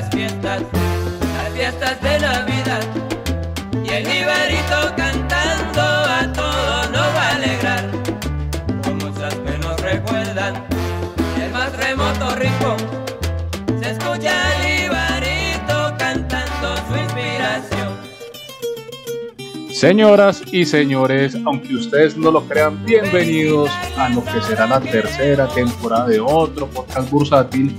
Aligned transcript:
las 0.00 0.10
fiestas, 0.10 0.62
las 1.36 1.52
fiestas 1.54 2.00
de 2.00 2.20
Navidad. 2.20 2.82
Y 3.84 3.88
el 3.88 4.06
Ibarito 4.06 4.94
cantando 4.96 5.80
a 5.80 6.32
todos 6.32 6.90
nos 6.92 7.08
va 7.16 7.28
a 7.28 7.34
alegrar. 7.34 7.84
Como 8.84 9.06
muchas 9.06 9.34
que 9.34 9.58
nos 9.58 9.80
recuerdan, 9.80 10.64
el 11.42 11.50
más 11.50 11.76
remoto 11.76 12.36
rincón. 12.36 12.76
Se 13.82 13.90
escucha 13.90 14.34
el 14.54 14.84
Ibarito 14.84 15.94
cantando 15.98 16.76
su 16.86 16.96
inspiración. 16.96 17.88
Señoras 19.72 20.42
y 20.52 20.64
señores, 20.64 21.36
aunque 21.44 21.74
ustedes 21.74 22.16
no 22.16 22.30
lo 22.30 22.44
crean, 22.46 22.84
bienvenidos 22.84 23.68
a 23.96 24.08
lo 24.10 24.24
que 24.24 24.40
será 24.42 24.68
la 24.68 24.80
tercera 24.80 25.48
temporada 25.48 26.06
de 26.06 26.20
otro 26.20 26.68
podcast 26.68 27.10
bursátil. 27.10 27.76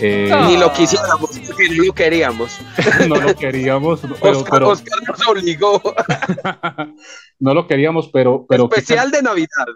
Eh, 0.00 0.30
Ni 0.46 0.56
lo 0.58 0.72
quisiéramos, 0.72 1.38
porque 1.46 1.68
no 1.74 1.84
lo 1.84 1.92
queríamos. 1.94 2.60
no 3.08 3.16
lo 3.16 3.34
queríamos, 3.34 4.00
pero, 4.20 4.38
Oscar, 4.38 4.50
pero- 4.52 4.68
Oscar 4.68 4.98
nos 5.08 5.26
obligó. 5.28 5.80
no 7.40 7.54
lo 7.54 7.66
queríamos, 7.66 8.08
pero, 8.12 8.46
Especial 8.50 9.10
de 9.10 9.22
Navidad. 9.22 9.66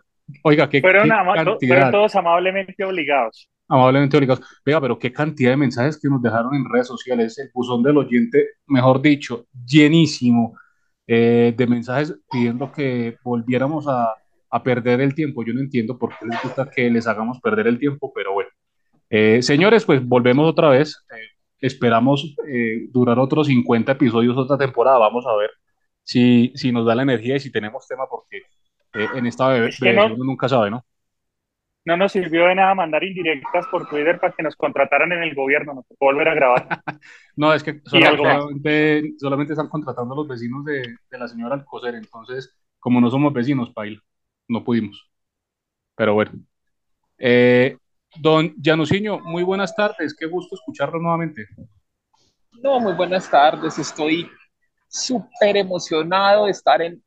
oiga, 0.44 0.68
qué, 0.68 0.80
Fueron, 0.80 1.08
qué 1.08 1.12
ama- 1.14 1.34
fueron 1.58 1.90
todos 1.90 2.14
amablemente 2.16 2.84
obligados. 2.84 3.48
amablemente 3.68 4.16
obligados. 4.16 4.44
Oiga, 4.66 4.80
pero 4.80 4.98
qué 4.98 5.12
cantidad 5.12 5.50
de 5.50 5.56
mensajes 5.56 5.98
que 6.00 6.08
nos 6.08 6.20
dejaron 6.22 6.54
en 6.54 6.64
redes 6.70 6.86
sociales, 6.86 7.38
el 7.38 7.50
buzón 7.54 7.82
del 7.82 7.96
oyente, 7.96 8.44
mejor 8.66 9.00
dicho, 9.00 9.46
llenísimo 9.66 10.56
eh, 11.06 11.54
de 11.56 11.66
mensajes 11.66 12.14
pidiendo 12.30 12.70
que 12.70 13.16
volviéramos 13.24 13.86
a, 13.88 14.14
a 14.50 14.62
perder 14.62 15.00
el 15.00 15.14
tiempo. 15.14 15.44
Yo 15.44 15.52
no 15.54 15.60
entiendo 15.60 15.98
por 15.98 16.10
qué 16.18 16.26
les 16.26 16.42
gusta 16.42 16.68
que 16.70 16.90
les 16.90 17.06
hagamos 17.06 17.40
perder 17.40 17.66
el 17.68 17.78
tiempo, 17.78 18.12
pero 18.14 18.32
bueno. 18.34 18.50
Eh, 19.10 19.42
señores, 19.42 19.84
pues 19.84 20.06
volvemos 20.06 20.48
otra 20.48 20.68
vez. 20.70 21.04
Eh, 21.10 21.16
esperamos 21.60 22.34
eh, 22.48 22.86
durar 22.90 23.18
otros 23.18 23.48
50 23.48 23.92
episodios 23.92 24.36
otra 24.36 24.56
temporada. 24.56 24.98
Vamos 24.98 25.26
a 25.26 25.36
ver 25.36 25.50
si, 26.02 26.52
si 26.54 26.72
nos 26.72 26.86
da 26.86 26.94
la 26.94 27.02
energía 27.02 27.36
y 27.36 27.40
si 27.40 27.52
tenemos 27.52 27.86
tema, 27.86 28.04
porque 28.08 28.42
en 28.92 29.26
esta 29.26 29.48
bebé, 29.48 29.68
Es 29.68 29.78
que 29.78 29.92
no- 29.92 30.06
uno 30.06 30.24
nunca 30.24 30.48
sabe, 30.48 30.70
¿no? 30.70 30.84
No 31.82 31.96
nos 31.96 32.12
sirvió 32.12 32.46
de 32.46 32.54
nada 32.54 32.74
mandar 32.74 33.02
indirectas 33.02 33.66
por 33.68 33.88
Twitter 33.88 34.20
para 34.20 34.34
que 34.34 34.42
nos 34.42 34.54
contrataran 34.54 35.12
en 35.12 35.22
el 35.22 35.34
gobierno. 35.34 35.72
Nos 35.74 35.86
tocó 35.88 36.06
volver 36.06 36.28
a 36.28 36.34
grabar. 36.34 36.68
No, 37.36 37.54
es 37.54 37.62
que 37.62 37.80
solamente, 37.86 39.14
solamente 39.18 39.54
están 39.54 39.68
contratando 39.68 40.12
a 40.12 40.16
los 40.18 40.28
vecinos 40.28 40.62
de, 40.66 40.82
de 41.10 41.18
la 41.18 41.26
señora 41.26 41.54
Alcocer, 41.54 41.94
entonces, 41.94 42.54
como 42.78 43.00
no 43.00 43.08
somos 43.08 43.32
vecinos, 43.32 43.70
paila, 43.72 43.98
no 44.48 44.62
pudimos. 44.62 45.10
Pero 45.94 46.12
bueno. 46.12 46.32
Eh, 47.16 47.78
don 48.16 48.54
Januciño, 48.62 49.20
muy 49.20 49.42
buenas 49.42 49.74
tardes, 49.74 50.14
qué 50.18 50.26
gusto 50.26 50.54
escucharlo 50.56 50.98
nuevamente. 51.00 51.46
No, 52.62 52.78
muy 52.80 52.92
buenas 52.92 53.30
tardes. 53.30 53.78
Estoy 53.78 54.28
súper 54.88 55.56
emocionado 55.56 56.44
de 56.44 56.50
estar 56.50 56.82
en 56.82 57.02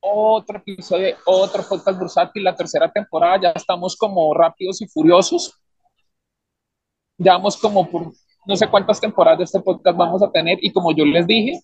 otro 0.00 0.58
episodio 0.58 1.06
de 1.06 1.16
otro 1.24 1.62
podcast 1.66 1.98
bursátil, 1.98 2.44
la 2.44 2.54
tercera 2.54 2.90
temporada. 2.92 3.40
Ya 3.40 3.50
estamos 3.50 3.96
como 3.96 4.34
rápidos 4.34 4.82
y 4.82 4.86
furiosos. 4.88 5.58
Ya 7.16 7.32
vamos 7.34 7.56
como 7.56 7.88
por 7.90 8.12
no 8.46 8.56
sé 8.56 8.68
cuántas 8.68 9.00
temporadas 9.00 9.38
de 9.38 9.44
este 9.44 9.60
podcast 9.60 9.96
vamos 9.96 10.22
a 10.22 10.30
tener. 10.30 10.58
Y 10.60 10.70
como 10.72 10.92
yo 10.94 11.06
les 11.06 11.26
dije, 11.26 11.60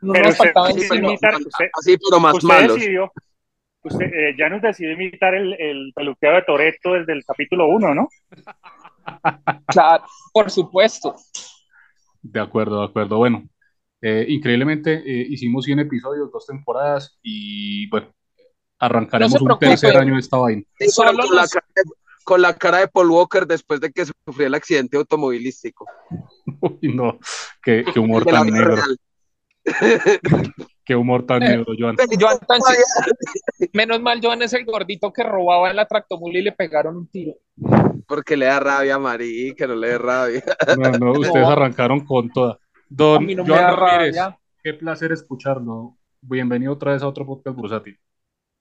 no 0.00 0.12
Pero 0.12 0.24
nos 0.24 0.32
usted 0.32 0.44
faltaba 0.46 0.68
decidió 0.68 0.94
encima. 0.94 1.08
imitar, 1.10 1.34
usted, 1.36 1.66
Así, 1.78 1.96
pero 1.98 2.20
más 2.20 2.34
usted 2.34 2.48
malos. 2.48 2.74
decidió, 2.76 3.12
usted, 3.84 4.06
eh, 4.06 4.34
ya 4.38 4.48
nos 4.48 4.62
decidió 4.62 4.92
imitar 4.92 5.34
el, 5.34 5.54
el 5.60 5.92
peluqueo 5.94 6.32
de 6.34 6.42
Toreto 6.42 6.92
desde 6.94 7.12
el 7.12 7.24
capítulo 7.24 7.66
1, 7.68 7.94
¿no? 7.94 8.08
Claro, 9.68 10.04
por 10.32 10.50
supuesto. 10.50 11.14
De 12.22 12.40
acuerdo, 12.40 12.80
de 12.80 12.86
acuerdo. 12.86 13.18
Bueno, 13.18 13.48
eh, 14.00 14.24
increíblemente 14.28 14.94
eh, 15.04 15.26
hicimos 15.28 15.64
100 15.66 15.80
episodios, 15.80 16.30
dos 16.32 16.46
temporadas 16.46 17.18
y 17.22 17.88
bueno, 17.90 18.08
arrancaremos 18.78 19.42
No 19.42 19.54
un 19.54 19.58
tercer 19.58 19.96
año 19.96 20.14
de 20.14 20.20
esta 20.20 20.38
vaina. 20.38 20.62
Sí, 20.62 20.68
pero 20.78 20.90
Solo 20.90 21.26
con, 21.26 21.36
la 21.36 21.42
los- 21.42 21.50
cara 21.50 21.66
de, 21.76 21.82
con 22.24 22.42
la 22.42 22.54
cara 22.54 22.78
de 22.78 22.88
Paul 22.88 23.10
Walker 23.10 23.46
después 23.46 23.80
de 23.80 23.90
que 23.92 24.06
sufrió 24.06 24.46
el 24.46 24.54
accidente 24.54 24.96
automovilístico. 24.96 25.86
Uy, 26.60 26.94
no, 26.94 27.18
qué, 27.62 27.84
qué 27.92 28.00
humor 28.00 28.24
tan 28.24 28.46
negro, 28.46 28.76
real. 28.76 28.96
qué 30.84 30.94
humor 30.96 31.24
tan 31.26 31.42
Eh, 31.42 31.48
negro, 31.48 31.72
Joan. 31.78 31.96
Joan 32.18 32.38
tan 32.46 32.60
Menos 33.72 34.00
mal, 34.00 34.20
Joan 34.22 34.42
es 34.42 34.52
el 34.52 34.64
gordito 34.64 35.12
que 35.12 35.22
robaba 35.22 35.70
en 35.70 35.76
la 35.76 35.86
tractomula 35.86 36.38
y 36.38 36.42
le 36.42 36.52
pegaron 36.52 36.96
un 36.96 37.06
tiro. 37.08 37.34
Porque 38.06 38.36
le 38.36 38.46
da 38.46 38.60
rabia 38.60 38.96
a 38.96 38.98
Marí, 38.98 39.54
que 39.56 39.66
no 39.66 39.74
le 39.74 39.88
dé 39.88 39.98
rabia. 39.98 40.42
No, 40.78 40.90
no, 40.98 41.12
ustedes 41.20 41.46
No. 41.46 41.50
arrancaron 41.50 42.04
con 42.04 42.30
toda. 42.30 42.52
A 42.54 42.58
Don 42.88 43.24
mí 43.26 43.34
no 43.34 43.44
me 43.44 43.50
Joan 43.50 43.62
da 43.62 43.76
Ramírez, 43.76 44.16
rabia. 44.16 44.38
qué 44.62 44.74
placer 44.74 45.12
escucharlo. 45.12 45.96
Bienvenido 46.20 46.72
otra 46.72 46.92
vez 46.92 47.02
a 47.02 47.08
otro 47.08 47.24
podcast 47.26 47.56
bursátil. 47.56 47.98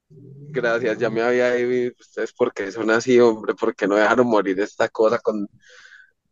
Gracias, 0.09 0.97
ya 0.99 1.09
me 1.09 1.21
había 1.21 1.57
ido. 1.59 1.91
Ustedes, 1.99 2.33
porque 2.33 2.71
son 2.71 2.91
así, 2.91 3.19
hombre? 3.19 3.53
porque 3.59 3.87
no 3.87 3.95
dejaron 3.95 4.27
morir 4.27 4.59
esta 4.59 4.87
cosa 4.89 5.17
con, 5.19 5.47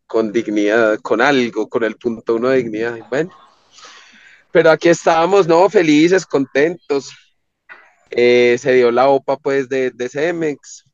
con 0.06 0.30
dignidad, 0.32 0.98
con 1.00 1.20
algo, 1.20 1.68
con 1.68 1.82
el 1.84 1.96
punto 1.96 2.36
uno 2.36 2.48
de 2.50 2.58
dignidad? 2.58 2.98
Bueno, 3.10 3.30
pero 4.52 4.70
aquí 4.70 4.88
estábamos, 4.88 5.46
¿no? 5.48 5.68
Felices, 5.68 6.26
contentos. 6.26 7.10
Eh, 8.10 8.56
se 8.58 8.72
dio 8.74 8.90
la 8.90 9.08
OPA, 9.08 9.36
pues, 9.38 9.68
de, 9.68 9.90
de 9.90 10.08
Cemex. 10.08 10.84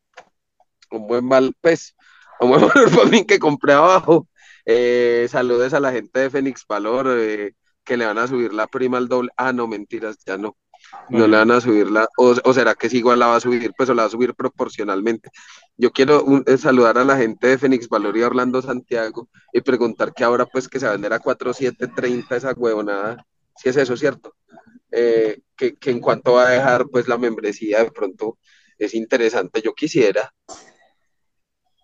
Un 0.90 1.06
buen 1.06 1.24
mal, 1.24 1.54
pues, 1.60 1.94
un 2.40 2.50
buen 2.50 2.60
valor 2.68 2.90
para 2.94 3.24
que 3.24 3.38
compré 3.38 3.72
abajo. 3.72 4.26
Eh, 4.64 5.26
saludos 5.30 5.72
a 5.74 5.80
la 5.80 5.92
gente 5.92 6.20
de 6.20 6.30
Fénix 6.30 6.64
Valor, 6.68 7.06
eh, 7.18 7.54
que 7.84 7.96
le 7.96 8.06
van 8.06 8.18
a 8.18 8.26
subir 8.26 8.52
la 8.52 8.66
prima 8.66 8.98
al 8.98 9.08
doble. 9.08 9.30
Ah, 9.36 9.52
no, 9.52 9.66
mentiras, 9.66 10.16
ya 10.26 10.36
no. 10.36 10.56
No 11.08 11.26
le 11.26 11.36
van 11.36 11.50
a 11.50 11.60
subir 11.60 11.90
la, 11.90 12.06
o, 12.16 12.34
o 12.44 12.52
será 12.54 12.74
que 12.74 12.88
sí 12.88 12.98
igual 12.98 13.18
la 13.18 13.26
va 13.26 13.36
a 13.36 13.40
subir, 13.40 13.72
pues 13.76 13.90
o 13.90 13.94
la 13.94 14.02
va 14.04 14.06
a 14.08 14.10
subir 14.10 14.34
proporcionalmente. 14.34 15.30
Yo 15.76 15.90
quiero 15.90 16.22
un- 16.22 16.44
eh, 16.46 16.56
saludar 16.56 16.98
a 16.98 17.04
la 17.04 17.16
gente 17.16 17.48
de 17.48 17.58
Fénix 17.58 17.88
Valor 17.88 18.16
y 18.16 18.22
Orlando 18.22 18.62
Santiago 18.62 19.28
y 19.52 19.60
preguntar 19.60 20.12
que 20.14 20.22
ahora 20.24 20.46
pues 20.46 20.68
que 20.68 20.78
se 20.78 20.86
va 20.86 20.90
a 20.92 20.94
vender 20.94 21.12
a 21.14 21.18
4.730 21.20 22.36
esa 22.36 22.52
huevonada, 22.52 23.24
si 23.58 23.68
es 23.68 23.76
eso, 23.76 23.96
¿cierto? 23.96 24.34
Eh, 24.90 25.42
que, 25.54 25.76
que 25.76 25.90
en 25.90 26.00
cuanto 26.00 26.34
va 26.34 26.46
a 26.46 26.50
dejar 26.50 26.86
pues 26.88 27.08
la 27.08 27.18
membresía 27.18 27.84
de 27.84 27.90
pronto 27.90 28.38
es 28.78 28.94
interesante, 28.94 29.60
yo 29.60 29.74
quisiera. 29.74 30.32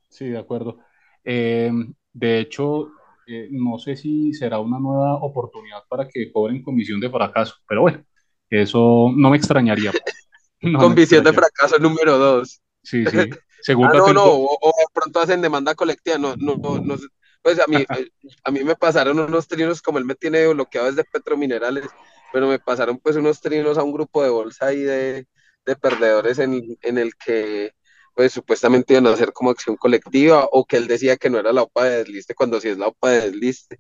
Sí, 0.09 0.29
de 0.29 0.39
acuerdo. 0.39 0.79
Eh, 1.25 1.71
de 2.13 2.39
hecho, 2.39 2.93
eh, 3.27 3.49
no 3.51 3.79
sé 3.79 3.97
si 3.97 4.33
será 4.33 4.61
una 4.61 4.79
nueva 4.79 5.17
oportunidad 5.17 5.83
para 5.89 6.09
que 6.09 6.31
cobren 6.31 6.63
comisión 6.63 7.01
de 7.01 7.11
fracaso, 7.11 7.57
pero 7.67 7.81
bueno, 7.83 8.05
eso 8.49 9.11
no 9.15 9.31
me 9.31 9.37
extrañaría. 9.37 9.93
No 10.63 10.89
me 10.89 10.95
visión 10.95 11.23
de 11.23 11.31
fracaso 11.35 11.79
número 11.79 12.17
2. 12.17 12.63
Sí, 12.83 13.05
sí. 13.05 13.19
Segunda 13.61 13.93
Ah, 13.93 13.99
no, 13.99 14.13
no, 14.15 14.25
o, 14.25 14.59
o 14.59 14.73
de 14.79 14.87
pronto 14.95 15.21
hacen 15.21 15.43
demanda 15.43 15.75
colectiva, 15.75 16.17
no, 16.17 16.37
no, 16.37 16.57
no, 16.57 16.79
no. 16.79 16.97
Pues 17.45 17.61
a 17.61 17.67
mí, 17.69 17.77
eh, 17.99 18.09
a 18.43 18.51
mí 18.51 18.65
me 18.65 18.75
pasaron 18.75 19.21
unos 19.21 19.47
trinos, 19.47 19.83
como 19.83 19.99
él 19.99 20.07
me 20.07 20.15
tiene 20.15 20.49
bloqueado 20.49 20.89
desde 20.89 21.05
Petrominerales, 21.05 21.85
pero 22.33 22.49
me 22.49 22.59
pasaron 22.59 22.99
pues 22.99 23.17
unos 23.17 23.43
trinos 23.43 23.77
a 23.77 23.83
un 23.83 23.93
grupo 23.93 24.23
de 24.23 24.31
bolsa 24.31 24.69
ahí 24.69 24.81
de, 24.83 25.27
de 25.67 25.77
perdedores 25.77 26.39
en, 26.39 26.79
en 26.81 26.99
el 26.99 27.15
que 27.17 27.73
pues 28.15 28.33
supuestamente 28.33 28.95
iban 28.95 29.07
a 29.09 29.11
hacer 29.11 29.33
como 29.35 29.51
acción 29.51 29.77
colectiva 29.77 30.49
o 30.53 30.65
que 30.65 30.79
él 30.79 30.87
decía 30.87 31.19
que 31.19 31.29
no 31.29 31.39
era 31.39 31.53
la 31.53 31.65
OPA 31.65 31.85
de 31.85 31.99
desliste 31.99 32.35
cuando 32.35 32.61
sí 32.61 32.69
es 32.69 32.79
la 32.79 32.87
OPA 32.89 33.11
de 33.11 33.21
desliste. 33.31 33.79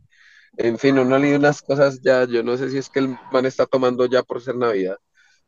En 0.58 0.78
fin, 0.78 0.98
uno 0.98 1.18
leí 1.18 1.32
unas 1.32 1.62
cosas 1.62 2.02
ya, 2.02 2.26
yo 2.26 2.42
no 2.42 2.58
sé 2.58 2.70
si 2.70 2.78
es 2.78 2.90
que 2.90 3.00
el 3.00 3.16
man 3.32 3.46
está 3.46 3.64
tomando 3.64 4.04
ya 4.06 4.22
por 4.22 4.42
ser 4.42 4.56
Navidad. 4.56 4.98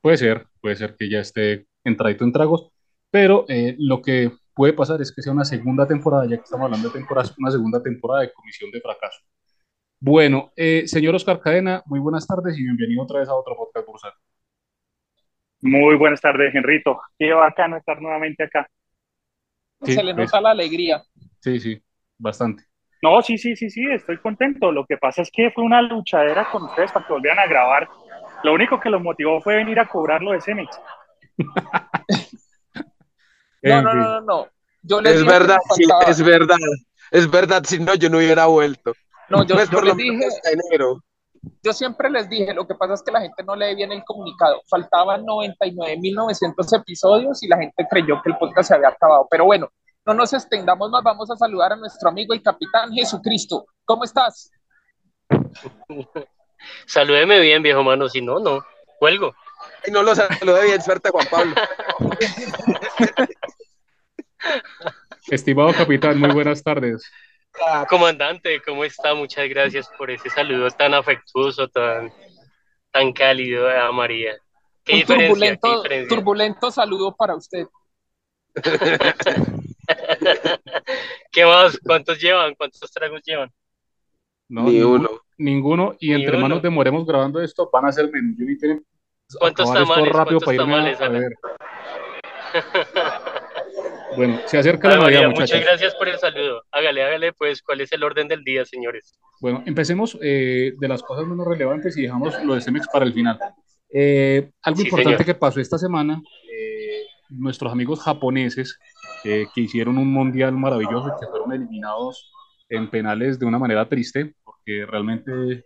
Puede 0.01 0.17
ser, 0.17 0.47
puede 0.63 0.77
ser 0.77 0.97
que 0.97 1.11
ya 1.11 1.21
esté 1.21 1.67
entradito 1.85 2.25
en 2.25 2.33
tragos, 2.33 2.71
pero 3.11 3.45
eh, 3.49 3.77
lo 3.79 4.01
que 4.01 4.33
puede 4.57 4.73
pasar 4.73 5.01
es 5.03 5.15
que 5.15 5.21
sea 5.21 5.35
una 5.35 5.45
segunda 5.45 5.87
temporada, 5.87 6.25
ya 6.25 6.39
que 6.39 6.43
estamos 6.43 6.65
hablando 6.65 6.89
de 6.89 6.95
temporadas, 6.95 7.37
una 7.39 7.51
segunda 7.51 7.83
temporada 7.83 8.23
de 8.23 8.33
comisión 8.33 8.71
de 8.71 8.81
fracaso. 8.81 9.21
Bueno, 10.01 10.51
eh, 10.57 10.85
señor 10.87 11.15
Oscar 11.15 11.41
Cadena, 11.41 11.83
muy 11.85 12.01
buenas 12.01 12.27
tardes 12.27 12.59
y 12.59 12.65
bienvenido 12.65 13.03
otra 13.03 13.21
vez 13.21 13.29
a 13.29 13.35
otro 13.35 13.55
podcast 13.55 13.87
bursátil. 13.87 14.21
Muy 15.61 15.97
buenas 15.97 16.23
tardes, 16.23 16.55
Henrito. 16.55 16.99
Qué 17.19 17.33
bacano 17.35 17.77
estar 17.77 18.01
nuevamente 18.01 18.45
acá. 18.45 18.67
Sí, 19.83 19.93
Se 19.93 20.03
le 20.03 20.15
nota 20.15 20.41
la 20.41 20.53
alegría. 20.53 21.03
Sí, 21.41 21.61
sí, 21.61 21.83
bastante. 22.17 22.65
No, 23.03 23.21
sí, 23.21 23.37
sí, 23.37 23.57
sí, 23.57 23.69
sí, 23.69 23.85
estoy 23.91 24.17
contento. 24.19 24.73
Lo 24.73 24.87
que 24.87 24.97
pasa 24.97 25.21
es 25.21 25.31
que 25.31 25.51
fue 25.51 25.65
una 25.65 25.83
luchadera 25.83 26.49
con 26.51 26.63
ustedes 26.65 26.93
para 26.93 27.07
que 27.07 27.13
volvieran 27.13 27.41
a 27.41 27.47
grabar. 27.47 27.89
Lo 28.43 28.55
único 28.55 28.81
que 28.81 28.89
los 28.89 29.03
motivó 29.03 29.41
fue 29.43 29.57
venir 29.57 29.79
a 29.81 29.87
cobrarlo 29.87 30.33
de 30.33 30.41
Cemex. 30.41 30.81
No, 33.63 33.79
En 33.79 33.85
no, 33.85 33.91
fin. 33.91 34.01
no, 34.01 34.09
no, 34.09 34.21
no. 34.21 34.49
Yo 34.83 35.01
les 35.01 35.15
Es 35.15 35.21
dije 35.21 35.33
verdad, 35.33 35.57
sí, 35.75 35.85
es 36.07 36.23
verdad, 36.23 36.57
es 37.11 37.31
verdad, 37.31 37.65
si 37.67 37.79
no 37.81 37.95
yo 37.95 38.09
no 38.09 38.19
hubiera 38.19 38.47
vuelto. 38.47 38.93
No, 39.29 39.45
yo, 39.45 39.57
Pues 39.57 39.69
yo 39.71 39.79
por 39.79 39.87
lo 39.87 39.95
les 39.95 39.97
dije, 39.97 40.27
hasta 40.27 40.51
enero. 40.53 41.03
yo 41.63 41.73
siempre 41.73 42.09
les 42.11 42.29
dije, 42.29 42.55
lo 42.55 42.67
que 42.69 42.75
pasa 42.77 42.95
es 42.95 43.03
que 43.03 43.11
la 43.11 43.21
gente 43.21 43.43
no 43.43 43.57
lee 43.57 43.75
bien 43.75 43.91
el 43.91 44.05
comunicado. 44.05 44.63
Faltaban 44.69 45.25
99.900 45.25 46.81
episodios 46.81 47.43
y 47.43 47.49
la 47.49 47.59
gente 47.59 47.87
creyó 47.91 48.21
que 48.23 48.31
el 48.31 48.39
podcast 48.39 48.69
se 48.69 48.75
había 48.77 48.89
acabado. 48.91 49.27
Pero 49.29 49.45
bueno, 49.47 49.69
no 50.05 50.15
nos 50.15 50.33
extendamos 50.33 50.89
más, 50.91 51.03
vamos 51.03 51.29
a 51.31 51.37
saludar 51.37 51.73
a 51.73 51.77
nuestro 51.77 52.09
amigo 52.09 52.33
el 52.33 52.43
capitán 52.43 52.93
Jesucristo. 52.93 53.67
¿Cómo 53.85 54.05
estás? 54.05 54.53
Salúdeme 56.87 57.41
bien, 57.41 57.63
viejo 57.63 57.83
mano, 57.83 58.09
si 58.09 58.21
no, 58.23 58.39
no, 58.39 58.65
cuelgo. 59.01 59.35
Y 59.87 59.91
no 59.91 60.03
lo 60.03 60.15
salude 60.15 60.65
bien, 60.65 60.81
suerte 60.83 61.11
Juan 61.11 61.27
Pablo. 61.31 61.55
Estimado 65.31 65.73
capitán, 65.73 66.19
muy 66.19 66.31
buenas 66.33 66.63
tardes. 66.63 67.11
Comandante, 67.89 68.61
¿cómo 68.65 68.85
está? 68.85 69.15
Muchas 69.15 69.49
gracias 69.49 69.89
por 69.97 70.11
ese 70.11 70.29
saludo 70.31 70.69
tan 70.71 70.95
afectuoso, 70.95 71.69
tan, 71.69 72.13
tan 72.91 73.13
cálido 73.13 73.69
a 73.69 73.91
María. 73.93 74.37
¿Qué 74.85 74.93
Un 74.93 74.99
diferencia? 75.01 75.29
turbulento, 75.29 75.69
¿Qué 75.69 75.77
diferencia? 75.79 76.17
turbulento 76.17 76.71
saludo 76.71 77.17
para 77.17 77.35
usted. 77.35 77.67
¿Qué 81.33 81.45
más? 81.45 81.79
¿Cuántos 81.83 82.21
llevan? 82.21 82.55
¿Cuántos 82.55 82.91
tragos 82.93 83.21
llevan? 83.25 83.51
No, 84.49 84.63
Ni 84.65 84.81
uno. 84.83 85.09
Ninguno. 85.39 85.97
Y 85.99 86.09
Ni 86.09 86.15
entre 86.15 86.37
más 86.37 86.45
uno. 86.47 86.55
nos 86.57 86.63
demoremos 86.63 87.05
grabando 87.07 87.41
esto, 87.43 87.69
van 87.73 87.87
a 87.87 87.93
ser 87.93 88.11
tengo 88.11 88.83
¿Cuántos 89.41 89.67
tamales? 89.97 90.13
rápido 90.15 90.41
¿Cuántos 90.41 90.45
para 90.45 90.55
irme 90.55 90.75
a- 90.75 90.77
tamales, 90.77 91.01
a 91.01 91.09
ver. 91.09 91.33
Bueno, 94.17 94.41
se 94.47 94.59
acerca 94.59 94.89
la 94.89 94.99
María, 94.99 95.29
muchas 95.29 95.41
muchachos. 95.51 95.65
gracias 95.67 95.95
por 95.97 96.09
el 96.09 96.19
saludo. 96.19 96.63
Hágale, 96.71 97.03
hágale, 97.05 97.33
pues, 97.33 97.61
¿cuál 97.63 97.81
es 97.83 97.93
el 97.93 98.03
orden 98.03 98.29
del 98.29 98.43
día, 98.45 98.65
señores? 98.65 99.19
Bueno, 99.41 99.63
empecemos 99.67 100.17
eh, 100.23 100.73
de 100.79 100.89
las 100.89 101.03
cosas 101.03 101.27
menos 101.27 101.47
relevantes 101.47 101.97
y 101.99 102.03
dejamos 102.03 102.43
lo 102.45 102.55
de 102.55 102.61
Cemex 102.63 102.87
para 102.91 103.05
el 103.05 103.13
final. 103.13 103.39
Eh, 103.93 104.51
algo 104.63 104.79
Sí, 104.81 104.85
importante 104.87 105.19
señor. 105.19 105.27
que 105.27 105.35
pasó 105.35 105.61
esta 105.61 105.77
semana, 105.77 106.23
eh, 106.51 107.03
nuestros 107.29 107.71
amigos 107.71 108.01
japoneses 108.01 108.79
eh, 109.25 109.47
que 109.55 109.61
hicieron 109.63 109.99
un 109.99 110.11
mundial 110.11 110.53
maravilloso 110.53 111.13
que 111.21 111.27
fueron 111.27 111.53
eliminados 111.53 112.33
en 112.71 112.89
penales 112.89 113.39
de 113.39 113.47
una 113.47 113.59
manera 113.59 113.89
triste, 113.89 114.35
porque 114.45 114.87
realmente 114.87 115.65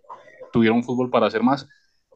tuvieron 0.52 0.82
fútbol 0.82 1.08
para 1.10 1.26
hacer 1.26 1.42
más. 1.42 1.68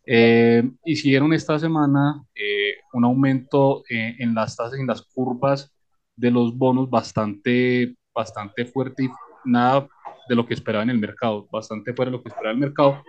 Eh, 0.07 0.63
hicieron 0.85 1.33
esta 1.33 1.59
semana 1.59 2.23
eh, 2.35 2.75
un 2.93 3.05
aumento 3.05 3.83
eh, 3.89 4.17
en 4.19 4.35
las 4.35 4.57
tasas 4.57 4.79
y 4.79 4.83
en 4.83 4.87
las 4.87 5.03
curvas 5.03 5.73
de 6.15 6.31
los 6.31 6.57
bonos 6.57 6.91
bastante, 6.91 7.97
bastante 8.15 8.67
fuerte 8.67 9.05
y 9.05 9.09
nada 9.45 9.89
de 10.29 10.35
lo 10.35 10.47
que 10.47 10.55
esperaba 10.55 10.85
en 10.85 10.91
el 10.91 10.99
mercado, 10.99 11.49
bastante 11.51 11.95
fuera 11.95 12.11
de 12.11 12.17
lo 12.19 12.23
que 12.23 12.29
esperaba 12.29 12.53
el 12.53 12.61
mercado. 12.61 13.03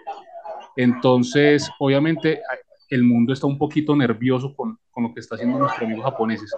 Entonces, 0.76 1.70
obviamente, 1.80 2.42
el 2.90 3.04
mundo 3.04 3.34
está 3.34 3.48
un 3.48 3.58
poquito 3.58 3.96
nervioso 3.96 4.54
con, 4.56 4.78
con 4.92 5.04
lo 5.04 5.14
que 5.14 5.20
está 5.20 5.36
haciendo 5.36 5.60
nuestros 5.60 5.84
amigos 5.84 6.06
japoneses. 6.06 6.52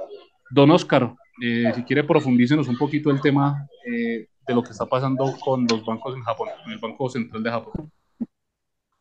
Don 0.50 0.72
Oscar, 0.72 1.14
eh, 1.42 1.72
si 1.76 1.84
quiere 1.84 2.04
profundícenos 2.04 2.68
un 2.68 2.78
poquito 2.78 3.12
el 3.12 3.22
tema 3.22 3.68
eh, 3.86 4.28
de 4.48 4.54
lo 4.54 4.64
que 4.64 4.72
está 4.72 4.86
pasando 4.86 5.36
con 5.44 5.68
los 5.70 5.86
bancos 5.86 6.16
en 6.16 6.24
Japón, 6.24 6.50
en 6.66 6.72
el 6.72 6.80
Banco 6.80 7.10
Central 7.10 7.44
de 7.44 7.50
Japón. 7.52 7.92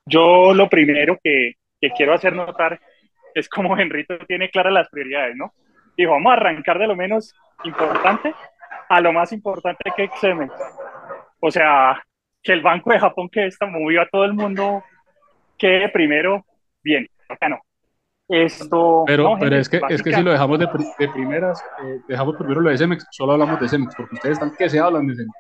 Yo 0.07 0.55
lo 0.55 0.69
primero 0.69 1.19
que, 1.23 1.55
que 1.81 1.91
quiero 1.91 2.15
hacer 2.15 2.33
notar 2.33 2.81
es 3.35 3.49
como 3.49 3.77
Henrito 3.77 4.17
tiene 4.27 4.49
claras 4.51 4.73
las 4.73 4.89
prioridades, 4.89 5.37
¿no? 5.37 5.53
Dijo, 5.97 6.13
vamos 6.13 6.31
a 6.31 6.37
arrancar 6.37 6.79
de 6.79 6.87
lo 6.87 6.97
menos 6.97 7.35
importante 7.65 8.35
a 8.89 9.01
lo 9.01 9.13
más 9.13 9.33
importante 9.33 9.91
que 9.97 10.05
es 10.05 10.11
Cemex. 10.21 10.53
O 11.41 11.51
sea, 11.51 12.03
que 12.43 12.53
el 12.53 12.63
Banco 12.63 12.91
de 12.91 13.01
Japón 13.01 13.29
que 13.31 13.47
está 13.47 13.67
movió 13.67 14.03
a 14.03 14.09
todo 14.09 14.25
el 14.25 14.35
mundo 14.35 14.85
quede 15.59 15.89
primero 15.89 16.45
bien, 16.83 17.07
acá 17.29 17.49
no. 17.49 17.61
Esto, 18.29 19.05
Pero, 19.07 19.23
no, 19.23 19.39
pero 19.39 19.57
es, 19.57 19.69
que, 19.69 19.81
es 19.89 20.03
que 20.03 20.13
si 20.13 20.23
lo 20.23 20.33
dejamos 20.33 20.59
de, 20.59 20.67
de 20.99 21.09
primeras, 21.09 21.63
eh, 21.85 22.01
dejamos 22.09 22.37
primero 22.37 22.61
lo 22.61 22.71
de 22.71 22.79
Cemex, 22.79 23.07
solo 23.13 23.33
hablamos 23.33 23.61
de 23.61 23.69
Cemex, 23.69 23.95
porque 23.95 24.17
ustedes 24.17 24.35
están 24.35 24.53
que 24.57 24.69
se 24.69 24.81
hablan 24.81 25.07
de 25.07 25.15
Cemex. 25.15 25.35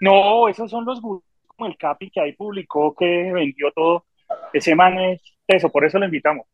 No, 0.00 0.48
esos 0.48 0.70
son 0.70 0.84
los 0.84 1.00
gurús 1.00 1.22
como 1.62 1.70
el 1.70 1.76
Capi 1.76 2.10
que 2.10 2.20
ahí 2.20 2.32
publicó 2.32 2.94
que 2.94 3.30
vendió 3.32 3.70
todo. 3.72 4.06
Ese 4.52 4.74
man 4.74 4.98
es 4.98 5.20
eso, 5.46 5.70
por 5.70 5.84
eso 5.84 5.98
lo 5.98 6.06
invitamos. 6.06 6.46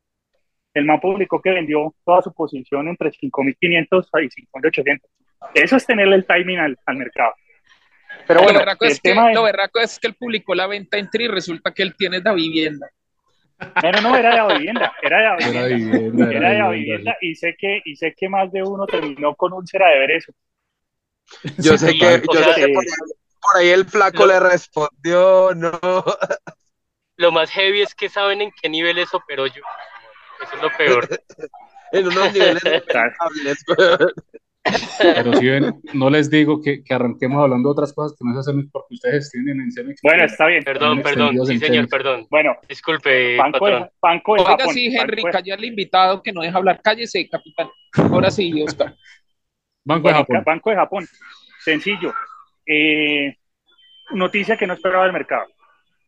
El 0.74 0.84
man 0.84 1.00
publicó 1.00 1.40
que 1.40 1.50
vendió 1.50 1.94
toda 2.04 2.22
su 2.22 2.32
posición 2.32 2.88
entre 2.88 3.10
5.500 3.10 4.06
y 4.22 4.46
5.800. 4.52 5.00
Eso 5.54 5.76
es 5.76 5.86
tenerle 5.86 6.16
el 6.16 6.26
timing 6.26 6.58
al, 6.58 6.78
al 6.84 6.96
mercado. 6.96 7.32
Pero 8.26 8.42
bueno, 8.42 8.54
lo, 8.54 8.58
berraco 8.60 8.84
el 8.84 8.90
es 8.90 9.00
que, 9.00 9.14
lo 9.14 9.28
es, 9.28 9.42
berraco 9.42 9.80
es 9.80 9.98
que 9.98 10.08
él 10.08 10.14
publicó 10.14 10.54
la 10.54 10.66
venta 10.66 10.98
en 10.98 11.08
Tri 11.08 11.24
y 11.24 11.28
resulta 11.28 11.72
que 11.72 11.82
él 11.82 11.94
tiene 11.96 12.20
la 12.20 12.34
vivienda. 12.34 12.88
no, 13.82 13.92
no, 13.92 14.00
no, 14.02 14.16
era 14.16 14.30
de 14.30 14.36
la 14.36 14.58
vivienda, 14.58 14.92
era 15.02 15.18
de 15.18 15.24
la 15.24 15.36
Era 15.36 15.66
vivienda, 15.66 15.98
vivienda, 15.98 16.32
era 16.32 16.50
de 16.50 16.58
la 16.58 16.68
vivienda, 16.70 17.16
y 17.20 17.34
sé 17.34 17.56
que, 17.58 17.80
y 17.84 17.96
sé 17.96 18.14
que 18.16 18.28
más 18.28 18.52
de 18.52 18.62
uno 18.62 18.86
terminó 18.86 19.34
con 19.34 19.52
úlcera 19.52 19.88
de 19.88 19.98
ver 19.98 20.10
eso. 20.12 20.32
Yo 21.58 21.76
sé 21.76 21.92
que, 21.92 22.22
yo 22.32 22.40
sea, 22.40 22.54
sé 22.54 22.66
que 22.66 22.72
por, 22.72 22.84
por 23.40 23.56
ahí 23.60 23.68
el 23.68 23.84
flaco 23.86 24.26
lo- 24.26 24.32
le 24.32 24.40
respondió, 24.40 25.54
no. 25.54 25.78
Lo 27.16 27.32
más 27.32 27.50
heavy 27.50 27.82
es 27.82 27.94
que 27.94 28.08
saben 28.08 28.40
en 28.42 28.52
qué 28.62 28.68
niveles 28.68 29.12
operó 29.14 29.46
yo. 29.46 29.62
Eso 30.42 30.56
es 30.56 30.62
lo 30.62 30.70
peor. 30.76 31.08
En 31.90 32.06
unos 32.06 32.32
niveles. 32.34 32.62
Pero 34.98 35.32
si 35.34 35.46
ven, 35.46 35.80
no 35.94 36.10
les 36.10 36.28
digo 36.30 36.60
que, 36.60 36.84
que 36.84 36.92
arranquemos 36.92 37.42
hablando 37.42 37.68
de 37.70 37.72
otras 37.72 37.94
cosas 37.94 38.16
que 38.18 38.28
no 38.28 38.38
es 38.38 38.44
Cemex, 38.44 38.68
porque 38.70 38.94
ustedes 38.94 39.30
tienen 39.30 39.60
en 39.62 39.72
Cemex. 39.72 40.00
Bueno, 40.02 40.24
está 40.24 40.46
bien. 40.46 40.62
Perdón, 40.62 41.02
perdón. 41.02 41.46
Sí, 41.46 41.58
señor, 41.58 41.88
perdón. 41.88 42.26
Bueno, 42.30 42.56
Disculpe, 42.68 43.38
Banco 43.38 43.58
patrón. 43.60 43.82
de, 43.84 43.90
Banco 44.02 44.34
de 44.34 44.40
Oiga, 44.42 44.50
Japón. 44.58 44.74
sí, 44.74 44.94
Henry, 44.94 45.22
calla 45.22 45.54
al 45.54 45.64
invitado 45.64 46.22
que 46.22 46.32
no 46.32 46.42
deja 46.42 46.58
hablar. 46.58 46.80
Cállese, 46.82 47.26
capitán. 47.28 47.70
Ahora 48.12 48.30
sí, 48.30 48.62
Oscar. 48.62 48.94
Banco 49.84 50.08
de 50.08 50.14
Japón. 50.14 50.42
Banco 50.44 50.70
de 50.70 50.76
Japón. 50.76 51.08
Sencillo. 51.60 52.12
Eh, 52.68 53.34
noticia 54.10 54.56
que 54.56 54.66
no 54.66 54.74
esperaba 54.74 55.06
el 55.06 55.12
mercado. 55.12 55.46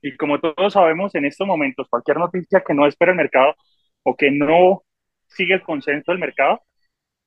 Y 0.03 0.17
como 0.17 0.39
todos 0.39 0.73
sabemos, 0.75 1.15
en 1.15 1.25
estos 1.25 1.47
momentos, 1.47 1.89
cualquier 1.89 2.19
noticia 2.19 2.63
que 2.67 2.75
no 2.75 2.87
espera 2.87 3.13
el 3.13 3.17
mercado 3.17 3.55
o 4.03 4.17
que 4.17 4.31
no 4.31 4.83
sigue 5.27 5.55
el 5.55 5.63
consenso 5.63 6.13
del 6.13 6.21
mercado, 6.21 6.61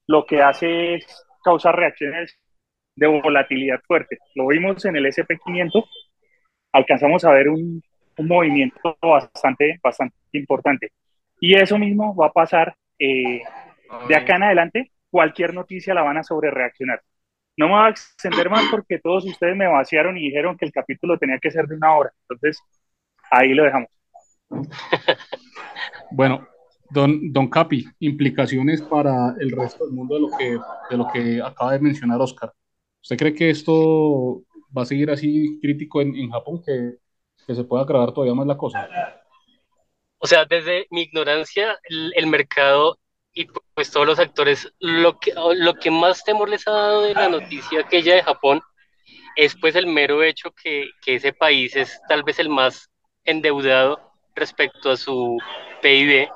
lo 0.08 0.26
que 0.26 0.42
hace 0.42 0.96
es 0.96 1.26
causar 1.44 1.76
reacciones 1.76 2.40
de 2.96 3.08
volatilidad 3.08 3.82
fuerte. 3.88 4.20
Lo 4.36 4.48
vimos 4.48 4.86
en 4.86 4.96
el 4.96 5.06
SP500, 5.06 5.84
alcanzamos 6.72 7.26
a 7.26 7.32
ver 7.32 7.50
un, 7.50 7.84
movimiento 8.18 8.96
bastante, 9.02 9.80
bastante 9.82 10.16
importante. 10.34 10.92
Y 11.40 11.56
eso 11.56 11.80
mismo 11.80 12.16
va 12.16 12.28
a 12.28 12.32
pasar 12.32 12.76
eh, 13.00 13.42
de 14.08 14.16
acá 14.16 14.36
en 14.36 14.44
adelante, 14.44 14.92
cualquier 15.10 15.56
noticia 15.56 15.96
la 15.96 16.04
van 16.04 16.18
a 16.18 16.24
sobrereaccionar. 16.24 17.02
No 17.58 17.68
me 17.68 17.74
voy 17.74 17.86
a 17.86 17.89
extender 17.89 18.50
más 18.50 18.66
porque 18.72 19.00
todos 19.00 19.25
ustedes 19.25 19.56
me 19.56 19.68
vaciaron 19.68 20.18
y 20.18 20.22
dijeron 20.22 20.58
que 20.58 20.66
el 20.66 20.72
capítulo 20.72 21.18
tenía 21.18 21.39
que 21.39 21.51
ser 21.51 21.68
de 21.68 21.75
una 21.75 21.96
hora. 21.96 22.12
Entonces, 22.30 22.60
ahí 23.32 23.54
lo 23.54 23.63
dejamos. 23.63 23.89
Bueno, 26.12 26.48
don, 26.92 27.34
don 27.34 27.50
Capi, 27.50 27.86
implicaciones 28.00 28.82
para 28.84 29.36
el 29.39 29.51
resto 29.51 29.86
del 29.86 29.94
mundo 29.96 30.16
de 30.16 30.22
lo 30.22 30.30
que, 30.38 30.60
de 30.89 30.98
lo 30.98 31.08
que 31.12 31.42
acaba 31.42 31.72
de 31.74 31.80
mencionar 31.80 32.22
Oscar. 32.22 32.54
¿Usted 33.01 33.18
cree 33.18 33.34
que 33.34 33.50
esto 33.50 34.44
va 34.75 34.84
a 34.84 34.86
seguir 34.86 35.10
así 35.10 35.60
crítico 35.60 36.01
en, 36.01 36.16
en 36.16 36.30
Japón, 36.30 36.62
que, 36.63 36.98
que 37.48 37.56
se 37.56 37.63
pueda 37.63 37.84
agravar 37.84 38.13
todavía 38.13 38.36
más 38.36 38.46
la 38.46 38.58
cosa? 38.58 38.88
O 40.20 40.27
sea, 40.27 40.46
desde 40.46 40.88
mi 40.92 41.01
ignorancia, 41.01 41.80
el, 41.89 42.13
el 42.16 42.27
mercado 42.27 43.00
y 43.34 43.48
pues 43.74 43.92
todos 43.92 44.06
los 44.06 44.20
actores, 44.20 44.72
lo 44.80 45.20
que, 45.20 45.34
lo 45.56 45.74
que 45.74 45.90
más 45.92 46.24
temor 46.24 46.50
les 46.50 46.68
ha 46.68 46.72
dado 46.72 47.02
de 47.02 47.13
la 47.13 47.30
noticia 47.30 47.82
aquella 47.82 48.16
de 48.16 48.24
Japón 48.24 48.62
es 49.36 49.56
pues 49.60 49.75
el 49.75 49.88
mero 49.88 50.24
hecho 50.24 50.52
que, 50.52 50.90
que 51.02 51.16
ese 51.16 51.34
país 51.34 51.75
es 51.75 52.00
tal 52.08 52.24
vez 52.24 52.38
el 52.40 52.50
más 52.50 52.90
endeudado 53.25 54.00
respecto 54.36 54.92
a 54.92 54.98
su 54.98 55.38
PIB 55.82 56.30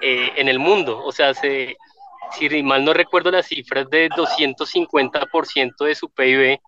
eh, 0.00 0.32
en 0.36 0.48
el 0.48 0.58
mundo. 0.58 1.02
O 1.02 1.12
sea, 1.12 1.32
se, 1.32 1.76
si 2.32 2.62
mal 2.62 2.84
no 2.84 2.92
recuerdo 2.92 3.30
las 3.30 3.46
cifras 3.46 3.88
de 3.88 4.10
250% 4.10 5.84
de 5.84 5.94
su 5.94 6.10
PIB 6.10 6.58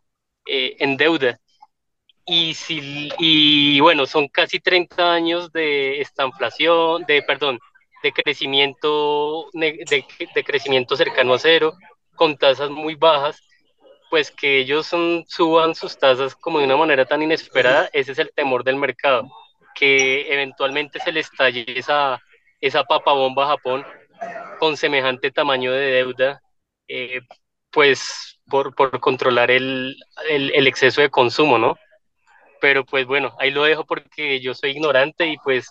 eh, 0.47 0.76
en 0.79 0.97
deuda. 0.97 1.38
Y, 2.26 2.55
si, 2.55 3.11
y 3.19 3.81
bueno, 3.81 4.07
son 4.07 4.29
casi 4.29 4.59
30 4.59 5.12
años 5.12 5.53
de 5.53 6.00
estanflación, 6.00 7.05
de, 7.05 7.23
perdón, 7.23 7.59
de 8.04 8.12
crecimiento, 8.12 9.49
de, 9.54 10.44
crecimiento 10.44 10.94
cercano 10.94 11.34
a 11.34 11.38
cero, 11.38 11.73
con 12.14 12.37
tasas 12.37 12.68
muy 12.70 12.94
bajas, 12.94 13.42
pues 14.11 14.30
que 14.30 14.58
ellos 14.58 14.87
son, 14.87 15.25
suban 15.26 15.75
sus 15.75 15.99
tasas 15.99 16.37
como 16.37 16.58
de 16.58 16.66
una 16.66 16.76
manera 16.76 17.06
tan 17.06 17.23
inesperada, 17.23 17.88
ese 17.92 18.12
es 18.12 18.18
el 18.18 18.30
temor 18.34 18.62
del 18.62 18.76
mercado, 18.76 19.28
que 19.75 20.32
eventualmente 20.32 21.00
se 21.00 21.12
le 21.12 21.20
estalle 21.20 21.64
esa, 21.66 22.23
esa 22.61 22.84
papabomba 22.84 23.44
a 23.44 23.49
Japón 23.49 23.84
con 24.58 24.76
semejante 24.76 25.30
tamaño 25.30 25.73
de 25.73 25.87
deuda, 25.87 26.42
eh, 26.87 27.23
pues 27.70 28.38
por, 28.49 28.75
por 28.75 29.00
controlar 29.00 29.50
el, 29.50 29.96
el, 30.28 30.52
el 30.54 30.66
exceso 30.66 31.00
de 31.00 31.11
consumo, 31.11 31.58
¿no? 31.58 31.76
pero 32.64 32.82
pues 32.82 33.04
bueno, 33.04 33.37
ahí 33.38 33.50
lo 33.50 33.64
dejo 33.64 33.84
porque 33.84 34.40
yo 34.40 34.54
soy 34.54 34.70
ignorante 34.70 35.26
y 35.26 35.37
pues 35.37 35.70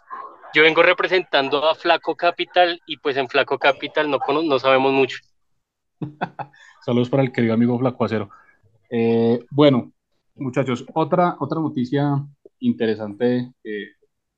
yo 0.53 0.63
vengo 0.63 0.83
representando 0.83 1.67
a 1.67 1.75
Flaco 1.75 2.15
Capital 2.15 2.81
y 2.85 2.97
pues 2.97 3.17
en 3.17 3.27
Flaco 3.27 3.57
Capital 3.57 4.09
no, 4.09 4.19
no 4.43 4.59
sabemos 4.59 4.93
mucho. 4.93 5.17
Saludos 6.85 7.09
para 7.09 7.23
el 7.23 7.31
querido 7.31 7.53
amigo 7.53 7.77
Flaco 7.79 8.05
Acero. 8.05 8.29
Eh, 8.89 9.43
bueno, 9.49 9.91
muchachos, 10.35 10.85
otra, 10.93 11.35
otra 11.39 11.59
noticia 11.59 12.23
interesante 12.59 13.51
eh, 13.63 13.87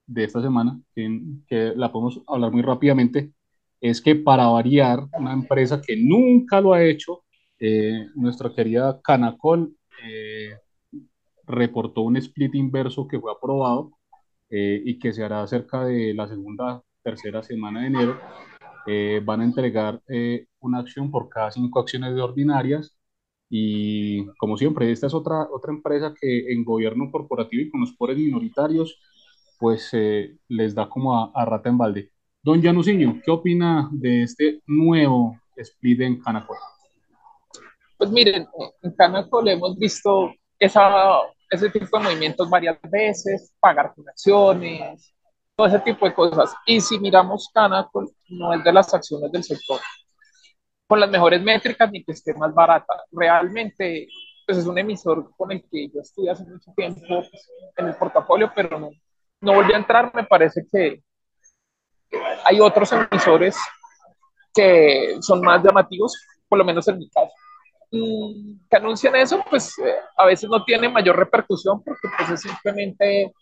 de 0.07 0.23
esta 0.23 0.41
semana, 0.41 0.79
que, 0.93 1.73
la 1.75 1.91
podemos 1.91 2.21
hablar 2.27 2.51
muy 2.51 2.61
rápidamente, 2.61 3.33
es 3.81 4.01
que 4.01 4.15
para 4.15 4.47
variar, 4.47 5.07
una 5.13 5.33
empresa 5.33 5.81
que 5.81 5.97
nunca 5.97 6.61
lo 6.61 6.73
ha 6.73 6.83
hecho, 6.83 7.23
eh, 7.59 8.07
nuestra 8.15 8.53
querida 8.53 8.99
Canacol 9.03 9.75
eh, 10.03 10.57
reportó 11.45 12.01
un 12.01 12.17
split 12.17 12.55
inverso 12.55 13.07
que 13.07 13.19
fue 13.19 13.31
aprobado 13.31 13.91
y 14.49 14.99
que 14.99 15.13
se 15.13 15.23
hará 15.23 15.45
cerca 15.47 15.85
de 15.85 16.13
la 16.13 16.27
segunda, 16.27 16.81
tercera 17.03 17.43
semana 17.43 17.81
de 17.81 17.87
enero. 17.87 18.19
van 19.23 19.41
a 19.41 19.45
entregar 19.45 20.01
una 20.59 20.79
acción 20.79 21.11
por 21.11 21.29
cada 21.29 21.51
cinco 21.51 21.79
acciones 21.79 22.15
de 22.15 22.21
ordinarias 22.21 22.95
y 23.49 24.25
como 24.37 24.57
siempre, 24.57 24.91
esta 24.91 25.07
es 25.07 25.13
otra, 25.13 25.47
otra 25.51 25.71
empresa 25.71 26.13
que 26.19 26.51
en 26.51 26.63
gobierno 26.63 27.11
corporativo 27.11 27.61
y 27.61 27.69
con 27.69 27.81
los 27.81 27.93
poderes 27.93 28.21
minoritarios, 28.21 28.99
pues 29.59 29.89
eh, 29.93 30.37
les 30.47 30.73
da 30.73 30.89
como 30.89 31.31
a, 31.33 31.45
rata 31.45 31.69
en 31.69 31.77
balde. 31.77 32.11
Don 32.41 32.61
Janusinho, 32.61 33.21
¿qué 33.23 33.31
opina 33.31 33.89
de 33.91 34.23
este 34.23 34.61
nuevo 34.67 35.39
split 35.55 36.01
en 36.01 36.21
Canacol? 36.21 36.57
Pues 37.97 38.11
miren, 38.11 38.45
en 38.81 38.91
Canacol 38.91 39.47
hemos 39.47 39.77
visto 39.77 40.33
esa, 40.59 41.19
ese 41.49 41.69
tipo 41.69 41.97
de 41.97 42.03
movimientos 42.03 42.49
varias 42.49 42.77
veces, 42.83 43.53
pagar 43.59 43.93
con 43.93 44.07
acciones, 44.09 45.13
todo 45.55 45.67
ese 45.67 45.79
tipo 45.79 46.05
de 46.05 46.13
cosas. 46.13 46.53
Y 46.65 46.81
si 46.81 46.99
miramos 46.99 47.49
Canacol, 47.53 48.11
no 48.29 48.53
es 48.53 48.63
de 48.63 48.73
las 48.73 48.93
acciones 48.93 49.31
del 49.31 49.43
sector 49.43 49.79
con 50.87 50.99
las 50.99 51.09
mejores 51.09 51.41
métricas 51.41 51.91
ni 51.91 52.03
que 52.03 52.11
esté 52.11 52.33
más 52.33 52.53
barata. 52.53 53.03
Realmente, 53.11 54.07
pues 54.45 54.59
es 54.59 54.65
un 54.65 54.77
emisor 54.77 55.31
con 55.35 55.51
el 55.51 55.63
que 55.69 55.89
yo 55.89 56.01
estudié 56.01 56.31
hace 56.31 56.43
mucho 56.43 56.71
tiempo 56.75 57.01
pues, 57.07 57.49
en 57.77 57.87
el 57.87 57.95
portafolio, 57.95 58.51
pero 58.55 58.79
no, 58.79 58.89
no 59.41 59.53
volví 59.53 59.73
a 59.73 59.77
entrar. 59.77 60.13
Me 60.13 60.23
parece 60.23 60.65
que 60.71 61.01
hay 62.43 62.59
otros 62.59 62.91
emisores 62.91 63.57
que 64.53 65.17
son 65.21 65.41
más 65.41 65.63
llamativos, 65.63 66.13
por 66.47 66.59
lo 66.59 66.65
menos 66.65 66.87
en 66.87 66.99
mi 66.99 67.09
caso. 67.09 67.33
Y 67.91 68.59
que 68.69 68.77
anuncian 68.77 69.15
eso, 69.15 69.43
pues 69.49 69.77
eh, 69.79 69.95
a 70.17 70.25
veces 70.25 70.49
no 70.49 70.63
tiene 70.63 70.89
mayor 70.89 71.17
repercusión 71.17 71.83
porque 71.83 72.07
pues 72.17 72.29
es 72.31 72.41
simplemente 72.41 73.33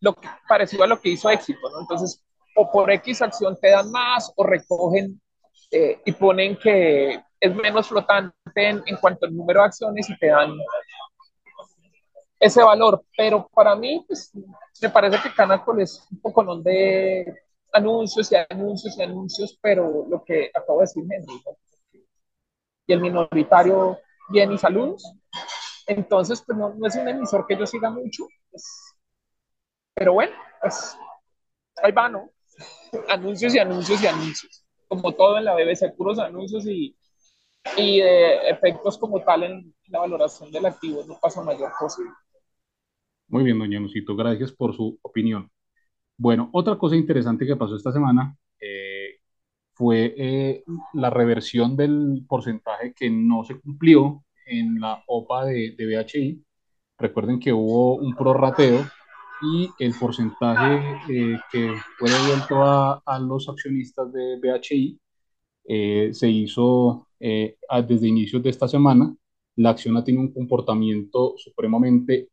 lo 0.00 0.14
que, 0.14 0.28
parecido 0.48 0.84
a 0.84 0.86
lo 0.88 1.00
que 1.00 1.10
hizo 1.10 1.30
éxito, 1.30 1.60
¿no? 1.70 1.80
Entonces, 1.80 2.22
o 2.56 2.70
por 2.70 2.90
X 2.90 3.22
acción 3.22 3.56
te 3.60 3.70
dan 3.70 3.90
más 3.90 4.32
o 4.36 4.44
recogen 4.44 5.20
eh, 5.70 6.00
y 6.04 6.12
ponen 6.12 6.56
que 6.56 7.22
es 7.40 7.54
menos 7.54 7.88
flotante 7.88 8.34
en, 8.54 8.82
cuanto 9.00 9.26
al 9.26 9.34
número 9.34 9.60
de 9.60 9.66
acciones 9.66 10.08
y 10.10 10.18
te 10.18 10.26
dan 10.26 10.52
ese 12.38 12.62
valor. 12.62 13.04
Pero 13.16 13.48
para 13.54 13.74
mí, 13.74 14.04
pues, 14.06 14.30
me 14.80 14.90
parece 14.90 15.20
que 15.22 15.34
Canacol 15.34 15.80
es 15.80 16.06
un 16.10 16.20
poco 16.20 16.56
de 16.58 17.34
anuncios 17.72 18.30
y 18.30 18.36
anuncios 18.50 18.98
y 18.98 19.02
anuncios, 19.02 19.58
pero 19.60 20.06
lo 20.08 20.22
que 20.24 20.50
acabo 20.54 20.80
de 20.80 20.84
decir 20.84 21.04
Henry, 21.10 21.42
el 22.92 23.00
minoritario 23.00 23.98
bien 24.28 24.52
y 24.52 24.58
salud. 24.58 24.96
Entonces, 25.86 26.42
pues 26.46 26.56
no, 26.56 26.74
es 26.86 26.94
un 26.96 27.08
emisor 27.08 27.46
que 27.46 27.56
yo 27.56 27.66
siga 27.66 27.90
mucho, 27.90 28.26
pues, 28.50 28.94
pero 29.94 30.14
bueno, 30.14 30.32
pues 30.60 30.96
ahí 31.82 31.92
va, 31.92 32.08
¿no? 32.08 32.30
Anuncios 33.08 33.54
y 33.54 33.58
anuncios 33.58 34.02
y 34.02 34.06
anuncios 34.06 34.62
como 34.92 35.12
todo 35.12 35.38
en 35.38 35.44
la 35.44 35.54
BBC, 35.54 35.96
puros 35.96 36.18
anuncios 36.18 36.66
y, 36.66 36.94
y 37.78 38.00
de 38.00 38.50
efectos 38.50 38.98
como 38.98 39.22
tal 39.22 39.42
en 39.44 39.74
la 39.86 40.00
valoración 40.00 40.50
del 40.50 40.66
activo, 40.66 41.02
no 41.06 41.18
pasa 41.20 41.42
mayor 41.42 41.72
cosa. 41.78 42.02
Muy 43.28 43.44
bien, 43.44 43.58
doña 43.58 43.80
Lucito, 43.80 44.14
gracias 44.14 44.52
por 44.52 44.74
su 44.74 44.98
opinión. 45.00 45.50
Bueno, 46.18 46.50
otra 46.52 46.76
cosa 46.76 46.94
interesante 46.94 47.46
que 47.46 47.56
pasó 47.56 47.74
esta 47.76 47.90
semana 47.90 48.36
fue 49.74 50.14
eh, 50.16 50.64
la 50.94 51.10
reversión 51.10 51.76
del 51.76 52.24
porcentaje 52.28 52.92
que 52.94 53.10
no 53.10 53.44
se 53.44 53.60
cumplió 53.60 54.24
en 54.46 54.80
la 54.80 55.02
OPA 55.06 55.46
de, 55.46 55.74
de 55.76 55.86
BHI. 55.86 56.44
Recuerden 56.98 57.40
que 57.40 57.52
hubo 57.52 57.96
un 57.96 58.14
prorrateo 58.14 58.84
y 59.42 59.68
el 59.78 59.92
porcentaje 59.98 61.00
eh, 61.08 61.38
que 61.50 61.74
fue 61.98 62.10
devuelto 62.10 62.62
a, 62.62 63.02
a, 63.04 63.18
los 63.18 63.48
accionistas 63.48 64.12
de 64.12 64.38
BHI 64.38 65.00
eh, 65.64 66.10
se 66.12 66.30
hizo 66.30 67.08
eh, 67.18 67.56
desde 67.86 68.08
inicios 68.08 68.42
de 68.42 68.50
esta 68.50 68.68
semana. 68.68 69.14
La 69.56 69.70
acción 69.70 69.96
ha 69.96 70.04
tenido 70.04 70.22
un 70.22 70.32
comportamiento 70.32 71.34
supremamente 71.36 72.28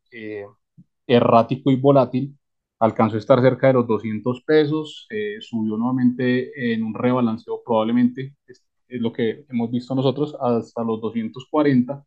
errático 1.06 1.70
y 1.70 1.76
volátil. 1.76 2.34
Alcanzó 2.80 3.16
a 3.16 3.18
estar 3.18 3.40
cerca 3.40 3.68
de 3.68 3.74
los 3.74 3.86
200 3.86 4.42
pesos, 4.42 5.06
subió 5.40 5.76
nuevamente 5.76 6.72
en 6.72 6.82
un 6.82 6.94
rebalanceo 6.94 7.62
probablemente, 7.64 8.34
es, 8.46 8.64
es, 8.88 9.00
lo 9.00 9.12
que 9.12 9.44
hemos 9.50 9.70
visto 9.70 9.94
nosotros, 9.94 10.36
hasta 10.40 10.82
los 10.82 11.00
240, 11.00 12.04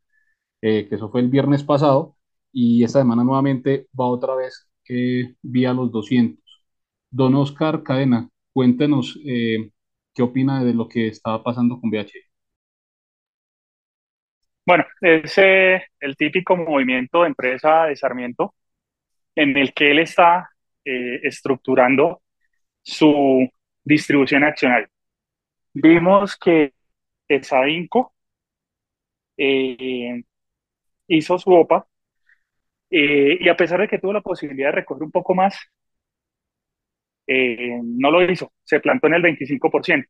que 0.62 0.88
eso 0.90 1.10
fue 1.12 1.22
el 1.22 1.30
viernes 1.30 1.64
pasado, 1.64 2.18
y 2.54 2.84
esta 2.84 3.00
semana 3.00 3.24
nuevamente 3.24 3.88
va 4.00 4.08
otra 4.08 4.36
vez 4.36 4.70
eh, 4.88 5.36
vía 5.42 5.74
los 5.74 5.92
200. 5.92 6.40
Don 7.10 7.36
Oscar 7.36 7.84
Cadena, 7.84 8.30
cuéntenos 8.54 9.20
eh, 9.26 9.72
qué 10.14 10.22
opina 10.22 10.64
de 10.64 10.74
lo 10.74 10.88
que 10.88 11.08
estaba 11.08 11.44
pasando 11.44 11.80
con 11.80 11.90
BH. 11.90 12.12
Bueno, 14.66 14.86
es 15.02 15.38
eh, 15.38 15.84
el 16.00 16.16
típico 16.16 16.56
movimiento 16.56 17.22
de 17.22 17.28
empresa 17.28 17.86
de 17.86 17.96
Sarmiento 17.96 18.56
en 19.36 19.58
el 19.58 19.74
que 19.74 19.92
él 19.92 20.00
está 20.00 20.50
estructurando 20.86 22.22
su 22.82 23.50
distribución 23.84 24.44
accionaria. 24.44 24.90
Vimos 25.74 26.38
que 26.38 26.74
Sadinco 27.42 28.14
hizo 31.08 31.38
su 31.40 31.52
OPA 31.52 31.88
eh, 32.90 33.38
y 33.40 33.50
a 33.50 33.56
pesar 33.58 33.82
de 33.82 33.88
que 33.88 34.00
tuvo 34.00 34.14
la 34.14 34.22
posibilidad 34.22 34.70
de 34.70 34.76
recoger 34.76 35.04
un 35.04 35.12
poco 35.12 35.34
más, 35.36 35.58
eh, 37.28 37.80
no 37.84 38.12
lo 38.12 38.24
hizo, 38.30 38.52
se 38.64 38.80
plantó 38.80 39.08
en 39.08 39.16
el 39.16 39.24
25%. 39.24 40.06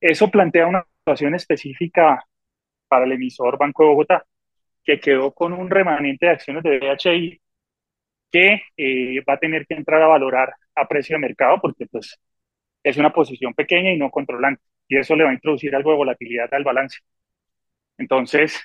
Eso 0.00 0.30
plantea 0.30 0.66
una 0.66 0.84
situación 0.98 1.34
específica 1.34 2.24
para 2.88 3.04
el 3.06 3.12
emisor 3.12 3.58
Banco 3.58 3.84
de 3.84 3.90
Bogotá, 3.90 4.26
que 4.84 5.00
quedó 5.00 5.32
con 5.34 5.52
un 5.54 5.70
remanente 5.70 6.26
de 6.26 6.32
acciones 6.32 6.62
de 6.64 6.78
BHI 6.80 7.41
que 8.32 8.62
eh, 8.76 9.22
va 9.28 9.34
a 9.34 9.38
tener 9.38 9.66
que 9.66 9.74
entrar 9.74 10.02
a 10.02 10.08
valorar 10.08 10.54
a 10.76 10.88
precio 10.88 11.16
de 11.16 11.20
mercado 11.20 11.60
porque 11.60 11.86
pues, 11.86 12.18
es 12.84 12.96
una 12.98 13.12
posición 13.12 13.54
pequeña 13.54 13.92
y 13.92 13.98
no 13.98 14.10
controlante, 14.10 14.62
y 14.88 14.98
eso 14.98 15.16
le 15.16 15.24
va 15.24 15.30
a 15.30 15.34
introducir 15.34 15.74
algo 15.76 15.92
de 15.92 15.98
volatilidad 15.98 16.52
al 16.54 16.64
balance. 16.64 16.98
Entonces, 17.98 18.60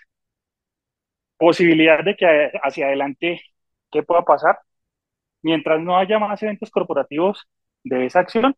posibilidad 1.38 2.04
de 2.04 2.16
que 2.16 2.52
hacia 2.64 2.88
adelante, 2.88 3.42
¿qué 3.92 4.04
pueda 4.04 4.24
pasar? 4.24 4.60
Mientras 5.42 5.82
no 5.82 5.98
haya 5.98 6.20
más 6.20 6.42
eventos 6.44 6.72
corporativos 6.72 7.48
de 7.84 8.06
esa 8.06 8.20
acción, 8.22 8.56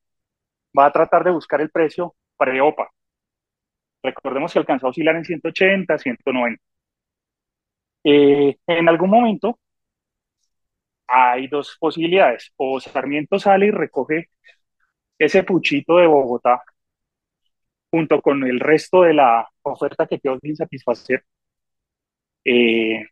va 0.78 0.88
a 0.88 0.92
tratar 0.92 1.24
de 1.24 1.32
buscar 1.32 1.62
el 1.62 1.72
precio 1.72 2.16
pre-OPA. 2.38 2.90
Recordemos 4.04 4.52
que 4.54 4.60
alcanzó 4.60 4.88
a 4.88 4.90
oscilar 4.90 5.16
en 5.16 5.26
180, 5.26 5.98
190. 5.98 6.62
Eh, 8.04 8.58
en 8.68 8.90
algún 8.90 9.10
momento 9.10 9.60
hay 11.10 11.48
dos 11.48 11.78
posibilidades. 11.80 12.52
O 12.58 12.80
Sarmiento 12.80 13.40
sale 13.40 13.68
y 13.68 13.72
recoge 13.72 14.30
ese 15.20 15.44
puchito 15.44 15.98
de 15.98 16.08
Bogotá 16.08 16.62
junto 17.92 18.22
con 18.22 18.44
el 18.46 18.60
resto 18.60 19.04
de 19.04 19.14
la 19.14 19.48
oferta 19.64 20.08
que 20.08 20.20
quedó 20.20 20.38
sin 20.40 20.56
satisfacer 20.56 21.24
eh, 22.46 23.06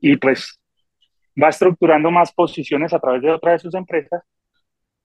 y 0.00 0.16
pues 0.16 0.58
va 1.42 1.48
estructurando 1.48 2.10
más 2.10 2.32
posiciones 2.32 2.92
a 2.92 3.00
través 3.00 3.22
de 3.22 3.32
otra 3.32 3.52
de 3.52 3.58
sus 3.58 3.74
empresas, 3.74 4.22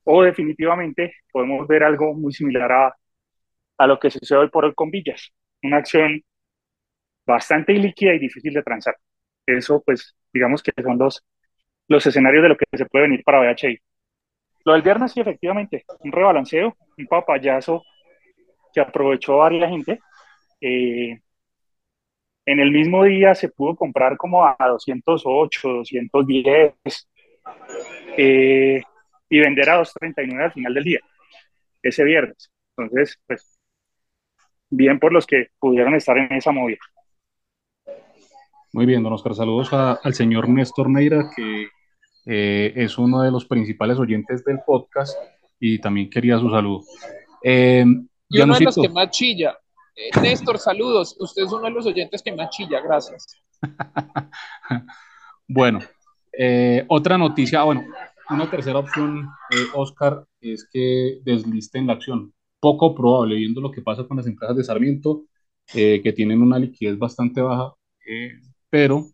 o 0.03 0.23
definitivamente 0.23 1.15
podemos 1.31 1.67
ver 1.67 1.83
algo 1.83 2.13
muy 2.13 2.33
similar 2.33 2.71
a, 2.71 2.95
a 3.77 3.87
lo 3.87 3.99
que 3.99 4.11
sucede 4.11 4.39
hoy 4.39 4.49
por 4.49 4.65
hoy 4.65 4.73
con 4.75 4.91
Villas, 4.91 5.31
una 5.63 5.77
acción 5.77 6.21
bastante 7.25 7.73
ilíquida 7.73 8.13
y 8.13 8.19
difícil 8.19 8.53
de 8.53 8.63
transar. 8.63 8.97
Eso, 9.45 9.81
pues, 9.85 10.15
digamos 10.33 10.63
que 10.63 10.71
son 10.81 10.97
los, 10.97 11.23
los 11.89 12.05
escenarios 12.05 12.43
de 12.43 12.49
lo 12.49 12.57
que 12.57 12.65
se 12.71 12.85
puede 12.85 13.05
venir 13.05 13.23
para 13.23 13.39
BHI. 13.39 13.79
Lo 14.63 14.73
del 14.73 14.81
viernes, 14.83 15.11
sí, 15.11 15.19
efectivamente, 15.19 15.83
un 15.99 16.11
rebalanceo, 16.11 16.77
un 16.97 17.07
papayazo 17.07 17.83
que 18.73 18.79
aprovechó 18.79 19.37
varias 19.37 19.69
gente. 19.69 19.99
Eh, 20.61 21.19
en 22.45 22.59
el 22.59 22.71
mismo 22.71 23.03
día 23.03 23.33
se 23.33 23.49
pudo 23.49 23.75
comprar 23.75 24.17
como 24.17 24.45
a 24.45 24.55
208, 24.59 25.69
210 25.69 26.73
eh, 28.17 28.81
y 29.29 29.39
vender 29.39 29.69
a 29.69 29.77
239 29.77 30.43
al 30.43 30.53
final 30.53 30.73
del 30.73 30.83
día, 30.83 30.99
ese 31.81 32.03
viernes. 32.03 32.51
Entonces, 32.77 33.19
pues, 33.25 33.59
bien 34.69 34.99
por 34.99 35.11
los 35.11 35.25
que 35.25 35.47
pudieron 35.59 35.95
estar 35.95 36.17
en 36.17 36.33
esa 36.33 36.51
movida. 36.51 36.79
Muy 38.73 38.85
bien, 38.85 39.01
don 39.01 39.13
Oscar, 39.13 39.33
saludos 39.33 39.73
al 39.73 40.13
señor 40.13 40.47
Néstor 40.47 40.89
Neira, 40.91 41.31
que 41.35 41.69
eh, 42.25 42.73
es 42.75 42.97
uno 42.97 43.21
de 43.21 43.31
los 43.31 43.45
principales 43.45 43.97
oyentes 43.97 44.43
del 44.43 44.59
podcast 44.65 45.17
y 45.59 45.79
también 45.79 46.09
quería 46.09 46.37
su 46.39 46.49
saludo. 46.49 46.83
Eh, 47.43 47.85
y 48.29 48.41
uno 48.41 48.57
de 48.57 48.65
los 48.65 48.75
que 48.75 48.89
más 48.89 49.09
chilla. 49.11 49.57
Eh, 49.95 50.09
Néstor, 50.21 50.59
saludos. 50.59 51.15
Usted 51.19 51.43
es 51.43 51.51
uno 51.51 51.63
de 51.63 51.71
los 51.71 51.85
oyentes 51.85 52.21
que 52.21 52.33
más 52.33 52.49
chilla, 52.51 52.81
gracias. 52.81 53.41
bueno, 55.47 55.79
otra 56.87 57.17
noticia, 57.17 57.61
ah, 57.61 57.63
bueno, 57.65 57.83
una 58.29 58.49
tercera 58.49 58.79
opción, 58.79 59.27
Oscar, 59.73 60.23
es 60.39 60.67
que 60.71 61.19
deslisten 61.23 61.87
la 61.87 61.93
acción. 61.93 62.33
Poco 62.61 62.93
probable, 62.93 63.35
viendo 63.35 63.61
lo 63.61 63.71
que 63.71 63.81
pasa 63.81 64.05
con 64.05 64.17
las 64.17 64.27
empresas 64.27 64.55
de 64.55 64.63
Sarmiento, 64.63 65.23
que 65.65 66.13
tienen 66.15 66.41
una 66.41 66.59
liquidez 66.59 66.97
bastante 66.97 67.41
baja, 67.41 67.73
pero 68.69 69.07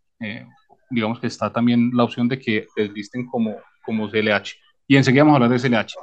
digamos 0.95 1.19
que 1.19 1.27
está 1.27 1.51
también 1.51 1.91
la 1.93 2.03
opción 2.03 2.27
de 2.27 2.39
que 2.39 2.67
deslisten 2.75 3.27
como, 3.27 3.55
como 3.85 4.09
CLH. 4.09 4.53
Y 4.87 4.97
enseguida 4.97 5.23
vamos 5.23 5.39
a 5.39 5.43
hablar 5.43 5.59
de 5.59 5.69
CLH. 5.69 5.93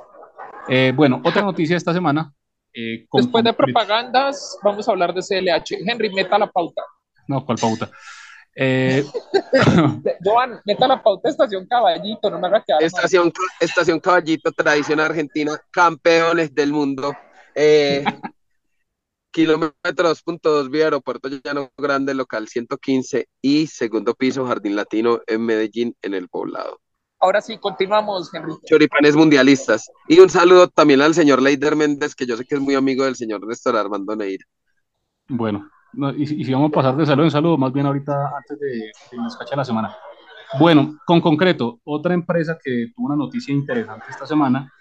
Eh, 0.69 0.93
bueno, 0.95 1.21
otra 1.25 1.43
noticia 1.43 1.77
esta 1.77 1.93
semana. 1.93 2.33
Eh, 2.73 3.07
Después 3.13 3.45
de 3.45 3.53
propagandas, 3.53 4.59
vamos 4.63 4.89
a 4.89 4.93
hablar 4.93 5.13
de 5.13 5.21
CLH. 5.21 5.79
Henry, 5.87 6.11
meta 6.11 6.39
la 6.39 6.51
pauta. 6.51 6.83
No, 7.27 7.45
¿cuál 7.45 7.59
pauta? 7.59 7.91
Eh... 8.55 9.05
Joan, 10.25 10.61
meta 10.65 10.87
la 10.87 11.03
pauta 11.03 11.31
Estación 11.31 11.67
Caballito, 11.67 12.31
no 12.31 12.39
me 12.39 12.49
haga 12.49 12.63
quedar 12.63 12.83
Estación, 12.83 13.33
Estación 13.59 13.99
Caballito, 13.99 14.53
tradición 14.53 15.01
argentina, 15.01 15.59
campeones 15.71 16.55
del 16.55 16.73
mundo. 16.73 17.17
Eh, 17.55 18.05
kilómetros 19.33 20.23
punto 20.23 20.51
dos 20.51 20.71
vía 20.71 20.85
aeropuerto 20.85 21.29
llano 21.43 21.71
grande 21.77 22.15
local 22.15 22.47
115 22.47 23.29
y 23.41 23.67
segundo 23.67 24.15
piso 24.15 24.47
jardín 24.47 24.77
latino 24.77 25.21
en 25.27 25.45
Medellín 25.45 25.97
en 26.03 26.15
el 26.15 26.29
poblado. 26.29 26.79
Ahora 27.19 27.41
sí 27.41 27.59
continuamos 27.59 28.33
Henry. 28.35 28.53
Choripanes 28.67 29.17
mundialistas. 29.17 29.91
Y 30.09 30.19
un 30.19 30.29
saludo 30.29 30.69
también 30.69 31.01
al 31.01 31.15
señor 31.15 31.41
Leider 31.41 31.77
Méndez 31.77 32.15
que 32.15 32.27
yo 32.27 32.37
sé 32.37 32.45
que 32.45 32.57
es 32.57 32.61
muy 32.61 32.75
amigo 32.75 33.05
del 33.05 33.17
señor 33.17 33.47
Néstor 33.47 33.77
Armando 33.77 34.15
Neira. 34.15 34.45
Bueno 35.29 35.69
y, 36.17 36.27
si 36.27 36.53
vamos 36.53 36.71
a 36.71 36.75
pasar 36.75 36.97
de 36.97 37.07
saludo 37.07 37.25
en 37.27 37.31
saludo 37.31 37.59
más 37.59 37.73
bien 37.73 37.87
ahorita 37.87 38.13
antes 38.37 38.59
de, 38.59 38.69
de 39.11 39.17
nos 39.17 39.37
la 39.57 39.65
semana. 39.65 39.97
Bueno 40.59 40.99
con 41.07 41.21
concreto 41.21 41.81
otra 41.85 42.15
empresa 42.15 42.59
que 42.63 42.89
tuvo 42.95 43.07
una 43.07 43.17
noticia 43.17 43.55
interesante 43.55 44.07
esta 44.11 44.27
semana 44.27 44.73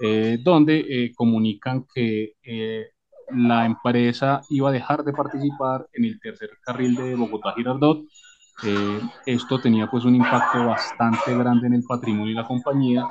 eh, 0.00 0.38
donde 0.42 0.80
eh, 0.80 1.12
comunican 1.14 1.86
que 1.94 2.34
eh, 2.42 2.90
la 3.34 3.66
empresa 3.66 4.42
iba 4.50 4.68
a 4.68 4.72
dejar 4.72 5.04
de 5.04 5.12
participar 5.12 5.86
en 5.92 6.04
el 6.04 6.20
tercer 6.20 6.50
carril 6.62 6.94
de 6.94 7.16
Bogotá-Girardot. 7.16 8.04
Eh, 8.62 9.00
esto 9.26 9.60
tenía 9.60 9.90
pues 9.90 10.04
un 10.04 10.14
impacto 10.14 10.66
bastante 10.66 11.36
grande 11.36 11.66
en 11.66 11.74
el 11.74 11.82
patrimonio 11.82 12.34
de 12.34 12.42
la 12.42 12.46
compañía. 12.46 13.06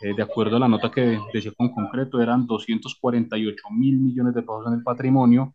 Eh, 0.00 0.14
de 0.14 0.22
acuerdo 0.22 0.56
a 0.56 0.60
la 0.60 0.68
nota 0.68 0.90
que 0.90 1.18
decía 1.32 1.52
con 1.56 1.70
concreto, 1.70 2.20
eran 2.20 2.46
248 2.46 3.70
mil 3.70 3.98
millones 3.98 4.34
de 4.34 4.42
pesos 4.42 4.66
en 4.66 4.74
el 4.74 4.82
patrimonio. 4.82 5.54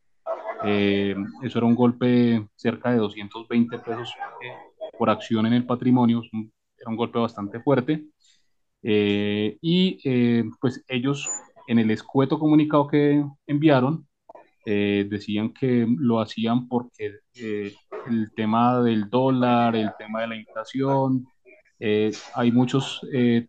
Eh, 0.63 1.15
eso 1.42 1.60
era 1.60 1.68
un 1.68 1.75
golpe 1.75 2.48
cerca 2.56 2.92
de 2.92 2.98
220 2.98 3.80
pesos 3.80 4.13
por 4.98 5.10
acción 5.10 5.46
en 5.46 5.53
el 5.53 5.65
patrimonio. 5.65 6.22
Era 6.77 6.89
un 6.89 6.96
golpe 6.96 7.20
bastante 7.20 7.60
fuerte. 7.60 8.06
y 8.82 10.44
pues 10.60 10.84
ellos 10.88 11.30
en 11.68 11.80
el 11.80 11.92
escueto 11.92 12.39
comunicado 12.39 12.88
que 12.88 13.24
enviaron, 13.48 14.06
eh, 14.65 15.08
decían 15.10 15.53
que 15.53 15.86
lo 15.98 16.20
hacían 16.22 16.67
porque 16.67 17.12
eh, 17.36 17.74
el 18.08 18.32
tema 18.36 18.82
del 18.82 19.10
dólar, 19.10 19.75
el 19.75 19.92
tema 19.98 20.22
de 20.22 20.27
la 20.27 20.35
inflación, 20.35 21.25
eh, 21.79 22.11
hay 22.33 22.51
muchos 22.51 23.01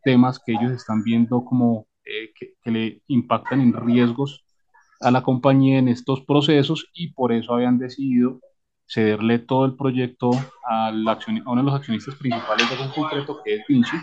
temas 0.03 0.41
que 0.45 0.53
ellos 0.53 0.73
están 0.73 1.05
viendo 1.05 1.45
como 1.45 1.87
que, 2.05 2.71
le 2.71 3.03
impactan 3.07 3.61
en 3.61 3.73
riesgos 3.73 4.45
a 5.01 5.11
la 5.11 5.23
compañía 5.23 5.79
en 5.79 5.89
estos 5.89 6.23
procesos 6.23 6.91
y 6.95 7.13
por 7.13 7.33
eso 7.33 7.55
habían 7.55 7.79
decidido 7.79 8.41
cederle 8.87 9.39
todo 9.39 9.65
el 9.67 9.77
proyecto 9.77 10.31
a, 10.69 10.91
la 10.91 11.13
a 11.13 11.51
uno 11.51 11.63
de 11.63 11.67
los 11.67 11.75
accionistas 11.75 12.17
principales 12.17 12.69
de 12.71 12.93
concreto, 12.95 13.41
que 13.45 13.55
es 13.55 13.63
Vinci, 13.69 13.97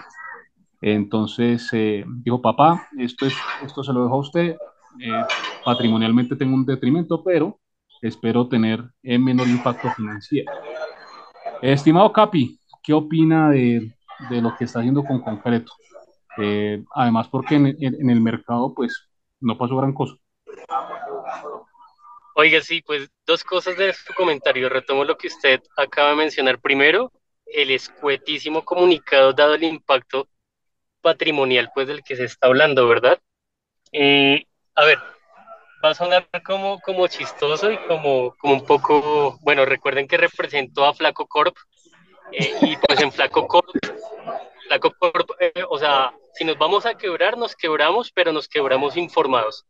entonces 0.82 1.70
eh, 1.74 2.04
dijo, 2.08 2.42
papá, 2.42 2.88
esto, 2.98 3.28
es, 3.28 3.36
esto 3.64 3.84
se 3.84 3.94
lo 3.94 4.04
dejo 4.04 4.16
a 4.16 4.20
usted, 4.20 4.58
eh, 5.00 5.24
patrimonialmente 5.64 6.36
tengo 6.36 6.56
un 6.56 6.66
detrimento, 6.66 7.24
pero 7.24 7.60
espero 8.02 8.48
tener 8.48 8.84
eh, 9.04 9.18
menor 9.18 9.48
impacto 9.48 9.90
financiero. 9.92 10.52
Estimado 11.62 12.12
Capi, 12.12 12.60
¿qué 12.84 12.94
opina 12.94 13.50
de, 13.50 13.94
de 14.30 14.42
lo 14.42 14.56
que 14.56 14.66
está 14.66 14.80
haciendo 14.80 15.04
con 15.04 15.22
concreto? 15.22 15.72
además, 16.96 17.28
porque 17.28 17.56
en, 17.56 17.68
en, 17.80 18.10
el 18.10 18.22
mercado, 18.22 18.74
pues, 18.74 19.10
no 19.42 19.58
pasó 19.58 19.76
gran 19.76 19.94
cosa. 19.94 20.16
Oiga, 22.36 22.62
sí, 22.62 22.82
pues 22.82 23.10
dos 23.28 23.44
cosas 23.44 23.78
de 23.78 23.94
su 23.94 24.14
comentario. 24.14 24.70
Retomo 24.70 25.04
lo 25.04 25.18
que 25.18 25.28
usted 25.28 25.62
acaba 25.78 26.12
de 26.12 26.16
mencionar. 26.16 26.60
Primero, 26.60 27.12
el 27.46 27.72
escuetísimo 27.72 28.64
comunicado 28.64 29.34
dado 29.34 29.56
el 29.56 29.64
impacto 29.64 30.28
patrimonial 31.02 31.72
pues 31.74 31.88
del 31.88 32.04
que 32.04 32.16
se 32.16 32.26
está 32.26 32.48
hablando, 32.48 32.88
¿verdad? 32.88 33.20
Eh, 33.92 34.46
a 34.76 34.86
ver, 34.86 35.00
va 35.84 35.90
a 35.90 35.96
sonar 35.96 36.28
como, 36.46 36.80
como 36.80 37.08
chistoso 37.08 37.72
y 37.72 37.78
como, 37.88 38.36
como 38.38 38.54
un 38.54 38.66
poco, 38.66 39.38
bueno, 39.42 39.66
recuerden 39.66 40.08
que 40.08 40.18
representó 40.18 40.86
a 40.86 40.94
Flaco 40.94 41.28
Corp 41.28 41.56
eh, 42.32 42.54
y 42.62 42.78
pues 42.78 43.02
en 43.02 43.12
Flaco 43.12 43.48
Corp, 43.48 43.68
Flaco 44.68 44.94
Corp, 45.00 45.32
eh, 45.40 45.64
o 45.70 45.78
sea, 45.78 46.14
si 46.34 46.46
nos 46.46 46.58
vamos 46.58 46.86
a 46.86 46.96
quebrar, 46.96 47.38
nos 47.38 47.56
quebramos, 47.56 48.12
pero 48.12 48.32
nos 48.32 48.48
quebramos 48.48 48.98
informados, 48.98 49.66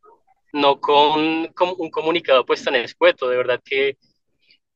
no 0.54 0.80
con, 0.80 1.48
con 1.54 1.74
un 1.78 1.90
comunicado 1.90 2.46
pues 2.46 2.64
tan 2.64 2.76
escueto, 2.76 3.30
de 3.30 3.38
verdad 3.38 3.62
que 3.64 3.98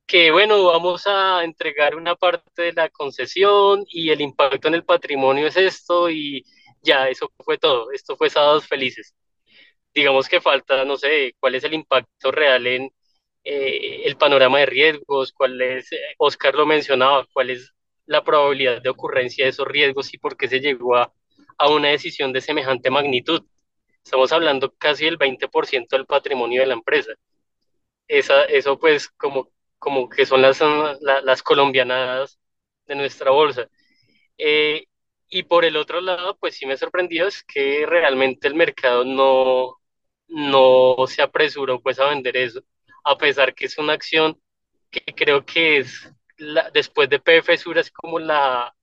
que 0.07 0.31
bueno, 0.31 0.65
vamos 0.65 1.07
a 1.07 1.43
entregar 1.43 1.95
una 1.95 2.15
parte 2.15 2.61
de 2.61 2.73
la 2.73 2.89
concesión 2.89 3.85
y 3.87 4.11
el 4.11 4.21
impacto 4.21 4.67
en 4.67 4.75
el 4.75 4.85
patrimonio 4.85 5.47
es 5.47 5.57
esto 5.57 6.09
y 6.09 6.45
ya, 6.81 7.09
eso 7.09 7.31
fue 7.39 7.57
todo, 7.57 7.91
esto 7.91 8.15
fue 8.15 8.29
sábados 8.29 8.67
felices. 8.67 9.15
Digamos 9.95 10.29
que 10.29 10.41
falta, 10.41 10.85
no 10.85 10.97
sé, 10.97 11.35
cuál 11.39 11.55
es 11.55 11.63
el 11.63 11.73
impacto 11.73 12.31
real 12.31 12.67
en 12.67 12.91
eh, 13.43 14.03
el 14.05 14.17
panorama 14.17 14.59
de 14.59 14.65
riesgos, 14.67 15.31
cuál 15.33 15.61
es, 15.61 15.91
eh, 15.93 15.97
Oscar 16.19 16.55
lo 16.55 16.65
mencionaba, 16.67 17.27
cuál 17.33 17.51
es 17.51 17.73
la 18.05 18.23
probabilidad 18.23 18.81
de 18.81 18.89
ocurrencia 18.89 19.45
de 19.45 19.51
esos 19.51 19.67
riesgos 19.67 20.13
y 20.13 20.17
por 20.19 20.37
qué 20.37 20.47
se 20.49 20.59
llegó 20.59 20.95
a, 20.97 21.13
a 21.57 21.69
una 21.69 21.89
decisión 21.89 22.33
de 22.33 22.41
semejante 22.41 22.89
magnitud. 22.91 23.43
Estamos 24.03 24.31
hablando 24.33 24.73
casi 24.77 25.05
del 25.05 25.17
20% 25.17 25.95
del 25.97 26.05
patrimonio 26.05 26.61
de 26.61 26.67
la 26.67 26.73
empresa. 26.75 27.13
Esa, 28.07 28.43
eso 28.45 28.79
pues 28.79 29.09
como 29.09 29.51
como 29.79 30.09
que 30.09 30.25
son 30.25 30.41
las, 30.41 30.59
las 31.01 31.43
colombianadas 31.43 32.39
de 32.87 32.95
nuestra 32.95 33.29
bolsa. 33.31 33.67
Eh, 34.37 34.85
y 35.29 35.43
por 35.43 35.65
el 35.65 35.77
otro 35.77 36.01
lado, 36.01 36.37
pues 36.39 36.55
sí 36.57 36.65
me 36.65 36.77
sorprendió 36.77 37.27
es 37.27 37.43
que 37.43 37.85
realmente 37.87 38.47
el 38.47 38.55
mercado 38.55 39.05
no, 39.05 39.77
no 40.27 40.95
se 41.07 41.21
apresuró 41.21 41.81
pues 41.81 41.99
a 41.99 42.09
vender 42.09 42.37
eso, 42.37 42.61
a 43.03 43.17
pesar 43.17 43.53
que 43.53 43.65
es 43.65 43.77
una 43.77 43.93
acción 43.93 44.39
que 44.91 45.01
creo 45.15 45.45
que 45.45 45.77
es, 45.79 46.11
la, 46.37 46.69
después 46.71 47.09
de 47.09 47.19
PF 47.19 47.57
Sur, 47.57 47.77
es 47.77 47.91
como 47.91 48.19
la, 48.19 48.75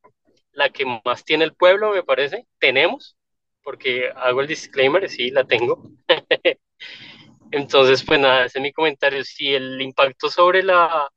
la 0.53 0.71
que 0.71 0.85
más 1.05 1.25
tiene 1.25 1.45
el 1.45 1.55
pueblo, 1.55 1.93
me 1.93 2.03
parece. 2.03 2.47
Tenemos, 2.59 3.17
porque 3.63 4.11
hago 4.17 4.41
el 4.41 4.47
disclaimer, 4.49 5.09
sí, 5.09 5.31
la 5.31 5.45
tengo. 5.45 5.83
Entonces, 7.51 8.03
pues 8.05 8.19
nada, 8.21 8.47
ese 8.47 8.59
es 8.59 8.63
mi 8.63 8.73
comentario. 8.73 9.23
Si 9.25 9.55
el 9.55 9.81
impacto 9.81 10.31
sobre 10.31 10.63
la, 10.63 11.09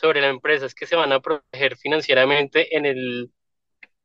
sobre 0.00 0.20
la 0.20 0.28
empresa 0.28 0.66
es 0.66 0.74
que 0.74 0.86
se 0.86 0.96
van 0.96 1.12
a 1.12 1.20
proteger 1.20 1.76
financieramente 1.76 2.76
en 2.76 2.86
el, 2.86 3.30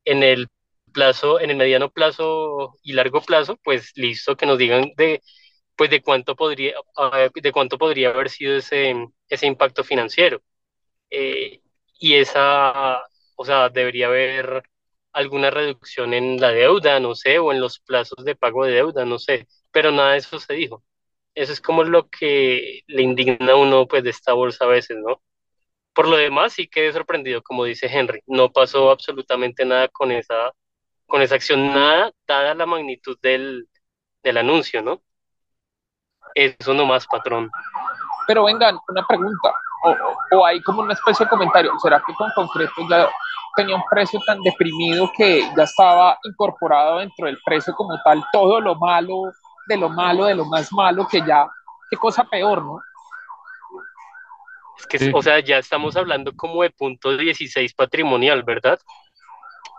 en 0.05 0.23
el 0.23 0.47
plazo, 0.93 1.39
en 1.39 1.51
el 1.51 1.57
mediano 1.57 1.91
plazo 1.91 2.75
y 2.83 2.93
largo 2.93 3.21
plazo, 3.21 3.57
pues 3.63 3.93
listo, 3.95 4.37
que 4.37 4.45
nos 4.45 4.57
digan 4.57 4.91
de, 4.97 5.21
pues 5.77 5.89
de 5.91 6.01
cuánto 6.03 6.35
podría, 6.35 6.73
de 7.35 7.53
cuánto 7.53 7.77
podría 7.79 8.09
haber 8.09 8.29
sido 8.29 8.57
ese, 8.57 8.95
ese 9.29 9.47
impacto 9.47 9.83
financiero. 9.83 10.41
Eh, 11.09 11.61
y 11.99 12.15
esa, 12.15 13.01
o 13.35 13.45
sea, 13.45 13.69
debería 13.69 14.07
haber 14.07 14.63
alguna 15.13 15.49
reducción 15.51 16.13
en 16.13 16.39
la 16.39 16.51
deuda, 16.51 16.99
no 16.99 17.15
sé, 17.15 17.39
o 17.39 17.51
en 17.51 17.59
los 17.61 17.79
plazos 17.79 18.23
de 18.25 18.35
pago 18.35 18.65
de 18.65 18.73
deuda, 18.73 19.05
no 19.05 19.19
sé, 19.19 19.47
pero 19.71 19.91
nada 19.91 20.13
de 20.13 20.19
eso 20.19 20.39
se 20.39 20.53
dijo. 20.53 20.83
Eso 21.35 21.53
es 21.53 21.61
como 21.61 21.83
lo 21.83 22.09
que 22.09 22.81
le 22.87 23.01
indigna 23.03 23.53
a 23.53 23.55
uno 23.55 23.87
pues 23.87 24.03
de 24.03 24.09
esta 24.11 24.33
bolsa 24.33 24.65
a 24.65 24.67
veces, 24.69 24.97
¿no? 24.99 25.21
Por 25.93 26.07
lo 26.07 26.17
demás, 26.17 26.53
sí 26.53 26.67
quedé 26.67 26.93
sorprendido, 26.93 27.41
como 27.43 27.65
dice 27.65 27.87
Henry, 27.87 28.21
no 28.27 28.51
pasó 28.51 28.91
absolutamente 28.91 29.65
nada 29.65 29.87
con 29.89 30.11
esa, 30.11 30.53
con 31.07 31.21
esa 31.23 31.35
acción, 31.35 31.67
nada, 31.69 32.13
dada 32.27 32.55
la 32.55 32.65
magnitud 32.67 33.17
del, 33.21 33.67
del 34.23 34.37
anuncio, 34.37 34.81
¿no? 34.83 35.03
Eso 36.37 36.73
nomás, 36.73 37.07
patrón. 37.07 37.49
Pero 38.27 38.45
vengan, 38.45 38.77
una 38.87 39.05
pregunta. 39.07 39.53
o, 39.83 40.37
o 40.37 40.45
hay 40.45 40.61
como 40.61 40.81
una 40.81 40.93
especie 40.93 41.25
de 41.25 41.29
comentario, 41.29 41.71
¿será 41.79 42.01
que 42.05 42.13
con 42.13 42.29
concreto 42.35 42.73
ya 42.89 43.09
tenía 43.57 43.75
un 43.75 43.83
precio 43.89 44.19
tan 44.25 44.39
deprimido 44.43 45.11
que 45.17 45.41
ya 45.57 45.63
estaba 45.63 46.17
incorporado 46.23 46.99
dentro 46.99 47.25
del 47.25 47.39
precio 47.43 47.73
como 47.73 47.99
tal 48.03 48.23
todo 48.31 48.61
lo 48.61 48.75
malo, 48.75 49.33
de 49.67 49.77
lo 49.77 49.89
malo, 49.89 50.25
de 50.25 50.35
lo 50.35 50.45
más 50.45 50.71
malo, 50.71 51.07
que 51.07 51.19
ya, 51.25 51.47
qué 51.89 51.97
cosa 51.97 52.23
peor, 52.23 52.63
¿no? 52.63 52.79
Es 54.77 54.85
que, 54.85 55.11
o 55.11 55.21
sea, 55.23 55.39
ya 55.39 55.57
estamos 55.57 55.97
hablando 55.97 56.35
como 56.35 56.61
de 56.61 56.69
punto 56.69 57.17
16 57.17 57.73
patrimonial, 57.73 58.43
¿verdad? 58.43 58.79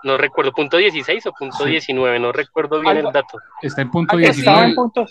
No 0.02 0.18
recuerdo, 0.18 0.52
punto 0.52 0.76
16 0.76 1.26
o 1.26 1.32
punto 1.32 1.64
19, 1.64 2.18
no 2.18 2.32
recuerdo 2.32 2.80
bien 2.80 2.96
el 2.96 3.12
dato. 3.12 3.38
Está 3.62 3.82
en 3.82 3.90
punto 3.92 4.16
19. 4.16 4.40
Estaba 4.40 4.66
en 4.66 4.74
punto, 4.74 5.06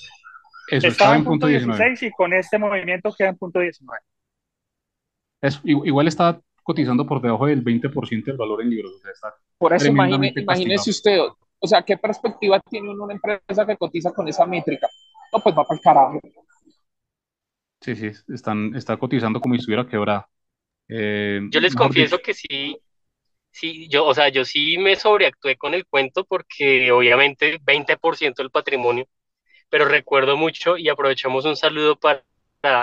Eso, 0.69 0.88
estaba 0.88 1.15
en 1.15 1.23
punto 1.23 1.47
16 1.47 2.03
y 2.03 2.12
con 2.12 2.34
este 2.34 2.58
movimiento 2.58 3.13
queda 3.17 3.30
en 3.30 3.38
punto 3.38 3.60
19. 3.60 3.99
Es, 5.41 5.62
igual 5.63 6.08
está 6.08 6.41
cotizando 6.63 7.08
por 7.08 7.21
debajo 7.21 7.45
del 7.45 7.63
20% 7.63 8.25
del 8.25 8.38
valor 8.38 8.62
en 8.62 8.69
libros. 8.69 8.93
O 8.93 8.99
sea, 8.99 9.12
está 9.12 9.34
por 9.58 9.73
eso 9.73 9.88
imagínese 9.88 10.89
usted, 10.89 11.19
o 11.60 11.67
sea, 11.67 11.82
¿qué 11.82 11.97
perspectiva 11.97 12.60
tiene 12.60 12.89
una 12.89 13.13
empresa 13.13 13.65
que 13.65 13.77
cotiza 13.77 14.12
con 14.12 14.27
esa 14.27 14.45
métrica? 14.45 14.88
No, 15.34 15.39
pues 15.39 15.56
va 15.58 15.63
para 15.63 15.77
el 15.77 15.82
carajo. 15.82 16.19
Sí, 17.82 17.95
sí, 17.95 18.12
están, 18.34 18.75
está 18.75 18.97
cotizando 18.97 19.39
como 19.39 19.56
si 19.56 19.60
estuviera 19.60 19.88
quebrada. 19.88 20.30
Eh, 20.89 21.41
yo 21.49 21.60
les 21.60 21.75
confieso 21.75 22.19
que 22.19 22.34
sí, 22.34 22.77
sí, 23.51 23.88
yo, 23.89 24.06
o 24.06 24.13
sea, 24.13 24.30
yo 24.30 24.45
sí 24.45 24.77
me 24.77 24.95
sobreactué 24.95 25.58
con 25.58 25.73
el 25.73 25.86
cuento 25.86 26.25
porque 26.25 26.91
obviamente 26.91 27.60
20% 27.60 28.36
del 28.36 28.51
patrimonio, 28.51 29.06
pero 29.69 29.86
recuerdo 29.86 30.38
mucho 30.38 30.77
y 30.77 30.89
aprovechamos 30.89 31.45
un 31.45 31.56
saludo 31.56 31.97
para, 31.97 32.23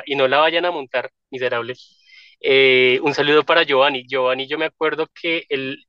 y 0.07 0.15
no 0.17 0.29
la 0.29 0.39
vayan 0.39 0.65
a 0.65 0.71
montar, 0.71 1.11
miserables, 1.31 1.99
eh, 2.41 3.01
un 3.03 3.15
saludo 3.15 3.45
para 3.45 3.63
Giovanni. 3.65 4.07
Giovanni, 4.07 4.47
yo 4.47 4.59
me 4.59 4.67
acuerdo 4.67 5.09
que 5.15 5.47
él, 5.49 5.87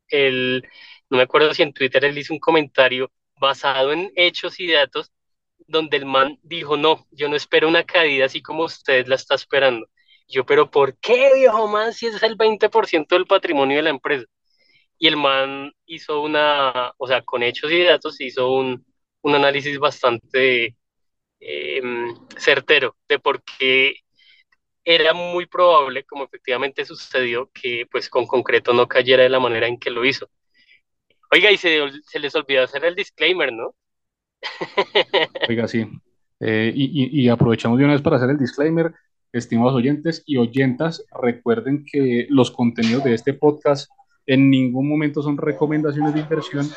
no 1.10 1.18
me 1.18 1.24
acuerdo 1.24 1.54
si 1.54 1.64
en 1.64 1.74
Twitter 1.74 2.06
él 2.06 2.18
hizo 2.18 2.34
un 2.34 2.40
comentario 2.40 3.12
basado 3.40 3.92
en 3.92 4.12
hechos 4.16 4.60
y 4.60 4.72
datos 4.72 5.12
donde 5.68 5.98
el 5.98 6.06
man 6.06 6.40
dijo, 6.44 6.78
no, 6.78 7.06
yo 7.12 7.30
no 7.30 7.36
espero 7.36 7.68
una 7.68 7.84
caída 7.84 8.26
así 8.26 8.42
como 8.42 8.64
usted 8.64 9.08
la 9.08 9.16
está 9.16 9.36
esperando. 9.36 9.88
Yo, 10.28 10.46
pero 10.46 10.70
¿por 10.72 10.98
qué, 11.00 11.32
viejo 11.36 11.68
man, 11.68 11.94
si 11.94 12.08
ese 12.08 12.18
es 12.18 12.24
el 12.24 12.38
20% 12.38 13.16
del 13.16 13.26
patrimonio 13.28 13.78
de 13.78 13.84
la 13.84 13.90
empresa? 13.92 14.26
Y 14.98 15.08
el 15.08 15.18
man 15.18 15.74
hizo 15.86 16.22
una, 16.22 16.94
o 16.98 17.08
sea, 17.08 17.22
con 17.24 17.44
hechos 17.44 17.72
y 17.72 17.84
datos 17.84 18.20
hizo 18.22 18.52
un, 18.52 18.86
análisis 19.24 19.80
bastante 19.80 20.78
em, 21.48 22.14
certero 22.38 22.96
de 23.08 23.20
por 23.20 23.44
qué 23.44 23.98
era 24.84 25.14
muy 25.14 25.46
probable, 25.46 26.04
como 26.04 26.24
efectivamente 26.24 26.86
sucedió, 26.86 27.50
que 27.54 27.88
pues 27.92 28.10
con 28.10 28.26
concreto 28.26 28.74
no 28.74 28.88
cayera 28.88 29.24
de 29.24 29.30
la 29.30 29.40
manera 29.40 29.68
en 29.68 29.80
que 29.80 29.90
lo 29.90 30.06
hizo. 30.06 30.30
Oiga, 31.32 31.52
y 31.52 31.58
se, 31.58 31.80
les 32.20 32.36
olvidó 32.36 32.64
hacer 32.64 32.86
el 32.86 32.96
disclaimer, 32.96 33.52
¿no? 33.52 33.76
Oiga, 35.50 35.68
sí. 35.68 35.88
Eh, 36.40 36.72
y, 36.76 37.30
aprovechamos 37.30 37.78
de 37.80 37.86
una 37.86 37.94
vez 37.94 38.02
para 38.02 38.18
hacer 38.18 38.30
el 38.30 38.38
disclaimer. 38.38 38.94
Estimados 39.32 39.74
oyentes 39.74 40.24
y 40.26 40.38
oyentas, 40.38 41.04
recuerden 41.22 41.86
que 41.92 42.26
los 42.30 42.52
contenidos 42.52 43.04
de 43.04 43.16
este 43.16 43.34
podcast 43.34 43.90
en 44.26 44.50
ningún 44.50 44.88
momento 44.88 45.22
son 45.22 45.38
recomendaciones 45.38 46.14
de 46.14 46.22
inversión 46.22 46.70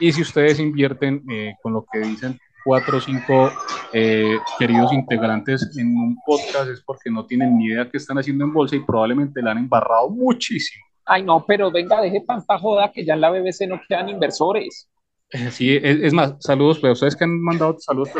y 0.00 0.12
si 0.12 0.22
ustedes 0.22 0.58
invierten 0.58 1.22
eh, 1.30 1.54
con 1.62 1.74
lo 1.74 1.84
que 1.92 1.98
dicen 1.98 2.38
cuatro 2.66 2.98
o 2.98 3.00
cinco 3.00 3.52
eh, 3.92 4.36
queridos 4.58 4.92
integrantes 4.92 5.70
en 5.78 5.96
un 5.96 6.18
podcast 6.26 6.68
es 6.68 6.82
porque 6.84 7.10
no 7.10 7.24
tienen 7.24 7.56
ni 7.56 7.66
idea 7.66 7.88
qué 7.88 7.96
están 7.96 8.18
haciendo 8.18 8.44
en 8.44 8.52
bolsa 8.52 8.74
y 8.74 8.80
probablemente 8.80 9.40
la 9.40 9.52
han 9.52 9.58
embarrado 9.58 10.10
muchísimo. 10.10 10.84
Ay, 11.04 11.22
no, 11.22 11.44
pero 11.46 11.70
venga, 11.70 12.00
deje 12.00 12.20
tanta 12.26 12.58
joda 12.58 12.90
que 12.92 13.04
ya 13.04 13.14
en 13.14 13.20
la 13.20 13.30
BBC 13.30 13.68
no 13.68 13.80
quedan 13.88 14.08
inversores. 14.08 14.90
Eh, 15.30 15.50
sí, 15.52 15.78
es, 15.80 16.12
más, 16.12 16.34
saludos, 16.40 16.80
pero 16.80 16.94
ustedes 16.94 17.14
que 17.14 17.24
han 17.24 17.40
mandado 17.40 17.76
saludos, 17.78 18.10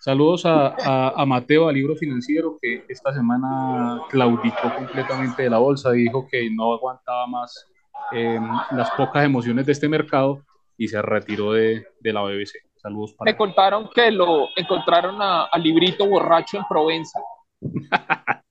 saludos 0.00 0.44
a, 0.44 1.10
a, 1.10 1.24
Mateo, 1.24 1.68
al 1.68 1.74
libro 1.76 1.94
financiero, 1.94 2.56
que 2.60 2.84
esta 2.88 3.12
semana 3.12 4.02
claudicó 4.10 4.74
completamente 4.76 5.44
de 5.44 5.50
la 5.50 5.58
bolsa, 5.58 5.92
dijo 5.92 6.26
que 6.28 6.50
no 6.50 6.74
aguantaba 6.74 7.28
más 7.28 7.66
em, 8.10 8.42
las 8.72 8.90
pocas 8.92 9.24
emociones 9.24 9.66
de 9.66 9.72
este 9.72 9.88
mercado 9.88 10.44
y 10.76 10.88
se 10.88 11.00
retiró 11.00 11.52
de, 11.52 11.86
de 12.00 12.12
la 12.12 12.22
BBC. 12.22 12.67
Saludos 12.80 13.14
para. 13.14 13.30
Me 13.30 13.36
contaron 13.36 13.88
que 13.94 14.10
lo 14.10 14.48
encontraron 14.56 15.16
al 15.20 15.62
librito 15.62 16.06
borracho 16.06 16.58
en 16.58 16.64
Provenza. 16.68 17.20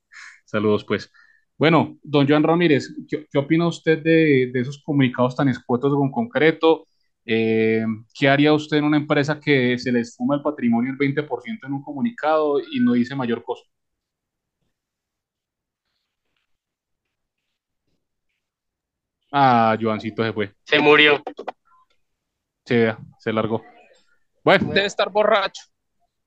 Saludos, 0.46 0.84
pues. 0.86 1.12
Bueno, 1.58 1.98
don 2.04 2.28
Joan 2.28 2.44
Ramírez, 2.44 2.94
¿qué, 3.10 3.38
opina 3.38 3.68
usted 3.68 4.04
de, 4.04 4.52
esos 4.54 4.82
comunicados 4.84 5.36
tan 5.36 5.50
escuetos 5.50 5.92
con 5.94 6.12
concreto? 6.12 6.86
Eh, 7.26 7.84
¿Qué 8.14 8.30
haría 8.30 8.54
usted 8.54 8.78
en 8.78 8.84
una 8.86 8.98
empresa 8.98 9.40
que 9.40 9.78
se 9.80 9.92
le 9.92 10.06
suma 10.06 10.36
el 10.36 10.42
patrimonio 10.42 10.92
el 10.92 10.98
20% 10.98 11.66
en 11.66 11.74
un 11.74 11.82
comunicado 11.84 12.60
y 12.60 12.80
no 12.80 12.94
dice 12.94 13.16
mayor 13.16 13.44
cosa? 13.44 13.64
Ah, 19.32 19.78
Joancito 19.80 20.24
se 20.24 20.34
fue. 20.34 20.54
Se 20.64 20.80
murió. 20.80 21.22
Se 22.66 23.34
largó. 23.34 23.64
Debe 24.56 24.86
estar 24.86 25.10
borracho. 25.10 25.64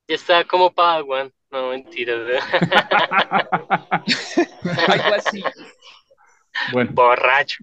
Y 0.07 0.13
está 0.13 0.43
como 0.45 0.71
Padawan. 0.71 1.31
No, 1.51 1.69
mentira. 1.69 2.13
Algo 4.87 5.15
así. 5.15 5.43
Bueno, 6.71 6.91
borracho. 6.93 7.57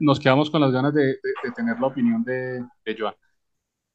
nos 0.00 0.18
quedamos 0.20 0.50
con 0.50 0.60
las 0.60 0.72
ganas 0.72 0.94
de, 0.94 1.18
tener 1.54 1.78
la 1.78 1.86
opinión 1.86 2.24
de, 2.24 2.64
Joan. 2.96 3.14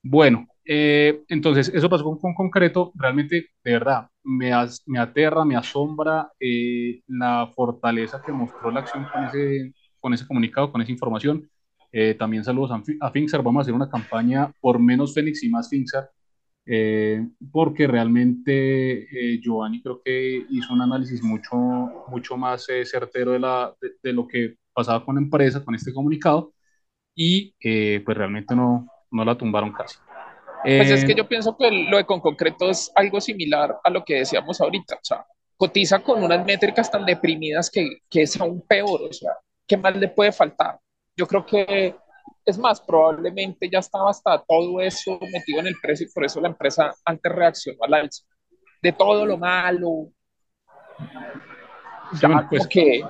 Bueno, 0.03 0.47
eh, 0.65 1.23
entonces, 1.27 1.69
eso 1.73 1.89
pasó 1.89 2.03
con, 2.03 2.33
concreto. 2.33 2.91
Realmente, 2.95 3.49
de 3.63 3.71
verdad, 3.71 4.07
me, 4.23 4.51
me 4.85 4.99
aterra, 4.99 5.45
me 5.45 5.55
asombra 5.55 6.31
eh, 6.39 7.01
la 7.07 7.51
fortaleza 7.55 8.21
que 8.21 8.31
mostró 8.31 8.71
la 8.71 8.81
acción 8.81 9.07
con 9.11 9.25
ese, 9.25 9.73
con 9.99 10.13
ese 10.13 10.27
comunicado, 10.27 10.71
con 10.71 10.81
esa 10.81 10.91
información. 10.91 11.49
Eh, 11.91 12.13
también 12.13 12.43
saludos 12.43 12.71
a, 12.71 12.81
a 13.05 13.11
Finxar. 13.11 13.43
Vamos 13.43 13.61
a 13.61 13.63
hacer 13.63 13.73
una 13.73 13.89
campaña 13.89 14.51
por 14.59 14.79
menos 14.79 15.13
Fénix 15.13 15.43
y 15.43 15.49
más 15.49 15.69
Finxar, 15.69 16.09
eh, 16.65 17.27
porque 17.51 17.87
realmente 17.87 19.03
eh, 19.03 19.39
Giovanni 19.41 19.81
creo 19.81 20.01
que 20.03 20.45
hizo 20.49 20.73
un 20.73 20.81
análisis 20.81 21.21
mucho, 21.21 21.55
mucho 22.07 22.37
más 22.37 22.65
certero 22.85 23.31
de, 23.31 23.39
la, 23.39 23.73
de, 24.01 24.13
lo 24.13 24.27
que 24.27 24.55
pasaba 24.73 25.03
con 25.03 25.15
la 25.15 25.21
empresa, 25.21 25.63
con 25.63 25.75
este 25.75 25.93
comunicado, 25.93 26.53
y 27.13 27.53
pues 28.05 28.17
realmente 28.17 28.55
no, 28.55 28.87
no 29.11 29.25
la 29.25 29.37
tumbaron 29.37 29.73
casi. 29.73 29.97
Pues 30.63 30.91
es 30.91 31.03
que 31.03 31.15
yo 31.15 31.27
pienso 31.27 31.57
que 31.57 31.69
lo 31.89 31.97
de 31.97 32.05
con 32.05 32.21
concreto 32.21 32.69
es 32.69 32.91
algo 32.95 33.19
similar 33.19 33.79
a 33.83 33.89
lo 33.89 34.05
que 34.05 34.19
decíamos 34.19 34.61
ahorita, 34.61 34.95
o 34.95 35.03
sea, 35.03 35.25
cotiza 35.57 35.99
con 35.99 36.23
unas 36.23 36.45
métricas 36.45 36.89
tan 36.89 37.05
deprimidas 37.05 37.69
que, 37.69 37.97
que 38.09 38.21
es 38.21 38.39
aún 38.39 38.61
peor, 38.61 39.01
o 39.09 39.11
sea, 39.11 39.31
¿qué 39.67 39.75
más 39.75 39.97
le 39.97 40.07
puede 40.07 40.31
faltar? 40.31 40.79
Yo 41.17 41.27
creo 41.27 41.45
que, 41.45 41.95
es 42.45 42.57
más, 42.57 42.81
probablemente 42.81 43.69
ya 43.69 43.79
estaba 43.79 44.09
hasta 44.09 44.41
todo 44.47 44.81
eso 44.81 45.19
metido 45.31 45.59
en 45.59 45.67
el 45.67 45.75
precio 45.81 46.07
y 46.07 46.11
por 46.11 46.25
eso 46.25 46.41
la 46.41 46.49
empresa 46.49 46.93
antes 47.05 47.31
reaccionó 47.31 47.83
al 47.83 47.93
alza. 47.93 48.23
De 48.81 48.91
todo 48.91 49.25
lo 49.25 49.37
malo. 49.37 50.09
pues, 52.49 52.67
que... 52.67 53.03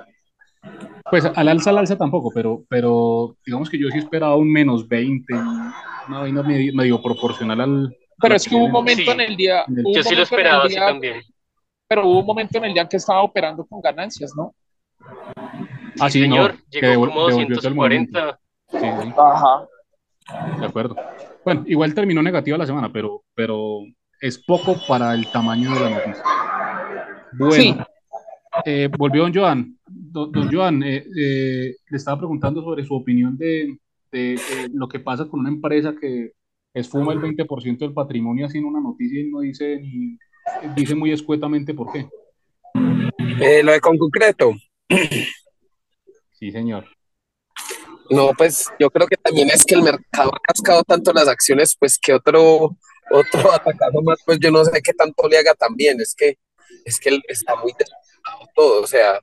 pues 1.09 1.25
al 1.25 1.47
alza, 1.47 1.69
al 1.69 1.77
alza 1.77 1.97
tampoco, 1.97 2.31
pero, 2.33 2.63
pero 2.67 3.37
digamos 3.45 3.69
que 3.69 3.79
yo 3.79 3.87
sí 3.89 3.99
esperaba 3.99 4.35
un 4.35 4.51
menos 4.51 4.87
20, 4.87 5.33
una 5.33 6.19
vaina 6.19 6.43
medio, 6.43 7.01
proporcional 7.01 7.61
al. 7.61 7.97
Pero 8.19 8.35
es 8.35 8.47
que 8.47 8.55
hubo 8.55 8.65
un 8.65 8.71
momento 8.71 9.11
en 9.11 9.21
el 9.21 9.35
día. 9.35 9.63
yo 9.67 10.03
sí 10.03 10.15
lo 10.15 10.23
esperaba 10.23 10.65
así 10.65 10.75
también. 10.75 11.21
Pero 11.87 12.07
hubo 12.07 12.19
un 12.19 12.25
momento 12.25 12.57
en 12.57 12.65
el 12.65 12.73
día 12.73 12.87
que 12.87 12.97
estaba 12.97 13.21
operando 13.23 13.65
con 13.65 13.81
ganancias, 13.81 14.31
¿no? 14.35 14.53
Ah, 15.99 16.09
sí, 16.09 16.21
señor, 16.21 16.55
llegó 16.69 17.07
como 17.07 17.21
240. 17.29 18.39
Sí, 18.69 18.77
Ajá. 18.77 19.67
De 20.59 20.65
acuerdo. 20.65 20.95
Bueno, 21.43 21.63
igual 21.67 21.93
terminó 21.93 22.21
negativa 22.21 22.57
la 22.57 22.65
semana, 22.65 22.91
pero, 22.91 23.23
pero 23.33 23.81
es 24.19 24.37
poco 24.37 24.75
para 24.87 25.13
el 25.13 25.29
tamaño 25.31 25.73
de 25.73 25.79
la 25.79 25.89
noticia. 25.89 26.23
Bueno, 27.33 27.85
eh, 28.65 28.89
volvió 28.97 29.23
don 29.23 29.33
Joan. 29.33 29.77
Don, 29.87 30.51
Joan, 30.51 30.83
eh, 30.83 31.05
eh, 31.17 31.75
le 31.89 31.97
estaba 31.97 32.17
preguntando 32.17 32.61
sobre 32.61 32.83
su 32.83 32.93
opinión 32.93 33.37
de, 33.37 33.77
de, 34.11 34.37
lo 34.73 34.87
que 34.87 34.99
pasa 34.99 35.27
con 35.27 35.39
una 35.39 35.49
empresa 35.49 35.93
que 35.99 36.31
esfuma 36.73 37.13
el 37.13 37.19
20% 37.19 37.77
del 37.79 37.93
patrimonio 37.93 38.45
haciendo 38.45 38.69
una 38.69 38.81
noticia 38.81 39.19
y 39.19 39.29
no 39.29 39.39
dice 39.39 39.79
ni 39.79 40.17
dice 40.75 40.95
muy 40.95 41.11
escuetamente 41.11 41.73
por 41.73 41.91
qué. 41.91 42.07
lo 43.63 43.71
de 43.71 43.79
con 43.79 43.97
concreto. 43.97 44.53
Sí, 46.41 46.51
señor. 46.51 46.85
No, 48.09 48.31
pues 48.35 48.67
yo 48.79 48.89
creo 48.89 49.05
que 49.05 49.15
también 49.15 49.49
es 49.51 49.63
que 49.63 49.75
el 49.75 49.83
mercado 49.83 50.31
ha 50.33 50.39
cascado 50.39 50.83
tanto 50.83 51.13
las 51.13 51.27
acciones, 51.27 51.77
pues 51.79 51.99
que 51.99 52.13
otro, 52.13 52.75
otro 53.11 53.51
atacado 53.53 54.01
más, 54.01 54.17
pues 54.25 54.39
yo 54.39 54.49
no 54.49 54.65
sé 54.65 54.81
qué 54.81 54.91
tanto 54.93 55.27
le 55.29 55.37
haga 55.37 55.53
también. 55.53 56.01
Es 56.01 56.15
que, 56.15 56.39
es 56.83 56.99
que 56.99 57.19
está 57.27 57.55
muy 57.57 57.73
todo, 58.55 58.81
o 58.81 58.87
sea, 58.87 59.21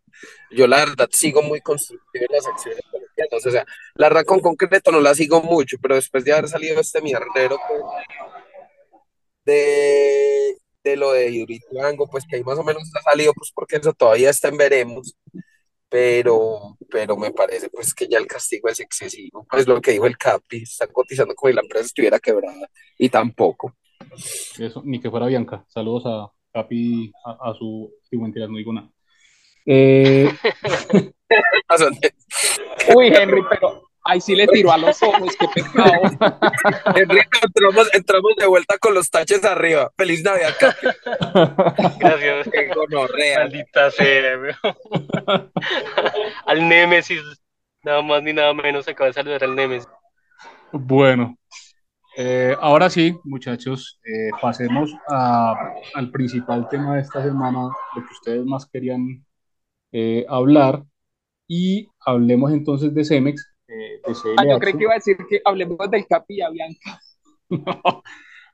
yo 0.52 0.68
la 0.68 0.85
verdad 0.85 1.09
sigo 1.11 1.42
muy 1.42 1.61
constructivo 1.61 2.24
en 2.28 2.37
las 2.37 2.46
acciones 2.46 2.83
colombianas, 2.90 3.46
o 3.46 3.50
sea, 3.50 3.66
la 3.94 4.09
verdad 4.09 4.24
con 4.24 4.40
concreto 4.40 4.92
no 4.92 5.00
la 5.00 5.14
sigo 5.14 5.42
mucho, 5.42 5.76
pero 5.83 5.96
después 5.96 6.24
de 6.24 6.33
haber 6.33 6.48
salido 6.48 6.81
este 6.81 7.02
mierdero 7.02 7.59
pues, 7.68 7.83
de, 9.44 10.57
de 10.85 10.96
lo 10.96 11.12
de 11.12 11.37
Yurituango, 11.37 12.09
pues 12.09 12.24
que 12.28 12.37
ahí 12.37 12.44
más 12.44 12.59
o 12.59 12.64
menos 12.64 12.85
ha 12.94 13.02
salido, 13.02 13.33
pues 13.35 13.50
porque 13.54 13.76
eso 13.76 13.92
todavía 13.92 14.31
está 14.31 14.48
en 14.48 14.57
veremos, 14.57 15.16
pero, 15.88 16.77
pero 16.90 17.16
me 17.16 17.31
parece 17.31 17.70
pues 17.70 17.94
que 17.94 18.07
ya 18.09 18.18
el 18.18 18.27
castigo 18.27 18.68
es 18.68 18.81
excesivo, 18.81 19.46
pues 19.51 19.66
lo 19.66 19.81
que 19.81 19.92
dijo 19.92 20.07
el 20.07 20.18
Capi, 20.18 20.62
está 20.62 20.87
cotizando 20.87 21.35
como 21.35 21.51
si 21.51 21.55
la 21.55 21.62
empresa 21.62 21.87
estuviera 21.87 22.18
quebrada, 22.18 22.68
y 22.98 23.09
tampoco. 23.09 23.74
Eso, 24.59 24.83
ni 24.85 25.01
que 25.01 25.11
fuera 25.11 25.27
Bianca. 25.27 25.64
Saludos 25.68 26.05
a 26.07 26.31
Capi, 26.53 27.12
a, 27.24 27.51
a 27.51 27.55
su. 27.55 27.92
Sí, 28.09 28.16
mentiras, 28.16 28.48
no 28.48 28.57
digo 28.57 28.72
nada. 28.72 28.90
Eh, 29.66 30.31
Uy, 32.94 33.09
Henry, 33.09 33.42
pero 33.51 33.88
ahí 34.09 34.21
sí 34.21 34.35
le 34.35 34.47
tiró 34.49 34.73
a 34.73 34.79
los 34.79 35.03
ojos, 35.03 35.37
qué 35.38 35.47
pecado. 35.55 35.92
Enrique, 36.97 37.38
entramos, 37.42 37.88
entramos 37.94 38.33
de 38.37 38.47
vuelta 38.47 38.79
con 38.79 38.94
los 38.94 39.11
taches 39.11 39.44
arriba. 39.44 39.90
Feliz 39.97 40.25
Navidad, 40.25 40.55
Capi. 40.59 40.87
Gracias. 41.99 42.49
Qué 42.51 42.68
gonorrea. 42.75 43.40
Maldita 43.40 43.90
sea. 43.90 44.38
Al 46.47 46.68
Némesis, 46.68 47.21
nada 47.85 48.03
más 48.03 48.23
ni 48.23 48.33
nada 48.33 48.53
menos, 48.55 48.88
acaba 48.88 49.09
de 49.09 49.12
saludar 49.14 49.44
al 49.44 49.55
Némesis. 49.55 49.88
bueno, 50.73 51.37
eh, 52.16 52.57
ahora 52.61 52.90
sí, 52.90 53.14
muchachos, 53.25 54.01
eh, 54.05 54.31
pasemos 54.40 54.92
a- 55.09 55.55
al 55.94 56.11
principal 56.11 56.68
tema 56.68 56.97
de 56.97 57.03
esta 57.03 57.23
semana, 57.23 57.68
lo 57.94 58.03
que 58.03 58.12
ustedes 58.12 58.44
más 58.44 58.66
querían 58.66 59.25
eh, 59.92 60.27
hablar, 60.29 60.83
y 61.47 61.88
hablemos 62.05 62.53
entonces 62.53 62.92
de 62.92 63.05
Cemex, 63.05 63.47
Ah, 64.37 64.44
yo 64.49 64.59
creí 64.59 64.75
que 64.75 64.85
iba 64.85 64.92
a 64.92 64.97
decir 64.97 65.16
que 65.29 65.40
hablemos 65.44 65.79
del 65.90 66.07
Capi 66.07 66.37
y 66.37 66.40
a 66.40 66.51
Bianca. 66.51 67.01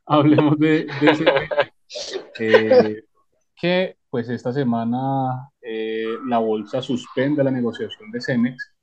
Hablemos 0.07 0.59
de, 0.59 0.87
de 1.01 1.15
Cemex, 1.15 2.21
eh, 2.39 3.05
que 3.57 3.97
pues 4.11 4.29
esta 4.29 4.53
semana 4.53 5.51
eh, 5.63 6.17
la 6.27 6.39
bolsa 6.39 6.83
suspende 6.83 7.43
la 7.43 7.51
negociación 7.51 8.11
de 8.11 8.21
Cemex 8.21 8.75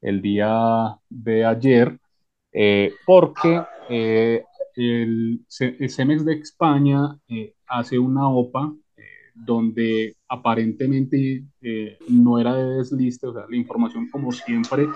el 0.00 0.22
día 0.22 0.96
de 1.10 1.44
ayer 1.44 1.98
eh, 2.52 2.94
porque 3.04 3.62
el, 3.88 4.46
el 5.58 5.90
Cemex 5.90 6.24
de 6.24 6.34
España 6.34 7.18
hace 7.66 7.98
una 7.98 8.28
OPA 8.28 8.72
donde 9.34 10.16
aparentemente 10.30 11.44
eh, 11.60 11.98
no 12.08 12.38
era 12.38 12.54
de 12.54 12.76
desliste, 12.76 13.26
o 13.26 13.34
sea, 13.34 13.44
la 13.48 13.56
información 13.56 14.08
como 14.10 14.30
siempre 14.30 14.86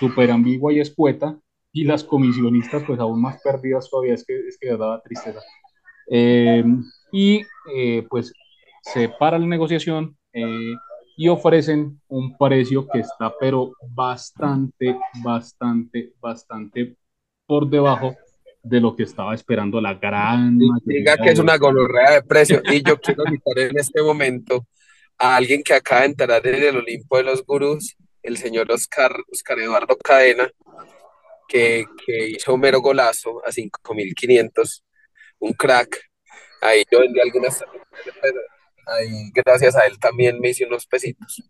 súper 0.00 0.30
ambigua 0.30 0.72
y 0.72 0.80
escueta, 0.80 1.38
y 1.72 1.84
las 1.84 2.02
comisionistas 2.02 2.82
pues 2.86 2.98
aún 2.98 3.20
más 3.20 3.40
perdidas 3.42 3.88
todavía, 3.90 4.14
es 4.14 4.24
que, 4.24 4.48
es 4.48 4.58
que 4.58 4.68
daba 4.68 5.02
tristeza. 5.02 5.40
Eh, 6.10 6.64
y 7.12 7.42
eh, 7.74 8.06
pues 8.08 8.32
se 8.82 9.10
para 9.10 9.38
la 9.38 9.46
negociación 9.46 10.16
eh, 10.32 10.74
y 11.16 11.28
ofrecen 11.28 12.00
un 12.08 12.36
precio 12.38 12.86
que 12.88 13.00
está 13.00 13.34
pero 13.38 13.72
bastante, 13.90 14.96
bastante, 15.22 16.14
bastante 16.18 16.96
por 17.46 17.68
debajo 17.68 18.16
de 18.62 18.80
lo 18.80 18.96
que 18.96 19.02
estaba 19.02 19.34
esperando 19.34 19.80
la 19.80 19.94
gran. 19.94 20.58
Diga 20.84 21.16
que 21.16 21.30
es 21.30 21.38
una 21.38 21.58
gonorrea 21.58 22.12
de 22.12 22.22
precio. 22.22 22.62
Y 22.72 22.82
yo 22.82 22.98
quiero 23.00 23.24
citar 23.24 23.58
en 23.58 23.78
este 23.78 24.02
momento 24.02 24.66
a 25.18 25.36
alguien 25.36 25.62
que 25.62 25.74
acaba 25.74 26.02
de 26.02 26.06
entrar 26.08 26.46
en 26.46 26.62
el 26.62 26.76
Olimpo 26.76 27.16
de 27.16 27.24
los 27.24 27.44
Gurús, 27.44 27.96
el 28.22 28.36
señor 28.36 28.70
Oscar, 28.70 29.12
Oscar 29.32 29.58
Eduardo 29.58 29.96
Cadena, 29.96 30.50
que, 31.48 31.86
que 32.04 32.28
hizo 32.30 32.54
un 32.54 32.60
mero 32.60 32.80
golazo 32.80 33.42
a 33.44 33.50
5.500, 33.50 34.82
un 35.40 35.52
crack. 35.52 35.98
Ahí 36.60 36.84
yo 36.90 37.00
vendí 37.00 37.20
algunas, 37.20 37.64
pero 38.20 38.40
ahí 38.86 39.30
gracias 39.34 39.76
a 39.76 39.86
él 39.86 39.98
también 39.98 40.38
me 40.40 40.50
hice 40.50 40.66
unos 40.66 40.86
pesitos 40.86 41.42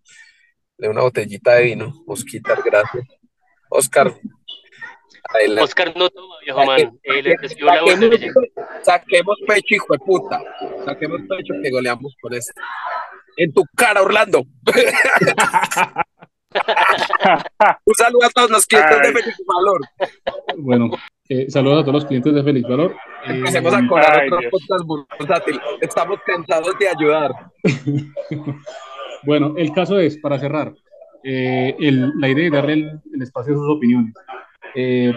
de 0.77 0.89
una 0.89 1.03
botellita 1.03 1.55
de 1.55 1.65
vino. 1.65 1.93
Osquitar, 2.07 2.63
gracias. 2.63 3.05
Oscar, 3.71 4.15
Oscar 5.61 5.95
no 5.97 6.09
toma, 6.09 6.37
viejo 6.43 6.65
man. 6.65 6.99
Eh, 7.03 7.23
le 7.23 7.37
recibió 7.37 7.67
la 7.67 7.81
saquemos, 8.83 9.37
pecho, 9.47 9.75
hijo 9.75 9.93
de 9.93 9.99
puta. 9.99 10.43
Saquemos 10.85 11.21
pecho 11.29 11.55
que 11.63 11.71
goleamos 11.71 12.17
por 12.21 12.35
esto. 12.35 12.53
En 13.39 13.53
tu 13.53 13.63
cara, 13.77 14.03
Orlando. 14.03 14.43
Un 17.85 17.95
saludo 17.95 18.25
a 18.27 18.31
todos 18.31 18.51
los 18.51 18.67
clientes 18.67 18.99
de. 19.01 19.13
Feliz 19.13 19.37
Valor. 19.47 19.81
Bueno, 20.57 20.91
eh, 21.29 21.51
saludos 21.51 21.81
a 21.81 21.83
todos 21.83 21.95
los 21.95 22.05
clientes 22.07 22.35
de 22.35 22.43
Feliz 22.43 22.63
Valor. 22.65 22.93
Eh, 23.27 23.35
Empecemos 23.37 23.75
a 23.75 23.87
cobrar 23.87 24.21
Ay, 24.21 24.27
otro 24.29 24.39
Dios. 24.41 24.51
podcast 24.51 24.85
bursátil. 25.19 25.61
Estamos 25.81 26.19
cansados 26.27 26.75
de 26.79 26.89
ayudar. 26.89 27.31
Bueno, 29.25 29.55
el 29.57 29.73
caso 29.73 29.99
es, 29.99 30.17
para 30.19 30.39
cerrar, 30.39 30.73
eh, 31.25 31.75
el- 31.81 32.13
la 32.21 32.29
idea 32.29 32.47
es 32.47 32.53
darle 32.53 32.75
el, 32.75 33.01
el 33.13 33.21
espacio 33.23 33.53
a 33.53 33.57
sus 33.57 33.69
opiniones. 33.69 34.15
Eh, 34.77 35.13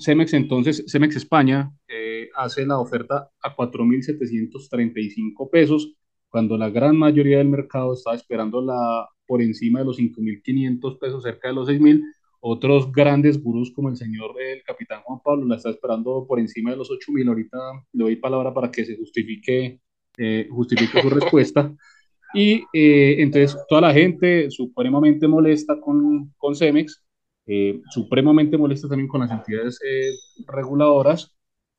Cemex 0.00 0.32
entonces, 0.32 0.82
Cemex 0.90 1.16
España 1.16 1.70
eh, 1.88 2.30
hace 2.34 2.64
la 2.64 2.78
oferta 2.78 3.28
a 3.42 3.54
4.735 3.54 5.50
pesos, 5.50 5.92
cuando 6.32 6.56
la 6.56 6.70
gran 6.70 6.96
mayoría 6.96 7.38
del 7.38 7.50
mercado 7.50 7.92
estaba 7.92 8.16
esperándola 8.16 9.06
por 9.26 9.42
encima 9.42 9.80
de 9.80 9.84
los 9.84 9.98
5.500 9.98 10.98
pesos, 10.98 11.22
cerca 11.22 11.48
de 11.48 11.54
los 11.54 11.68
6.000. 11.68 12.02
Otros 12.40 12.90
grandes 12.90 13.40
gurús 13.40 13.70
como 13.70 13.90
el 13.90 13.96
señor 13.96 14.34
el 14.40 14.62
capitán 14.62 15.02
Juan 15.02 15.20
Pablo 15.22 15.46
la 15.46 15.56
está 15.56 15.68
esperando 15.68 16.24
por 16.26 16.40
encima 16.40 16.70
de 16.70 16.78
los 16.78 16.90
8.000. 16.90 17.28
Ahorita 17.28 17.58
le 17.92 18.04
doy 18.04 18.16
palabra 18.16 18.54
para 18.54 18.70
que 18.70 18.82
se 18.86 18.96
justifique, 18.96 19.78
eh, 20.16 20.48
justifique 20.50 21.02
su 21.02 21.10
respuesta. 21.10 21.72
Y 22.34 22.64
eh, 22.72 23.16
entonces 23.18 23.58
toda 23.68 23.82
la 23.82 23.92
gente 23.92 24.50
supremamente 24.50 25.28
molesta 25.28 25.78
con, 25.78 26.32
con 26.38 26.56
Cemex, 26.56 27.04
eh, 27.44 27.82
supremamente 27.90 28.56
molesta 28.56 28.88
también 28.88 29.06
con 29.06 29.20
las 29.20 29.30
entidades 29.30 29.78
eh, 29.86 30.12
reguladoras, 30.46 31.36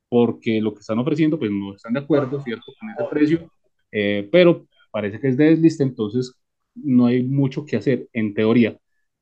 porque 0.09 0.61
lo 0.61 0.75
que 0.75 0.81
están 0.81 0.99
ofreciendo, 0.99 1.39
pues 1.39 1.49
no 1.49 1.73
están 1.73 1.93
de 1.93 2.01
acuerdo, 2.01 2.39
¿cierto?, 2.39 2.71
con 2.79 2.87
ese 2.91 3.03
precio, 3.09 3.51
eh, 3.93 4.29
pero 4.31 4.67
parece 4.91 5.19
que 5.21 5.29
es 5.29 5.37
de 5.37 5.45
desliste, 5.51 5.83
entonces 5.83 6.35
no 6.75 7.07
hay 7.07 7.23
mucho 7.23 7.65
que 7.65 7.77
hacer, 7.77 8.09
en 8.13 8.33
teoría. 8.35 8.77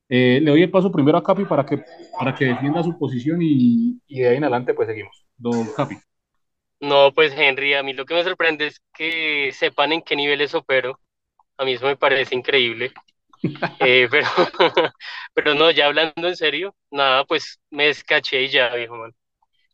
Eh, 0.08 0.40
le 0.42 0.50
doy 0.52 0.62
el 0.64 0.70
paso 0.72 0.92
primero 0.92 1.18
a 1.18 1.24
Capi 1.24 1.46
para 1.46 1.66
que, 1.66 1.84
para 2.16 2.34
que 2.34 2.46
defienda 2.46 2.82
su 2.84 2.98
posición 2.98 3.40
y, 3.42 4.00
y 4.08 4.20
de 4.20 4.28
ahí 4.28 4.36
en 4.38 4.44
adelante 4.44 4.74
pues 4.74 4.88
seguimos. 4.88 5.26
Don 5.36 5.72
Capi. 5.72 5.96
No, 6.80 7.12
pues 7.14 7.32
Henry, 7.36 7.74
a 7.74 7.82
mí 7.84 7.92
lo 7.92 8.04
que 8.04 8.14
me 8.14 8.24
sorprende 8.24 8.66
es 8.66 8.80
que 8.92 9.52
sepan 9.52 9.92
en 9.92 10.02
qué 10.02 10.16
niveles 10.16 10.54
opero. 10.54 11.00
A 11.58 11.64
mí 11.64 11.74
eso 11.74 11.86
me 11.86 11.96
parece 11.96 12.34
increíble. 12.36 12.96
Eh, 13.78 14.08
pero, 14.10 14.28
pero 15.34 15.54
no, 15.54 15.70
ya 15.70 15.86
hablando 15.86 16.28
en 16.28 16.36
serio, 16.36 16.74
nada, 16.90 17.24
pues 17.24 17.60
me 17.70 17.86
descaché 17.86 18.42
y 18.44 18.48
ya, 18.48 18.74
viejo 18.74 18.96
man. 18.96 19.12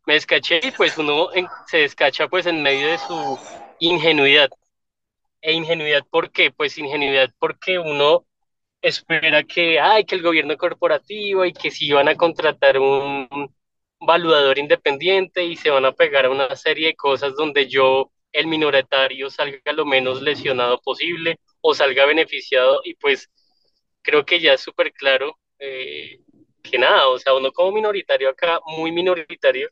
Me 0.07 0.15
descaché 0.15 0.61
y 0.65 0.73
pues 0.73 0.99
uno 0.99 1.33
en- 1.35 1.53
se 1.65 1.79
descacha 1.79 2.29
pues 2.29 2.47
en 2.47 2.63
medio 2.63 2.89
de 2.91 2.99
su 2.99 3.41
ingenuidad. 3.79 4.51
E 5.40 5.53
ingenuidad, 5.53 6.05
¿por 6.11 6.31
qué? 6.33 6.51
Pues 6.51 6.79
ingenuidad 6.79 7.31
porque 7.38 7.79
uno 7.79 8.27
espera 8.83 9.44
que, 9.44 9.81
ay, 9.81 10.05
que 10.05 10.16
el 10.16 10.22
gobierno 10.22 10.57
corporativo 10.57 11.44
y 11.44 11.53
que 11.53 11.70
si 11.70 11.92
van 11.92 12.09
a 12.09 12.16
contratar 12.16 12.79
un 12.79 13.29
valuador 14.01 14.59
independiente 14.59 15.44
y 15.44 15.57
se 15.57 15.70
van 15.70 15.85
a 15.87 15.92
pegar 15.92 16.27
a 16.27 16.31
una 16.31 16.55
serie 16.57 16.88
de 16.88 16.96
cosas 16.96 17.35
donde 17.37 17.68
yo, 17.68 18.12
el 18.33 18.46
minoritario, 18.48 19.31
salga 19.31 19.72
lo 19.72 19.87
menos 19.87 20.22
lesionado 20.22 20.81
posible 20.81 21.38
o 21.61 21.74
salga 21.74 22.07
beneficiado 22.07 22.81
y 22.85 22.94
pues 22.94 23.31
creo 24.03 24.24
que 24.24 24.40
ya 24.40 24.55
es 24.55 24.61
súper 24.62 24.92
claro 24.92 25.38
eh, 25.59 26.20
que 26.62 26.79
nada, 26.79 27.09
o 27.09 27.18
sea, 27.18 27.35
uno 27.35 27.53
como 27.53 27.72
minoritario 27.72 28.31
acá, 28.31 28.61
muy 28.66 28.92
minoritario, 28.92 29.70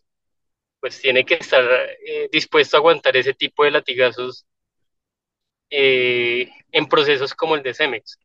pues 0.80 1.00
tiene 1.00 1.24
que 1.24 1.34
estar 1.34 1.64
eh, 2.06 2.28
dispuesto 2.32 2.76
a 2.76 2.80
aguantar 2.80 3.16
ese 3.16 3.34
tipo 3.34 3.64
de 3.64 3.72
latigazos 3.72 4.46
eh, 5.70 6.48
en 6.72 6.86
procesos 6.86 7.34
como 7.34 7.54
el 7.56 7.62
de 7.62 7.74
Cemex. 7.74 8.18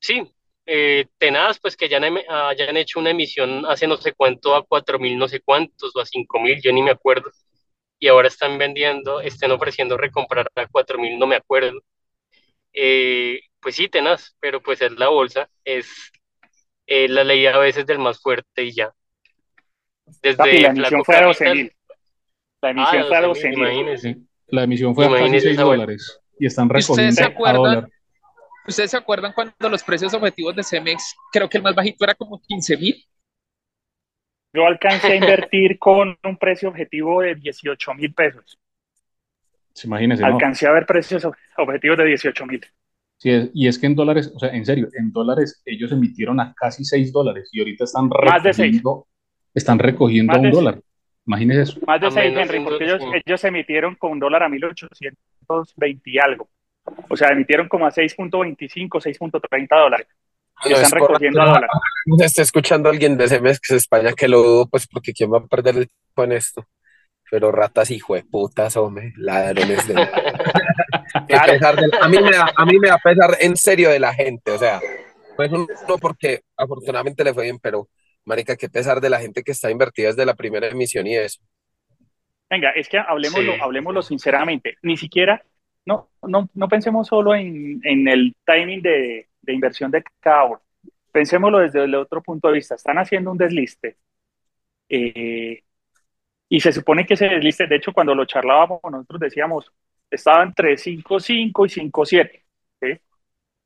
Sí, 0.00 0.22
eh, 0.66 1.06
tenaz, 1.18 1.58
pues 1.60 1.76
que 1.76 1.88
ya 1.88 1.96
hayan, 1.98 2.18
hayan 2.28 2.76
hecho 2.76 3.00
una 3.00 3.10
emisión 3.10 3.64
hace 3.66 3.86
no 3.86 3.96
sé 3.96 4.12
cuánto 4.12 4.54
a 4.54 4.64
cuatro 4.64 4.98
mil, 4.98 5.16
no 5.18 5.28
sé 5.28 5.40
cuántos, 5.40 5.94
o 5.96 6.00
a 6.00 6.06
cinco 6.06 6.40
mil, 6.40 6.60
yo 6.62 6.72
ni 6.72 6.82
me 6.82 6.90
acuerdo. 6.90 7.30
Y 7.98 8.06
ahora 8.08 8.28
están 8.28 8.58
vendiendo, 8.58 9.20
estén 9.20 9.50
ofreciendo 9.50 9.96
recomprar 9.96 10.48
a 10.54 10.66
cuatro 10.68 10.98
mil, 10.98 11.18
no 11.18 11.26
me 11.26 11.36
acuerdo. 11.36 11.80
Eh, 12.72 13.40
pues 13.60 13.74
sí, 13.74 13.88
tenaz, 13.88 14.36
pero 14.40 14.62
pues 14.62 14.80
es 14.82 14.92
la 14.92 15.08
bolsa, 15.08 15.48
es 15.64 16.12
eh, 16.86 17.08
la 17.08 17.24
ley 17.24 17.44
a 17.46 17.58
veces 17.58 17.86
del 17.86 17.98
más 17.98 18.20
fuerte 18.20 18.62
y 18.64 18.72
ya. 18.72 18.92
Desde 20.22 20.36
Papi, 20.36 20.58
la 20.60 20.68
emisión 20.68 21.04
fue 21.04 21.16
a 21.16 21.22
12 21.22 21.44
Capital- 21.44 21.56
mil. 21.64 21.72
La 22.60 22.70
emisión 22.70 23.02
Ah, 23.02 23.04
fue 23.08 23.16
a 23.16 23.20
12.000, 23.22 23.86
12 23.86 24.08
mil. 24.14 24.28
La 24.48 24.62
emisión 24.64 24.94
fue 24.94 25.04
a 25.04 25.08
casi 25.08 25.18
Imagínese 25.20 25.46
6 25.48 25.54
esa 25.54 25.64
vuelta. 25.64 25.82
dólares 25.82 26.20
y 26.38 26.46
están 26.46 26.68
¿Y 26.72 26.78
ustedes 26.78 26.86
recogiendo 26.86 27.14
se 27.16 27.24
a 27.24 27.26
acuerdan? 27.26 27.62
dólar. 27.62 27.88
¿Ustedes 28.66 28.90
se 28.90 28.96
acuerdan 28.96 29.32
cuando 29.32 29.68
los 29.70 29.82
precios 29.82 30.12
objetivos 30.14 30.54
de 30.54 30.62
Cemex, 30.62 31.14
creo 31.32 31.48
que 31.48 31.56
el 31.56 31.62
más 31.62 31.74
bajito 31.74 32.04
era 32.04 32.14
como 32.14 32.40
15 32.40 32.76
mil? 32.76 33.04
Yo 34.52 34.66
alcancé 34.66 35.12
a 35.12 35.16
invertir 35.16 35.78
con 35.78 36.16
un 36.24 36.36
precio 36.36 36.68
objetivo 36.68 37.22
de 37.22 37.34
18 37.34 37.94
mil 37.94 38.12
pesos. 38.12 38.58
Imagínense, 39.84 40.22
¿no? 40.22 40.28
Alcancé 40.34 40.66
a 40.66 40.72
ver 40.72 40.86
precios 40.86 41.26
objetivos 41.56 41.98
de 41.98 42.04
18 42.04 42.46
mil. 42.46 42.64
Sí, 43.18 43.30
es- 43.30 43.50
y 43.54 43.68
es 43.68 43.78
que 43.78 43.86
en 43.86 43.94
dólares, 43.94 44.32
o 44.34 44.38
sea, 44.38 44.50
en 44.50 44.64
serio, 44.64 44.88
en 44.98 45.12
dólares 45.12 45.62
ellos 45.64 45.90
emitieron 45.92 46.40
a 46.40 46.54
casi 46.54 46.84
6 46.84 47.12
dólares 47.12 47.48
y 47.52 47.60
ahorita 47.60 47.84
están 47.84 48.08
Más 48.08 48.42
de 48.42 48.52
seis. 48.52 48.76
recogiendo, 48.76 49.06
están 49.54 49.78
recogiendo 49.78 50.32
Más 50.32 50.38
a 50.38 50.40
de 50.42 50.48
un 50.48 50.52
dólar. 50.54 50.80
Imagínense 51.26 51.62
eso. 51.62 51.80
Más 51.86 52.00
de 52.00 52.06
A 52.06 52.10
6, 52.10 52.32
menos 52.34 52.48
Henry, 52.50 52.64
porque 52.64 52.84
ellos, 52.84 53.02
ellos 53.24 53.44
emitieron 53.44 53.94
con 53.96 54.12
un 54.12 54.18
dólar 54.18 54.42
a 54.44 54.48
1820 55.48 56.10
y 56.10 56.18
algo. 56.18 56.48
O 57.08 57.16
sea, 57.16 57.30
emitieron 57.30 57.68
como 57.68 57.86
a 57.86 57.90
6.25, 57.90 59.00
6.30 59.00 59.68
dólares. 59.80 60.06
Y 60.64 60.70
No 60.70 60.76
están 60.76 60.86
es 60.86 61.06
recogiendo 61.06 61.42
a 61.42 61.46
dólar. 61.46 61.70
Me 62.06 62.24
está 62.24 62.42
escuchando 62.42 62.88
alguien 62.88 63.16
de 63.16 63.28
Cemex 63.28 63.70
España 63.70 64.12
que 64.12 64.28
lo 64.28 64.42
dudo, 64.42 64.68
pues 64.68 64.86
porque 64.88 65.12
quién 65.12 65.32
va 65.32 65.38
a 65.38 65.46
perder 65.46 65.76
el 65.76 65.88
tiempo 65.88 66.24
en 66.24 66.32
esto. 66.32 66.66
Pero 67.30 67.52
ratas 67.52 67.90
hijo 67.90 68.14
de 68.14 68.24
putas, 68.24 68.76
hombre, 68.76 69.12
ladrones 69.16 69.86
de. 69.86 69.94
Claro. 71.26 71.80
de- 71.82 71.90
a, 72.00 72.08
mí 72.08 72.18
me 72.20 72.30
da, 72.30 72.52
a 72.54 72.64
mí 72.66 72.78
me 72.78 72.88
da 72.88 72.98
pesar 72.98 73.36
en 73.40 73.56
serio 73.56 73.90
de 73.90 73.98
la 73.98 74.12
gente, 74.12 74.50
o 74.50 74.58
sea, 74.58 74.80
no 75.38 75.44
es 75.44 75.50
uno 75.52 75.98
porque 76.00 76.42
afortunadamente 76.56 77.24
le 77.24 77.32
fue 77.32 77.44
bien, 77.44 77.58
pero 77.58 77.88
marica, 78.24 78.56
qué 78.56 78.68
pesar 78.68 79.00
de 79.00 79.08
la 79.10 79.18
gente 79.18 79.42
que 79.42 79.52
está 79.52 79.70
invertida 79.70 80.08
desde 80.08 80.26
la 80.26 80.34
primera 80.34 80.68
emisión 80.68 81.06
y 81.06 81.16
eso. 81.16 81.40
Venga, 82.50 82.70
es 82.70 82.88
que 82.88 82.98
hablemoslo, 82.98 83.52
Sí. 83.54 83.62
hablemoslo 83.62 84.02
sinceramente. 84.02 84.76
Ni 84.82 84.96
siquiera, 84.96 85.42
no, 85.84 86.10
no, 86.22 86.48
no 86.54 86.68
pensemos 86.68 87.06
solo 87.08 87.34
en, 87.34 87.80
en 87.84 88.08
el 88.08 88.34
timing 88.44 88.80
de, 88.82 89.28
de 89.42 89.52
inversión 89.52 89.90
de 89.90 90.02
cada 90.20 90.44
uno. 90.44 90.62
Pensémoslo 91.12 91.58
desde 91.58 91.84
el 91.84 91.94
otro 91.94 92.22
punto 92.22 92.48
de 92.48 92.54
vista. 92.54 92.74
Están 92.74 92.98
haciendo 92.98 93.32
un 93.32 93.38
desliste. 93.38 93.98
eh, 94.88 95.64
y 96.48 96.60
se 96.60 96.72
supone 96.72 97.06
que 97.06 97.14
ese 97.14 97.28
desliste, 97.28 97.66
de 97.66 97.76
hecho, 97.76 97.92
cuando 97.92 98.14
lo 98.14 98.24
charlábamos, 98.26 98.80
nosotros 98.90 99.20
decíamos, 99.20 99.72
estaba 100.10 100.42
entre 100.44 100.76
5.5 100.78 101.66
y 101.66 101.68
5.7. 101.70 102.44
¿sí? 102.80 102.88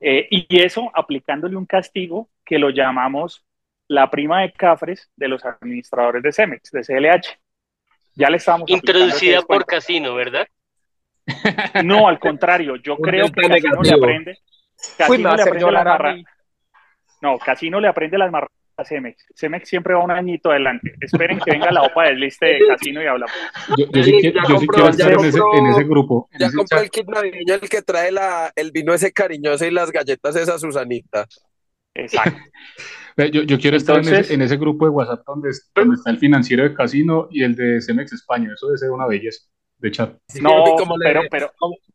Eh, 0.00 0.28
y 0.30 0.60
eso 0.62 0.90
aplicándole 0.94 1.56
un 1.56 1.66
castigo 1.66 2.30
que 2.44 2.58
lo 2.58 2.70
llamamos 2.70 3.44
la 3.88 4.10
prima 4.10 4.42
de 4.42 4.52
cafres 4.52 5.10
de 5.16 5.28
los 5.28 5.44
administradores 5.44 6.22
de 6.24 6.32
Cemex, 6.32 6.70
de 6.72 6.84
CLH. 6.84 7.40
Ya 8.14 8.28
le 8.30 8.36
ese 8.36 8.52
Introducida 8.66 9.42
por. 9.42 9.64
Casino, 9.64 10.14
¿verdad? 10.14 10.46
No, 11.84 12.08
al 12.08 12.18
contrario, 12.18 12.76
yo 12.76 12.96
creo 12.98 13.26
que 13.30 13.48
Casino 13.48 13.82
le 13.82 13.92
aprende. 13.92 14.38
Casino 14.98 15.34
le 15.36 15.42
aprende 15.42 15.70
las 15.72 15.82
a 15.82 15.84
marra- 15.84 16.14
mí. 16.14 16.24
No, 17.20 17.38
Casino 17.38 17.80
le 17.80 17.88
aprende 17.88 18.18
las 18.18 18.30
marras 18.32 18.50
a 18.76 18.84
Cemex. 18.84 19.24
Cemex 19.36 19.68
siempre 19.68 19.94
va 19.94 20.02
un 20.02 20.10
añito 20.10 20.50
adelante. 20.50 20.94
Esperen 21.00 21.38
que 21.38 21.52
venga 21.52 21.70
la 21.70 21.82
OPA 21.84 22.04
del 22.06 22.18
liste 22.20 22.46
de 22.46 22.66
Casino 22.66 23.02
y 23.02 23.06
hablamos. 23.06 23.34
Yo, 23.78 23.86
yo 23.92 24.02
sí, 24.02 24.12
Ya 24.12 24.18
que- 24.20 24.32
yo 24.48 24.58
sí 24.58 24.66
compró, 24.66 24.74
quiero 24.74 24.88
estar 24.90 25.12
en 25.12 25.20
ese, 25.20 25.38
compró. 25.38 25.58
en 25.58 25.66
ese 25.66 25.84
grupo. 25.84 26.28
en 26.32 26.38
Ya 26.40 26.46
ese 26.46 26.56
compró 26.56 26.76
chat. 26.78 26.84
el 26.84 26.90
kit 26.90 27.06
navideño, 27.08 27.54
el 27.54 27.68
que 27.68 27.82
trae 27.82 28.10
la, 28.10 28.50
el 28.56 28.72
vino 28.72 28.92
ese 28.92 29.12
cariñoso 29.12 29.64
y 29.64 29.70
las 29.70 29.92
galletas 29.92 30.34
esas 30.36 30.60
Susanita. 30.60 31.26
Exacto. 31.94 32.38
Yo, 33.16 33.42
yo 33.42 33.58
quiero 33.58 33.76
estar 33.76 33.98
en 33.98 34.14
ese, 34.14 34.34
en 34.34 34.42
ese 34.42 34.56
grupo 34.56 34.84
de 34.86 34.90
WhatsApp 34.90 35.24
donde, 35.26 35.50
donde 35.74 35.96
está 35.96 36.10
el 36.10 36.18
financiero 36.18 36.62
de 36.62 36.74
Casino 36.74 37.28
y 37.30 37.42
el 37.42 37.54
de 37.54 37.80
Cemex 37.80 38.12
España. 38.12 38.50
Eso 38.54 38.66
debe 38.66 38.78
ser 38.78 38.90
una 38.90 39.06
belleza 39.06 39.42
de 39.78 39.90
chat. 39.90 40.16
No, 40.40 40.64
¿Y 40.68 40.76
cómo 40.78 40.96
le- 40.96 41.04
pero, 41.06 41.22
pero, 41.30 41.52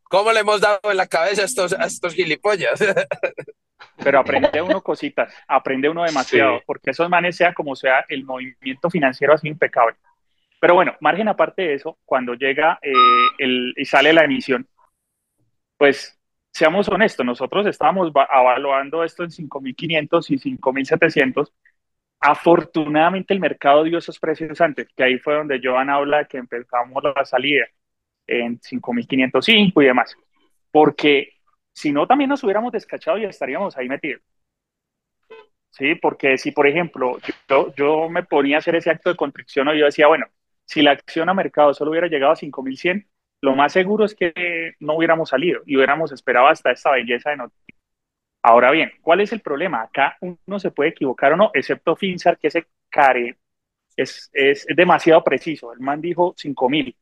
¿Cómo 0.10 0.32
le 0.32 0.40
hemos 0.42 0.62
dado 0.62 0.80
en 0.92 0.98
la 0.98 1.08
cabeza 1.08 1.42
a 1.42 1.46
estos, 1.46 1.74
a 1.74 1.86
estos 1.86 2.14
gilipollas? 2.14 2.80
pero 4.04 4.20
aprende 4.20 4.62
uno 4.62 4.82
cositas, 4.82 5.34
aprende 5.48 5.90
uno 5.90 6.04
demasiado, 6.04 6.58
Sí. 6.58 6.64
porque 6.66 6.92
esos 6.92 7.10
manes, 7.10 7.36
sea 7.36 7.54
como 7.54 7.76
sea, 7.76 8.06
el 8.10 8.24
movimiento 8.24 8.90
financiero 8.90 9.34
ha 9.34 9.38
sido 9.38 9.52
impecable. 9.52 9.96
Pero 10.60 10.74
bueno, 10.76 10.96
margen 11.02 11.28
aparte 11.28 11.62
de 11.64 11.74
eso, 11.76 11.98
cuando 12.06 12.34
llega 12.34 12.80
eh, 12.82 12.92
el, 13.38 13.74
y 13.76 13.86
sale 13.86 14.14
la 14.14 14.24
emisión, 14.24 14.68
pues 15.78 16.17
seamos 16.58 16.90
honestos, 16.90 17.26
nosotros 17.26 17.66
estábamos 17.68 18.12
va- 18.12 18.28
evaluando 18.34 19.04
esto 19.04 19.24
en 19.24 19.32
5.500 19.32 20.30
y 20.32 20.38
5.700. 20.40 21.54
Afortunadamente 22.20 23.34
el 23.34 23.40
mercado 23.40 23.84
dio 23.84 23.98
esos 24.00 24.20
precios 24.20 24.60
antes, 24.62 24.88
que 24.96 25.04
ahí 25.04 25.20
fue 25.20 25.36
donde 25.36 25.60
Joan 25.64 25.90
habla 25.90 26.26
que 26.26 26.38
empezamos 26.38 27.04
la 27.04 27.26
salida 27.26 27.66
en 28.28 28.60
5.505 28.62 29.82
y 29.82 29.86
demás. 29.86 30.16
Porque 30.72 31.34
si 31.74 31.92
no, 31.92 32.08
también 32.08 32.30
nos 32.30 32.44
hubiéramos 32.44 32.72
descachado 32.72 33.18
y 33.18 33.26
estaríamos 33.26 33.78
ahí 33.78 33.88
metidos. 33.90 34.22
Sí, 35.72 35.96
porque 35.96 36.38
si, 36.38 36.52
por 36.52 36.68
ejemplo, 36.68 37.18
yo, 37.50 37.74
yo 37.76 38.10
me 38.10 38.24
ponía 38.24 38.56
a 38.58 38.60
hacer 38.60 38.76
ese 38.76 38.90
acto 38.90 39.10
de 39.10 39.16
constricción 39.16 39.68
o 39.68 39.74
yo 39.76 39.86
decía, 39.86 40.08
bueno, 40.08 40.26
si 40.66 40.82
la 40.82 40.92
acción 40.92 41.30
a 41.30 41.34
mercado 41.34 41.74
solo 41.74 41.92
hubiera 41.92 42.08
llegado 42.08 42.32
a 42.34 42.36
5.100, 42.36 43.08
lo 43.42 43.56
más 43.56 43.74
seguro 43.74 44.06
es 44.06 44.16
que 44.16 44.76
no 44.80 44.96
hubiéramos 44.96 45.30
salido 45.30 45.62
y 45.66 45.76
hubiéramos 45.78 46.12
esperado 46.12 46.48
hasta 46.48 46.72
esta 46.72 46.92
belleza 46.92 47.30
de 47.32 47.38
noticia. 47.38 47.76
Ahora 48.42 48.72
bien, 48.72 48.92
¿cuál 49.02 49.22
es 49.22 49.32
el 49.34 49.42
problema? 49.42 49.82
Acá 49.82 50.18
uno 50.22 50.60
se 50.60 50.72
puede 50.72 50.92
equivocar 50.92 51.34
o 51.34 51.38
no, 51.38 51.52
excepto 51.54 51.96
Finsar, 51.96 52.38
que 52.38 52.48
ese 52.48 52.66
care 52.90 53.38
es, 53.96 54.30
es, 54.34 54.66
demasiado 54.76 55.24
preciso. 55.24 55.74
El 55.74 55.80
man 55.80 56.00
dijo 56.02 56.34
5.000. 56.36 56.96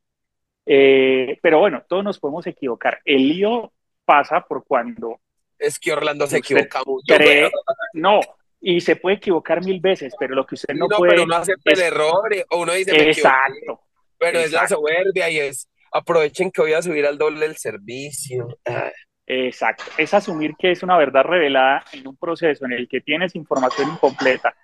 Eh, 0.66 1.38
pero 1.40 1.60
bueno, 1.60 1.84
todos 1.88 2.02
nos 2.02 2.18
podemos 2.18 2.46
equivocar. 2.46 3.00
El 3.04 3.28
lío 3.28 3.72
pasa 4.04 4.40
por 4.40 4.64
cuando 4.66 5.20
Es 5.58 5.78
que 5.78 5.92
Orlando 5.92 6.26
se 6.26 6.38
equivoca 6.38 6.80
mucho. 6.84 7.14
cree, 7.14 7.50
no, 7.92 8.20
y 8.60 8.80
se 8.80 8.96
puede 8.96 9.16
equivocar 9.16 9.64
mil 9.64 9.80
veces, 9.80 10.14
pero 10.18 10.34
lo 10.34 10.44
que 10.44 10.56
usted 10.56 10.74
no, 10.74 10.86
no, 10.88 10.96
puede. 10.96 11.12
pero 11.12 11.26
no 11.26 11.36
acepta 11.36 11.70
es- 11.70 11.78
el 11.78 11.86
error 11.86 12.34
y- 12.34 12.42
o 12.50 12.62
uno 12.62 12.72
dice 12.72 12.92
me 12.92 13.10
Exacto. 13.10 13.80
pero 14.18 14.38
es 14.40 14.50
la 14.52 14.62
exacto. 14.62 14.76
soberbia 14.76 15.30
y 15.30 15.38
es 15.38 15.68
aprovechen 15.96 16.50
que 16.50 16.62
voy 16.62 16.72
a 16.72 16.82
subir 16.82 17.06
al 17.06 17.18
doble 17.18 17.46
el 17.46 17.56
servicio. 17.56 18.48
Ah, 18.64 18.90
Exacto. 19.26 19.84
Es 19.98 20.14
asumir 20.14 20.54
que 20.56 20.70
es 20.70 20.82
una 20.82 20.96
verdad 20.96 21.24
revelada 21.24 21.84
en 21.92 22.06
un 22.06 22.16
proceso 22.16 22.64
en 22.64 22.72
el 22.72 22.88
que 22.88 23.00
tienes 23.00 23.34
información 23.34 23.90
incompleta, 23.90 24.54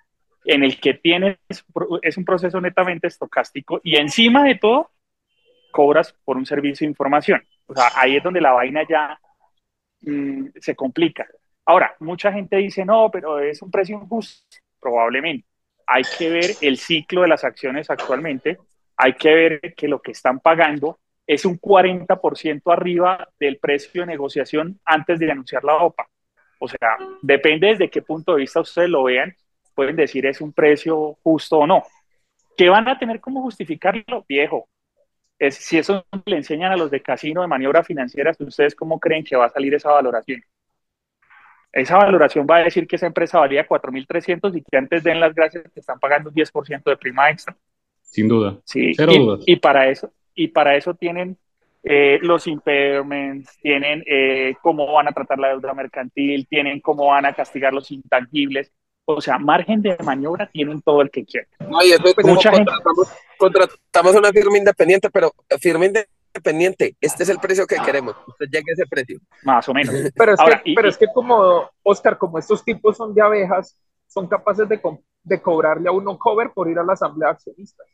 en 0.44 0.62
el 0.62 0.80
que 0.80 0.94
tienes, 0.94 1.38
es 2.02 2.16
un 2.16 2.24
proceso 2.24 2.60
netamente 2.60 3.08
estocástico 3.08 3.80
y 3.82 3.96
encima 3.96 4.44
de 4.44 4.56
todo, 4.56 4.90
cobras 5.72 6.14
por 6.24 6.36
un 6.36 6.46
servicio 6.46 6.84
de 6.86 6.90
información. 6.90 7.42
O 7.66 7.74
sea, 7.74 7.90
ahí 7.96 8.16
es 8.16 8.22
donde 8.22 8.40
la 8.40 8.52
vaina 8.52 8.86
ya 8.88 9.18
mm, 10.02 10.48
se 10.60 10.76
complica. 10.76 11.26
Ahora, 11.64 11.96
mucha 12.00 12.32
gente 12.32 12.56
dice, 12.56 12.84
no, 12.84 13.10
pero 13.10 13.40
es 13.40 13.62
un 13.62 13.70
precio 13.70 13.96
injusto. 13.96 14.58
Probablemente. 14.80 15.46
Hay 15.86 16.02
que 16.18 16.28
ver 16.28 16.50
el 16.60 16.76
ciclo 16.76 17.22
de 17.22 17.28
las 17.28 17.44
acciones 17.44 17.88
actualmente. 17.90 18.58
Hay 18.96 19.14
que 19.14 19.34
ver 19.34 19.74
que 19.74 19.88
lo 19.88 20.00
que 20.00 20.12
están 20.12 20.40
pagando 20.40 21.00
es 21.32 21.44
un 21.44 21.58
40% 21.58 22.72
arriba 22.72 23.28
del 23.38 23.58
precio 23.58 24.02
de 24.02 24.06
negociación 24.06 24.78
antes 24.84 25.18
de 25.18 25.30
anunciar 25.30 25.64
la 25.64 25.76
OPA. 25.76 26.08
O 26.58 26.68
sea, 26.68 26.96
depende 27.22 27.68
desde 27.68 27.90
qué 27.90 28.02
punto 28.02 28.32
de 28.34 28.40
vista 28.40 28.60
ustedes 28.60 28.90
lo 28.90 29.04
vean, 29.04 29.34
pueden 29.74 29.96
decir 29.96 30.26
es 30.26 30.40
un 30.40 30.52
precio 30.52 31.18
justo 31.22 31.58
o 31.58 31.66
no. 31.66 31.84
¿Qué 32.56 32.68
van 32.68 32.88
a 32.88 32.98
tener 32.98 33.20
como 33.20 33.42
justificarlo? 33.42 34.24
Viejo. 34.28 34.68
Es, 35.38 35.56
si 35.56 35.78
eso 35.78 36.06
le 36.24 36.36
enseñan 36.36 36.72
a 36.72 36.76
los 36.76 36.90
de 36.90 37.02
casino 37.02 37.40
de 37.40 37.48
maniobra 37.48 37.82
financiera, 37.82 38.32
¿ustedes 38.38 38.74
cómo 38.74 39.00
creen 39.00 39.24
que 39.24 39.34
va 39.34 39.46
a 39.46 39.50
salir 39.50 39.74
esa 39.74 39.90
valoración? 39.90 40.42
Esa 41.72 41.96
valoración 41.96 42.46
va 42.48 42.58
a 42.58 42.64
decir 42.64 42.86
que 42.86 42.96
esa 42.96 43.06
empresa 43.06 43.38
valía 43.38 43.66
4.300 43.66 44.56
y 44.56 44.62
que 44.62 44.76
antes 44.76 45.02
den 45.02 45.18
las 45.18 45.34
gracias 45.34 45.64
que 45.72 45.80
están 45.80 45.98
pagando 45.98 46.28
un 46.28 46.34
10% 46.34 46.82
de 46.84 46.96
prima 46.98 47.30
extra. 47.30 47.56
Sin 48.02 48.28
duda. 48.28 48.58
Sí, 48.64 48.92
Cero 48.94 49.12
y, 49.12 49.18
dudas. 49.18 49.44
y 49.46 49.56
para 49.56 49.88
eso, 49.88 50.12
y 50.34 50.48
para 50.48 50.76
eso 50.76 50.94
tienen 50.94 51.36
eh, 51.84 52.18
los 52.22 52.46
impairments, 52.46 53.58
tienen 53.60 54.02
eh, 54.06 54.54
cómo 54.62 54.92
van 54.92 55.08
a 55.08 55.12
tratar 55.12 55.38
la 55.38 55.48
deuda 55.48 55.74
mercantil, 55.74 56.46
tienen 56.48 56.80
cómo 56.80 57.06
van 57.06 57.26
a 57.26 57.32
castigar 57.34 57.72
los 57.72 57.90
intangibles. 57.90 58.72
O 59.04 59.20
sea, 59.20 59.36
margen 59.38 59.82
de 59.82 59.96
maniobra 60.04 60.48
tienen 60.48 60.80
todo 60.80 61.02
el 61.02 61.10
que 61.10 61.24
quieren. 61.24 61.48
No, 61.68 61.82
y 61.82 61.90
eso 61.90 62.04
es 62.06 62.14
como 62.14 62.34
Mucha 62.34 62.52
gente- 62.52 62.70
contratamos, 62.70 63.12
contratamos 63.36 64.14
una 64.14 64.30
firma 64.30 64.58
independiente, 64.58 65.10
pero 65.10 65.32
firma 65.60 65.86
independiente, 65.86 66.96
este 67.00 67.24
es 67.24 67.28
el 67.28 67.38
precio 67.38 67.66
que 67.66 67.76
queremos. 67.84 68.14
Usted 68.28 68.46
llegue 68.46 68.70
a 68.70 68.74
ese 68.74 68.86
precio. 68.86 69.18
Más 69.42 69.68
o 69.68 69.74
menos. 69.74 69.92
Pero 70.16 70.34
es, 70.34 70.40
Ahora, 70.40 70.62
que, 70.62 70.70
y- 70.70 70.74
pero 70.76 70.86
y- 70.86 70.90
es 70.90 70.96
que 70.98 71.06
como, 71.12 71.68
Oscar, 71.82 72.16
como 72.16 72.38
estos 72.38 72.64
tipos 72.64 72.96
son 72.96 73.12
de 73.12 73.22
abejas, 73.22 73.76
son 74.06 74.28
capaces 74.28 74.68
de, 74.68 74.80
co- 74.80 75.02
de 75.24 75.42
cobrarle 75.42 75.88
a 75.88 75.92
uno 75.92 76.16
cover 76.16 76.50
por 76.54 76.70
ir 76.70 76.78
a 76.78 76.84
la 76.84 76.92
asamblea 76.92 77.30
de 77.30 77.34
accionistas. 77.34 77.86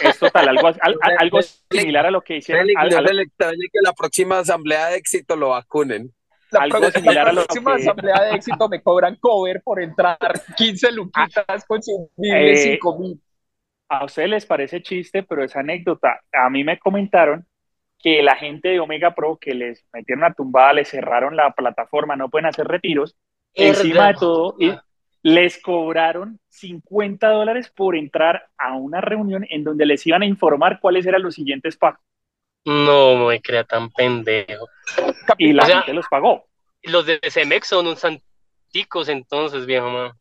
Es 0.00 0.18
total, 0.18 0.48
algo, 0.48 0.68
al- 0.68 0.78
al- 0.80 1.16
algo 1.18 1.40
similar 1.42 2.06
a 2.06 2.10
lo 2.10 2.20
que 2.22 2.36
hicieron. 2.38 2.62
Félix, 2.64 2.80
al- 2.80 2.90
no 3.02 3.08
se 3.08 3.14
le 3.14 3.22
extrañe 3.22 3.66
que 3.72 3.78
la 3.82 3.92
próxima 3.92 4.38
asamblea 4.38 4.86
de 4.88 4.96
éxito 4.96 5.36
lo 5.36 5.50
vacunen. 5.50 6.12
La, 6.50 6.60
Algo 6.60 6.78
pro- 6.78 6.90
similar 6.90 7.24
la 7.26 7.30
a 7.30 7.32
lo 7.34 7.44
próxima 7.44 7.76
que- 7.76 7.82
asamblea 7.82 8.22
de 8.22 8.30
éxito 8.36 8.68
me 8.68 8.82
cobran 8.82 9.16
cover 9.16 9.60
por 9.62 9.82
entrar 9.82 10.16
15 10.56 10.90
luquitas 10.92 11.64
consumibles, 11.66 12.60
Eh, 12.66 12.72
5 12.72 12.98
mil. 12.98 13.20
a 13.90 14.04
ustedes 14.04 14.28
les 14.30 14.46
parece 14.46 14.82
chiste, 14.82 15.22
pero 15.22 15.44
esa 15.44 15.60
anécdota, 15.60 16.20
a 16.32 16.48
mí 16.50 16.64
me 16.64 16.78
comentaron 16.78 17.46
que 17.98 18.22
la 18.22 18.36
gente 18.36 18.68
de 18.68 18.80
Omega 18.80 19.14
Pro 19.14 19.36
que 19.40 19.54
les 19.54 19.84
metieron 19.92 20.24
una 20.24 20.32
tumbada, 20.34 20.72
les 20.74 20.88
cerraron 20.88 21.36
la 21.36 21.50
plataforma, 21.52 22.14
no 22.16 22.28
pueden 22.28 22.46
hacer 22.46 22.66
retiros, 22.66 23.16
encima 23.54 24.08
de 24.08 24.14
todo, 24.14 24.54
y 24.58 24.72
les 25.22 25.60
cobraron 25.62 26.40
50 26.48 27.28
dólares 27.28 27.70
por 27.74 27.96
entrar 27.96 28.48
a 28.58 28.76
una 28.76 29.00
reunión 29.00 29.46
en 29.50 29.64
donde 29.64 29.86
les 29.86 30.06
iban 30.06 30.22
a 30.22 30.26
informar 30.26 30.80
cuáles 30.80 31.06
eran 31.06 31.22
los 31.22 31.34
siguientes 31.34 31.76
pagos. 31.76 32.00
No 32.66 33.26
me 33.26 33.40
crea 33.42 33.64
tan 33.64 33.90
pendejo. 33.90 34.66
Y 35.38 35.52
la 35.54 35.64
O 35.64 35.66
sea, 35.66 35.82
gente 35.82 35.94
los 35.94 36.06
pagó, 36.08 36.48
Los 36.82 37.06
de 37.06 37.20
CEMEX 37.30 37.68
son 37.68 37.86
un 37.88 37.96
santicos 37.96 39.08
entonces, 39.08 39.66
viejo 39.66 39.90
man. 39.90 40.12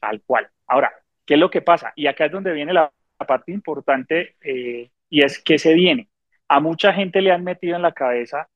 tal 0.00 0.22
cual. 0.22 0.48
Ahora, 0.66 0.92
¿qué 1.24 1.34
es 1.34 1.40
lo 1.40 1.50
que 1.50 1.62
pasa? 1.62 1.92
Y 1.96 2.06
acá 2.06 2.26
es 2.26 2.32
donde 2.32 2.52
viene 2.52 2.72
la, 2.72 2.92
la 3.18 3.26
parte 3.26 3.52
importante 3.52 4.36
eh, 4.40 4.90
y 5.08 5.22
es 5.22 5.42
que 5.42 5.58
se 5.58 5.74
viene. 5.74 6.08
A 6.48 6.60
mucha 6.60 6.92
gente 6.92 7.20
le 7.22 7.32
han 7.32 7.44
metido 7.44 7.76
en 7.76 7.82
la 7.82 7.92
cabeza 7.92 8.48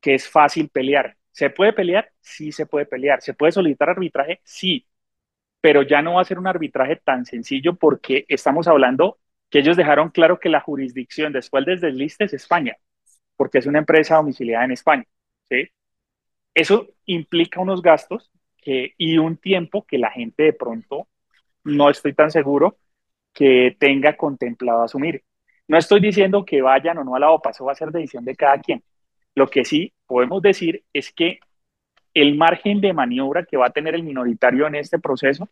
que 0.00 0.14
es 0.14 0.28
fácil 0.30 0.70
pelear. 0.70 1.16
¿Se 1.32 1.50
puede 1.50 1.72
pelear? 1.74 2.12
Sí, 2.20 2.52
se 2.52 2.66
puede 2.66 2.86
pelear. 2.86 3.22
¿Se 3.22 3.34
puede 3.34 3.52
solicitar 3.52 3.90
arbitraje? 3.90 4.40
Sí. 4.44 4.86
Pero 5.60 5.82
ya 5.82 6.02
no 6.02 6.14
va 6.14 6.22
a 6.22 6.24
ser 6.24 6.38
un 6.38 6.46
arbitraje 6.46 6.96
tan 6.96 7.24
sencillo 7.26 7.74
porque 7.74 8.24
estamos 8.28 8.66
hablando 8.68 9.18
que 9.50 9.58
ellos 9.58 9.76
dejaron 9.76 10.10
claro 10.10 10.38
que 10.38 10.48
la 10.48 10.60
jurisdicción 10.60 11.32
después 11.32 11.66
del 11.66 11.80
desliste 11.80 12.24
es 12.24 12.34
España, 12.34 12.76
porque 13.36 13.58
es 13.58 13.66
una 13.66 13.80
empresa 13.80 14.16
domiciliada 14.16 14.64
en 14.64 14.72
España. 14.72 15.04
Eso 16.54 16.88
implica 17.06 17.60
unos 17.60 17.82
gastos 17.82 18.30
y 18.64 19.18
un 19.18 19.36
tiempo 19.36 19.84
que 19.86 19.98
la 19.98 20.10
gente 20.10 20.44
de 20.44 20.52
pronto 20.52 21.08
no 21.64 21.90
estoy 21.90 22.14
tan 22.14 22.30
seguro 22.30 22.78
que 23.32 23.76
tenga 23.78 24.16
contemplado 24.16 24.82
asumir. 24.82 25.24
No 25.68 25.78
estoy 25.78 26.00
diciendo 26.00 26.44
que 26.44 26.62
vayan 26.62 26.98
o 26.98 27.04
no 27.04 27.14
a 27.14 27.20
la 27.20 27.30
OPA, 27.30 27.50
eso 27.50 27.64
va 27.64 27.72
a 27.72 27.76
ser 27.76 27.90
decisión 27.90 28.24
de 28.24 28.36
cada 28.36 28.58
quien. 28.58 28.82
Lo 29.34 29.48
que 29.48 29.64
sí 29.64 29.92
podemos 30.06 30.42
decir 30.42 30.84
es 30.92 31.12
que 31.12 31.38
el 32.14 32.36
margen 32.36 32.80
de 32.80 32.92
maniobra 32.92 33.44
que 33.44 33.56
va 33.56 33.66
a 33.66 33.70
tener 33.70 33.94
el 33.94 34.02
minoritario 34.02 34.66
en 34.66 34.74
este 34.76 34.98
proceso 34.98 35.48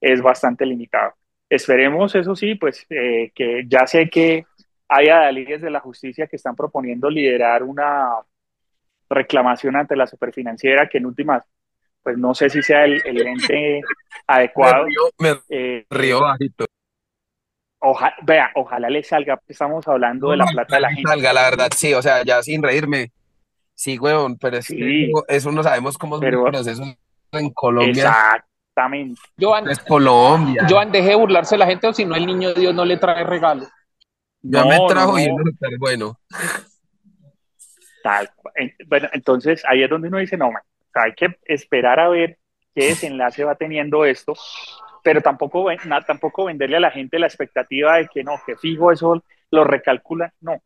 es 0.00 0.22
bastante 0.22 0.66
limitado. 0.66 1.12
Esperemos, 1.48 2.14
eso 2.14 2.34
sí, 2.36 2.54
pues 2.54 2.86
eh, 2.90 3.30
que 3.34 3.64
ya 3.68 3.86
sé 3.86 4.08
que 4.10 4.44
hay 4.88 5.08
adalides 5.08 5.62
de 5.62 5.70
la 5.70 5.80
justicia 5.80 6.26
que 6.26 6.36
están 6.36 6.56
proponiendo 6.56 7.10
liderar 7.10 7.62
una 7.62 8.14
reclamación 9.08 9.76
ante 9.76 9.96
la 9.96 10.06
superfinanciera 10.06 10.88
que 10.88 10.98
en 10.98 11.06
últimas, 11.06 11.44
pues 12.02 12.16
no 12.18 12.34
sé 12.34 12.48
si 12.50 12.62
sea 12.62 12.84
el, 12.84 13.00
el 13.04 13.26
ente 13.26 13.82
adecuado. 14.26 14.84
Me 14.84 14.90
río, 14.90 15.02
me 15.18 15.40
Eh, 15.50 15.86
río 15.90 16.20
bajito. 16.20 16.64
oja- 17.80 18.14
vea, 18.22 18.50
ojalá 18.54 18.88
le 18.88 19.02
salga, 19.02 19.40
estamos 19.46 19.86
hablando 19.88 20.30
de 20.30 20.36
la 20.38 20.46
plata 20.46 20.76
de 20.76 20.82
la 20.82 20.90
gente. 20.90 21.08
Salga, 21.10 21.32
la 21.32 21.42
verdad, 21.42 21.68
sí, 21.76 21.92
o 21.94 22.02
sea, 22.02 22.22
ya 22.24 22.42
sin 22.42 22.62
reírme. 22.62 23.10
Sí, 23.82 23.98
huevón, 23.98 24.38
pero 24.38 24.58
es 24.58 24.68
que 24.68 24.76
Sí. 24.76 25.04
eso, 25.10 25.24
eso 25.26 25.50
no 25.50 25.60
sabemos 25.64 25.98
cómo 25.98 26.14
es 26.14 26.20
Pero- 26.20 26.46
el 26.46 26.52
proceso 26.52 26.84
en 27.32 27.50
Colombia. 27.50 27.90
Exactamente. 28.04 29.20
Joan, 29.40 29.68
Es 29.68 29.80
Colombia. 29.80 30.64
Joan, 30.70 30.92
deje 30.92 31.08
de 31.08 31.14
burlarse 31.16 31.58
la 31.58 31.66
gente 31.66 31.88
o 31.88 31.92
si 31.92 32.04
no 32.04 32.14
el 32.14 32.24
niño 32.24 32.54
Dios 32.54 32.72
no 32.76 32.84
le 32.84 32.96
trae 32.98 33.24
regalo. 33.24 33.64
Ya 34.42 34.60
No, 34.62 34.68
me 34.68 34.76
no, 34.78 34.86
trajo 34.86 35.18
y 35.18 35.26
no. 35.26 35.36
súper 35.44 35.78
bueno. 35.80 36.16
Tal 38.04 38.30
cual. 38.36 38.54
En- 38.56 38.72
Bueno, 38.86 39.08
entonces 39.12 39.64
ahí 39.66 39.82
es 39.82 39.90
donde 39.90 40.06
uno 40.06 40.18
dice, 40.18 40.36
no, 40.36 40.52
man, 40.52 40.62
o 40.80 40.90
sea, 40.92 41.02
hay 41.02 41.14
que 41.14 41.36
esperar 41.44 41.98
a 41.98 42.08
ver 42.08 42.38
qué 42.76 42.84
desenlace 42.86 43.42
va 43.42 43.56
teniendo 43.56 44.04
esto, 44.04 44.34
pero 45.02 45.20
tampoco, 45.22 45.64
ven- 45.64 45.80
na- 45.86 46.02
tampoco 46.04 46.44
venderle 46.44 46.76
a 46.76 46.80
la 46.80 46.90
gente 46.92 47.18
la 47.18 47.26
expectativa 47.26 47.96
de 47.96 48.06
que 48.06 48.22
no, 48.22 48.40
que 48.46 48.54
fijo 48.54 48.92
eso 48.92 49.24
lo 49.50 49.64
recalcula. 49.64 50.32
No, 50.40 50.62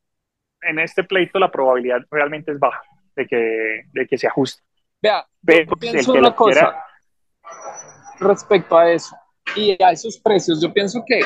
en 0.60 0.78
este 0.80 1.02
pleito 1.02 1.38
la 1.38 1.50
probabilidad 1.50 2.00
realmente 2.10 2.52
es 2.52 2.58
baja 2.58 2.82
de 3.16 3.26
que, 3.26 3.80
de 3.92 4.06
que 4.06 4.18
se 4.18 4.26
ajuste. 4.28 4.62
Vea, 5.02 5.22
yo 5.22 5.28
Pero 5.44 5.72
el 5.72 5.78
pienso 5.78 6.12
una 6.12 6.20
lo 6.28 6.36
quiera- 6.36 6.60
cosa 6.66 6.84
respecto 8.20 8.76
a 8.76 8.90
eso 8.90 9.16
y 9.54 9.82
a 9.82 9.90
esos 9.92 10.18
precios. 10.18 10.60
Yo 10.62 10.72
pienso 10.72 11.02
que 11.06 11.20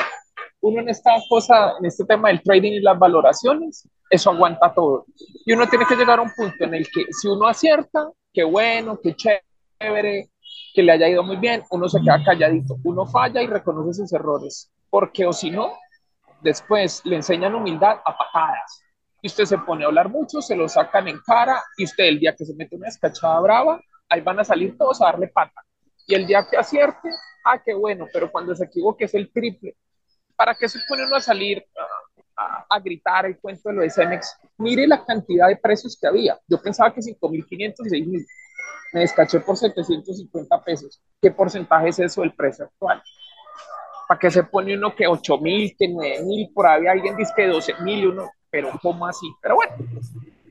uno 0.61 0.81
en 0.81 0.89
esta 0.89 1.11
cosa, 1.29 1.73
en 1.79 1.85
este 1.85 2.05
tema 2.05 2.29
del 2.29 2.41
trading 2.41 2.73
y 2.73 2.79
las 2.81 2.97
valoraciones, 2.97 3.87
eso 4.09 4.29
aguanta 4.31 4.73
todo. 4.73 5.05
Y 5.45 5.53
uno 5.53 5.67
tiene 5.67 5.85
que 5.85 5.95
llegar 5.95 6.19
a 6.19 6.21
un 6.21 6.31
punto 6.35 6.63
en 6.63 6.73
el 6.75 6.85
que 6.89 7.05
si 7.11 7.27
uno 7.27 7.47
acierta, 7.47 8.09
qué 8.33 8.43
bueno, 8.43 8.99
qué 9.01 9.15
chévere, 9.15 10.29
que 10.73 10.83
le 10.83 10.91
haya 10.91 11.07
ido 11.09 11.23
muy 11.23 11.37
bien, 11.37 11.63
uno 11.71 11.89
se 11.89 11.99
queda 12.01 12.23
calladito, 12.23 12.77
uno 12.83 13.05
falla 13.05 13.41
y 13.41 13.47
reconoce 13.47 13.93
sus 13.93 14.13
errores, 14.13 14.71
porque 14.89 15.25
o 15.25 15.33
si 15.33 15.49
no, 15.49 15.73
después 16.41 17.01
le 17.05 17.15
enseñan 17.17 17.55
humildad 17.55 17.97
a 18.05 18.17
patadas. 18.17 18.83
Y 19.21 19.27
usted 19.27 19.45
se 19.45 19.57
pone 19.59 19.83
a 19.83 19.87
hablar 19.87 20.09
mucho, 20.09 20.41
se 20.41 20.55
lo 20.55 20.67
sacan 20.67 21.07
en 21.07 21.19
cara, 21.25 21.61
y 21.77 21.83
usted 21.83 22.05
el 22.05 22.19
día 22.19 22.35
que 22.35 22.45
se 22.45 22.55
mete 22.55 22.75
una 22.75 22.87
escachada 22.87 23.39
brava, 23.39 23.79
ahí 24.09 24.21
van 24.21 24.39
a 24.39 24.43
salir 24.43 24.77
todos 24.77 25.01
a 25.01 25.05
darle 25.05 25.27
pata. 25.27 25.61
Y 26.07 26.15
el 26.15 26.25
día 26.25 26.47
que 26.49 26.57
acierte, 26.57 27.09
ah, 27.45 27.61
qué 27.63 27.73
bueno, 27.73 28.07
pero 28.11 28.31
cuando 28.31 28.55
se 28.55 28.65
equivoque 28.65 29.05
es 29.05 29.13
el 29.13 29.31
triple. 29.31 29.75
¿Para 30.35 30.55
qué 30.55 30.67
se 30.67 30.79
pone 30.87 31.05
uno 31.05 31.15
a 31.17 31.21
salir 31.21 31.63
a, 32.35 32.65
a- 32.69 32.79
gritar 32.79 33.25
el 33.27 33.39
cuento 33.39 33.69
de 33.69 33.75
lo 33.75 33.81
de 33.81 33.89
Cemex? 33.91 34.35
Mire 34.57 34.87
la 34.87 35.05
cantidad 35.05 35.47
de 35.47 35.57
precios 35.57 35.97
que 35.99 36.07
había. 36.07 36.39
Yo 36.47 36.61
pensaba 36.61 36.93
que 36.93 37.01
5.500 37.01 37.85
y 37.85 37.89
6.000. 37.89 38.25
Me 38.93 39.01
descaché 39.01 39.39
por 39.39 39.57
750 39.57 40.63
pesos. 40.63 41.01
¿Qué 41.21 41.31
porcentaje 41.31 41.89
es 41.89 41.99
eso 41.99 42.21
del 42.21 42.33
precio 42.33 42.65
actual? 42.65 43.01
¿Para 44.07 44.19
qué 44.19 44.29
se 44.29 44.43
pone 44.43 44.75
uno 44.75 44.93
que 44.95 45.07
8.000, 45.07 45.75
que 45.77 45.87
9.000? 45.87 46.51
Por 46.53 46.67
ahí 46.67 46.87
alguien 46.87 47.15
dice 47.15 47.33
que 47.35 47.47
12.000 47.47 47.99
y 47.99 48.05
uno, 48.05 48.29
pero 48.51 48.71
¿cómo 48.81 49.07
así? 49.07 49.27
Pero 49.41 49.55
bueno, 49.55 49.73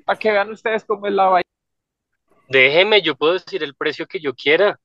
para 0.04 0.18
que 0.18 0.32
vean 0.32 0.50
ustedes 0.50 0.84
cómo 0.84 1.06
es 1.06 1.12
la 1.12 1.26
vaina. 1.26 1.48
Déjeme, 2.48 3.00
yo 3.02 3.14
puedo 3.14 3.34
decir 3.34 3.62
el 3.62 3.74
precio 3.74 4.06
que 4.06 4.18
yo 4.18 4.34
quiera. 4.34 4.80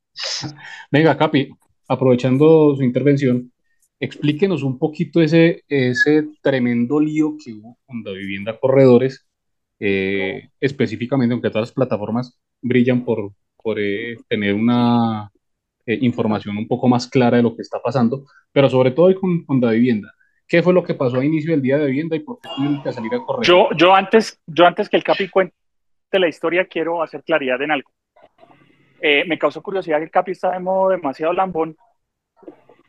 Venga, 0.91 1.17
Capi, 1.17 1.49
aprovechando 1.87 2.75
su 2.75 2.83
intervención, 2.83 3.51
explíquenos 3.99 4.61
un 4.61 4.77
poquito 4.77 5.21
ese, 5.21 5.63
ese 5.67 6.27
tremendo 6.41 6.99
lío 6.99 7.37
que 7.43 7.53
hubo 7.53 7.77
con 7.85 8.03
la 8.03 8.11
vivienda 8.11 8.59
corredores, 8.59 9.25
eh, 9.79 10.49
específicamente, 10.59 11.33
aunque 11.33 11.49
todas 11.49 11.69
las 11.69 11.73
plataformas 11.73 12.37
brillan 12.61 13.03
por, 13.03 13.33
por 13.57 13.79
eh, 13.79 14.15
tener 14.29 14.53
una 14.53 15.31
eh, 15.85 15.97
información 16.01 16.57
un 16.57 16.67
poco 16.67 16.87
más 16.87 17.07
clara 17.07 17.37
de 17.37 17.43
lo 17.43 17.55
que 17.55 17.61
está 17.61 17.79
pasando, 17.81 18.25
pero 18.51 18.69
sobre 18.69 18.91
todo 18.91 19.07
hoy 19.07 19.15
con, 19.15 19.43
con 19.45 19.59
la 19.61 19.71
vivienda. 19.71 20.13
¿Qué 20.47 20.61
fue 20.61 20.73
lo 20.73 20.83
que 20.83 20.93
pasó 20.93 21.17
a 21.17 21.25
inicio 21.25 21.51
del 21.51 21.61
día 21.61 21.77
de 21.77 21.87
vivienda 21.87 22.15
y 22.15 22.19
por 22.19 22.39
qué 22.39 22.49
tuvieron 22.55 22.83
que 22.83 22.93
salir 22.93 23.13
a 23.15 23.19
correr? 23.19 23.45
Yo, 23.47 23.69
yo, 23.75 23.95
antes, 23.95 24.39
yo 24.45 24.65
antes 24.65 24.89
que 24.89 24.97
el 24.97 25.03
Capi 25.03 25.29
cuente 25.29 25.55
la 26.11 26.27
historia, 26.27 26.65
quiero 26.65 27.01
hacer 27.01 27.23
claridad 27.23 27.61
en 27.61 27.71
algo. 27.71 27.91
Eh, 29.01 29.23
me 29.27 29.37
causó 29.39 29.61
curiosidad 29.61 29.97
que 29.97 30.05
el 30.05 30.11
Capi 30.11 30.31
está 30.31 30.51
de 30.51 30.59
modo 30.59 30.89
demasiado 30.89 31.33
lambón 31.33 31.75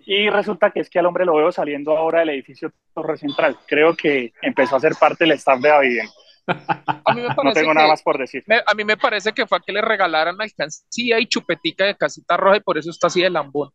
y 0.05 0.31
resulta 0.31 0.71
que 0.71 0.81
es 0.81 0.89
que 0.91 0.99
al 1.01 1.07
hombre 1.07 1.25
lo 1.25 1.35
veo 1.35 1.51
saliendo 1.51 1.97
ahora 1.97 2.21
del 2.21 2.31
edificio 2.31 2.71
Torre 2.95 3.17
Central. 3.17 3.57
Creo 3.67 3.97
que 3.97 4.33
empezó 4.43 4.77
a 4.77 4.81
ser 4.81 4.93
parte 5.01 5.25
del 5.25 5.33
staff 5.33 5.61
de 5.61 5.69
la 5.69 5.81
vivienda. 5.81 6.13
A 6.47 7.13
mí 7.15 7.23
me 7.23 7.29
No 7.29 7.35
parece 7.35 7.61
tengo 7.61 7.73
que- 7.73 7.75
nada 7.75 7.89
más 7.89 8.03
por 8.03 8.17
decir. 8.19 8.45
Me- 8.47 8.61
a 8.65 8.75
mí 8.75 8.85
me 8.85 8.97
parece 8.97 9.33
que 9.33 9.47
fue 9.47 9.59
a 9.59 9.61
que 9.67 9.73
le 9.73 9.81
regalaran 9.83 10.41
alcancía 10.41 11.19
y 11.19 11.27
chupetica 11.27 11.85
de 11.85 11.97
casita 11.97 12.37
roja 12.37 12.59
y 12.59 12.61
por 12.61 12.79
eso 12.79 12.91
está 12.91 13.09
así 13.09 13.21
de 13.21 13.31
lambón. 13.31 13.71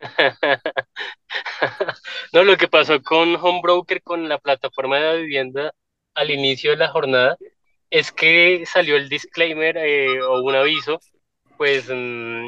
No, 2.32 2.42
lo 2.44 2.56
que 2.56 2.68
pasó 2.68 3.02
con 3.02 3.36
Home 3.36 3.60
Broker, 3.62 4.02
con 4.02 4.28
la 4.28 4.38
plataforma 4.38 4.98
de 4.98 5.22
vivienda 5.22 5.72
al 6.14 6.30
inicio 6.30 6.70
de 6.72 6.76
la 6.76 6.88
jornada, 6.88 7.36
es 7.90 8.12
que 8.12 8.64
salió 8.66 8.96
el 8.96 9.08
disclaimer 9.08 9.76
eh, 9.78 10.22
o 10.22 10.42
un 10.42 10.54
aviso, 10.54 11.00
pues 11.56 11.88
mm, 11.92 12.46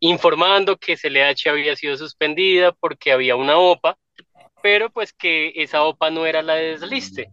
informando 0.00 0.76
que 0.78 0.96
CLH 0.96 1.50
había 1.50 1.76
sido 1.76 1.96
suspendida 1.96 2.72
porque 2.72 3.12
había 3.12 3.36
una 3.36 3.58
OPA, 3.58 3.98
pero 4.62 4.90
pues 4.90 5.12
que 5.12 5.52
esa 5.56 5.84
OPA 5.84 6.10
no 6.10 6.26
era 6.26 6.42
la 6.42 6.54
de 6.56 6.78
desliste. 6.78 7.30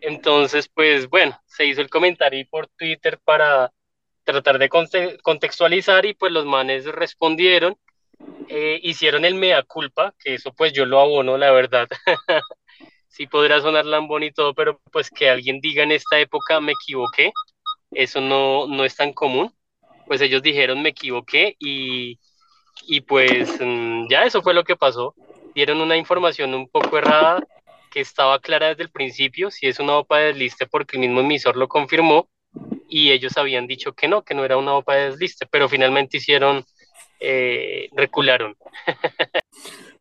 Entonces, 0.00 0.68
pues 0.68 1.08
bueno, 1.08 1.38
se 1.46 1.66
hizo 1.66 1.80
el 1.80 1.90
comentario 1.90 2.44
por 2.50 2.68
Twitter 2.68 3.18
para 3.24 3.72
tratar 4.24 4.58
de 4.58 4.68
conte- 4.68 5.18
contextualizar 5.22 6.06
y 6.06 6.14
pues 6.14 6.32
los 6.32 6.46
manes 6.46 6.84
respondieron 6.86 7.76
eh, 8.48 8.80
hicieron 8.82 9.24
el 9.24 9.34
mea 9.34 9.62
culpa, 9.62 10.14
que 10.18 10.34
eso 10.34 10.52
pues 10.52 10.72
yo 10.72 10.86
lo 10.86 11.00
abono, 11.00 11.36
la 11.36 11.50
verdad. 11.52 11.88
Sí 13.08 13.26
podrá 13.26 13.62
sonar 13.62 13.86
lambón 13.86 14.24
y 14.24 14.30
todo, 14.30 14.52
pero 14.52 14.78
pues 14.92 15.08
que 15.08 15.30
alguien 15.30 15.58
diga 15.62 15.82
en 15.82 15.90
esta 15.90 16.18
época 16.20 16.60
me 16.60 16.72
equivoqué, 16.72 17.32
eso 17.90 18.20
no, 18.20 18.66
no 18.66 18.84
es 18.84 18.94
tan 18.94 19.14
común. 19.14 19.54
Pues 20.06 20.20
ellos 20.20 20.42
dijeron 20.42 20.82
me 20.82 20.90
equivoqué 20.90 21.56
y, 21.58 22.18
y 22.86 23.00
pues 23.00 23.58
mm, 23.58 24.08
ya 24.10 24.24
eso 24.24 24.42
fue 24.42 24.52
lo 24.52 24.64
que 24.64 24.76
pasó. 24.76 25.14
Dieron 25.54 25.80
una 25.80 25.96
información 25.96 26.52
un 26.52 26.68
poco 26.68 26.98
errada 26.98 27.42
que 27.90 28.00
estaba 28.00 28.38
clara 28.40 28.68
desde 28.68 28.82
el 28.82 28.90
principio, 28.90 29.50
si 29.50 29.66
es 29.66 29.80
una 29.80 29.96
OPA 29.96 30.18
de 30.18 30.24
desliste 30.26 30.66
porque 30.66 30.96
el 30.96 31.00
mismo 31.00 31.20
emisor 31.20 31.56
lo 31.56 31.68
confirmó 31.68 32.28
y 32.88 33.10
ellos 33.12 33.36
habían 33.38 33.66
dicho 33.66 33.94
que 33.94 34.08
no, 34.08 34.22
que 34.22 34.34
no 34.34 34.44
era 34.44 34.58
una 34.58 34.74
OPA 34.74 34.94
de 34.94 35.10
desliste, 35.12 35.46
pero 35.46 35.68
finalmente 35.70 36.18
hicieron, 36.18 36.64
eh, 37.20 37.88
recularon. 37.96 38.56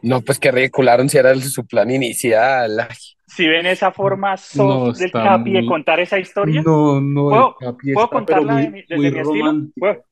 No, 0.01 0.21
pues 0.21 0.37
que 0.37 0.51
ridicularon 0.51 1.09
si 1.09 1.17
era 1.17 1.31
el- 1.31 1.41
su 1.41 1.65
plan 1.65 1.89
inicial. 1.89 2.79
Ay, 2.81 2.95
si 3.25 3.47
ven 3.47 3.65
esa 3.65 3.91
forma 3.91 4.37
soft 4.37 4.57
No, 4.57 4.91
del 4.93 5.11
Capi 5.11 5.51
de 5.51 5.59
muy- 5.61 5.67
contar 5.67 5.99
esa 5.99 6.19
historia, 6.19 6.61
No, 6.63 7.01
no, 7.01 7.29
¿Puedo- 7.29 7.55
el 7.59 7.65
Capi 7.67 7.93
¿puedo 7.93 8.05
está, 8.05 8.25
pero 8.25 8.41
contarla 8.41 8.53
muy, 8.53 8.61
de 8.61 8.69
mi- 8.69 8.81
desde 8.81 8.95
muy 8.97 9.11
mi 9.11 9.19
estilo? 9.19 9.53
¿Puedo, 9.75 10.05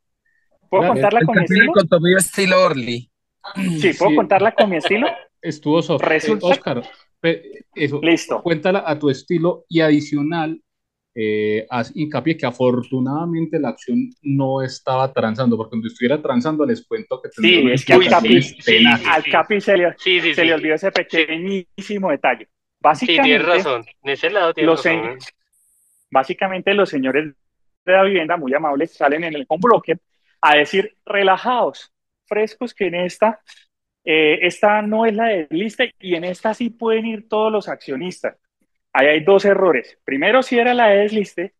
puedo 0.69 0.81
Claro, 0.81 0.93
contarla 0.93 1.19
El 1.19 1.25
con 1.27 1.35
mi 1.35 1.43
estilo? 1.43 1.71
contó 1.73 1.99
mi 1.99 2.13
estilo 2.15 2.61
Orly. 2.63 3.11
Sí, 3.79 3.93
¿puedo 3.93 4.09
Sí. 4.11 4.15
contarla 4.15 4.51
con 4.53 4.69
mi 4.69 4.77
estilo? 4.77 5.07
Estuvo 5.41 5.81
soft. 5.83 6.03
Eh, 6.09 6.37
Oscar, 6.41 6.81
pe- 7.19 7.65
eso, 7.75 7.99
Listo. 8.01 8.41
cuéntala 8.41 8.83
a 8.87 8.97
tu 8.97 9.09
estilo 9.11 9.65
y 9.69 9.81
adicional, 9.81 10.59
eh, 11.15 11.65
haz 11.69 11.91
hincapié 11.95 12.35
que 12.37 12.45
afortunadamente 12.45 13.59
la 13.59 13.69
acción 13.69 14.09
no 14.23 14.61
estaba 14.63 15.13
transando, 15.13 15.55
porque 15.57 15.71
cuando 15.71 15.87
estuviera 15.87 16.21
transando 16.21 16.65
les 16.65 16.85
cuento 16.87 17.21
que 17.21 17.29
Sí, 17.31 17.69
es 17.71 17.85
que 17.85 17.93
al 17.93 18.07
Capi, 18.09 18.39
al 19.05 19.23
Capi 19.25 19.61
se 19.61 19.77
le, 19.77 19.93
Sí, 19.97 20.19
sí, 20.21 20.33
se 20.33 20.41
sí. 20.41 20.47
le 20.47 20.53
olvidó 20.53 20.75
ese 20.75 20.91
pequeñísimo 20.91 22.09
detalle. 22.09 22.45
Sí, 22.45 22.49
Básicamente, 22.79 23.23
tienes 23.23 23.47
razón. 23.47 23.85
En 24.03 24.09
ese 24.09 24.29
lado 24.29 24.53
tienes 24.53 24.67
los, 24.71 24.83
razón. 24.85 25.05
¿eh? 25.05 25.17
básicamente 26.11 26.73
los 26.73 26.89
señores 26.89 27.33
de 27.85 27.91
la 27.91 28.03
vivienda, 28.03 28.37
muy 28.37 28.53
amables, 28.53 28.93
salen 28.93 29.23
en 29.23 29.35
el 29.35 29.45
home 29.47 29.61
bloque 29.63 29.97
a 30.41 30.55
decir, 30.55 30.97
relajados, 31.05 31.91
frescos, 32.25 32.73
que 32.73 32.87
en 32.87 32.95
esta, 32.95 33.39
eh, 34.03 34.39
esta 34.41 34.81
no 34.81 35.05
es 35.05 35.13
la 35.13 35.27
del 35.27 35.47
liste 35.49 35.93
y 35.99 36.15
en 36.15 36.23
esta 36.23 36.53
sí 36.53 36.69
pueden 36.69 37.05
ir 37.05 37.27
todos 37.29 37.51
los 37.51 37.69
accionistas. 37.69 38.35
Ahí 38.93 39.07
hay 39.07 39.23
dos 39.23 39.43
errores. 39.45 39.97
Primero, 40.05 40.43
si 40.43 40.57
era 40.57 40.73
la 40.73 40.87
de 40.87 40.97
desliste, 40.97 41.53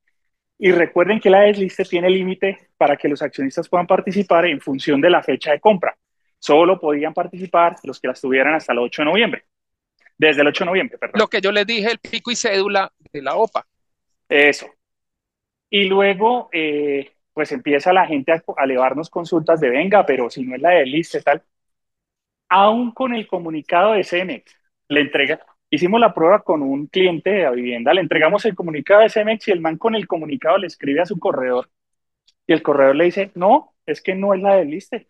y 0.57 0.71
recuerden 0.71 1.19
que 1.19 1.29
la 1.29 1.41
desliste 1.41 1.84
tiene 1.84 2.09
límite 2.09 2.69
para 2.77 2.95
que 2.95 3.09
los 3.09 3.21
accionistas 3.21 3.67
puedan 3.67 3.88
participar 3.88 4.45
en 4.45 4.61
función 4.61 5.01
de 5.01 5.09
la 5.09 5.23
fecha 5.23 5.51
de 5.51 5.59
compra. 5.59 5.97
Solo 6.39 6.79
podían 6.79 7.13
participar 7.13 7.75
los 7.84 7.99
que 7.99 8.07
las 8.07 8.21
tuvieran 8.21 8.53
hasta 8.53 8.71
el 8.73 8.79
8 8.79 9.01
de 9.01 9.05
noviembre. 9.05 9.43
Desde 10.17 10.41
el 10.41 10.47
8 10.47 10.63
de 10.63 10.69
noviembre, 10.69 10.97
perdón. 10.97 11.19
Lo 11.19 11.27
que 11.27 11.41
yo 11.41 11.51
les 11.51 11.65
dije, 11.65 11.91
el 11.91 11.99
pico 11.99 12.31
y 12.31 12.36
cédula 12.36 12.91
de 13.11 13.21
la 13.21 13.36
OPA. 13.36 13.65
Eso. 14.29 14.69
Y 15.69 15.86
luego, 15.86 16.49
eh, 16.53 17.11
pues 17.34 17.51
empieza 17.51 17.91
la 17.91 18.05
gente 18.05 18.31
a, 18.31 18.43
a 18.57 18.63
elevarnos 18.63 19.09
consultas 19.09 19.59
de 19.59 19.69
venga, 19.69 20.05
pero 20.05 20.29
si 20.29 20.43
no 20.45 20.55
es 20.55 20.61
la 20.61 20.69
de 20.69 20.86
liste, 20.86 21.21
tal. 21.21 21.41
Aún 22.47 22.91
con 22.91 23.13
el 23.15 23.27
comunicado 23.27 23.93
de 23.93 24.03
Cemex, 24.03 24.55
le 24.88 25.01
entrega, 25.01 25.45
hicimos 25.76 25.99
la 25.99 26.13
prueba 26.13 26.43
con 26.43 26.61
un 26.61 26.88
cliente 26.88 27.32
de 27.32 27.51
vivienda, 27.51 27.93
le 27.93 28.01
entregamos 28.01 28.45
el 28.45 28.55
comunicado 28.55 29.01
de 29.01 29.09
Cemex 29.09 29.47
y 29.47 29.51
el 29.51 29.61
man 29.61 29.78
con 29.78 29.95
el 29.95 30.07
comunicado 30.07 30.57
le 30.59 30.67
escribe 30.67 31.01
a 31.01 31.05
su 31.05 31.19
corredor. 31.19 31.69
Y 32.47 32.53
el 32.53 32.63
corredor 32.63 32.95
le 32.95 33.05
dice, 33.05 33.32
no, 33.36 33.74
es 33.86 34.01
que 34.01 34.15
no 34.15 34.34
es 34.34 34.41
la 34.41 34.55
del 34.57 34.69
liste. 34.69 35.07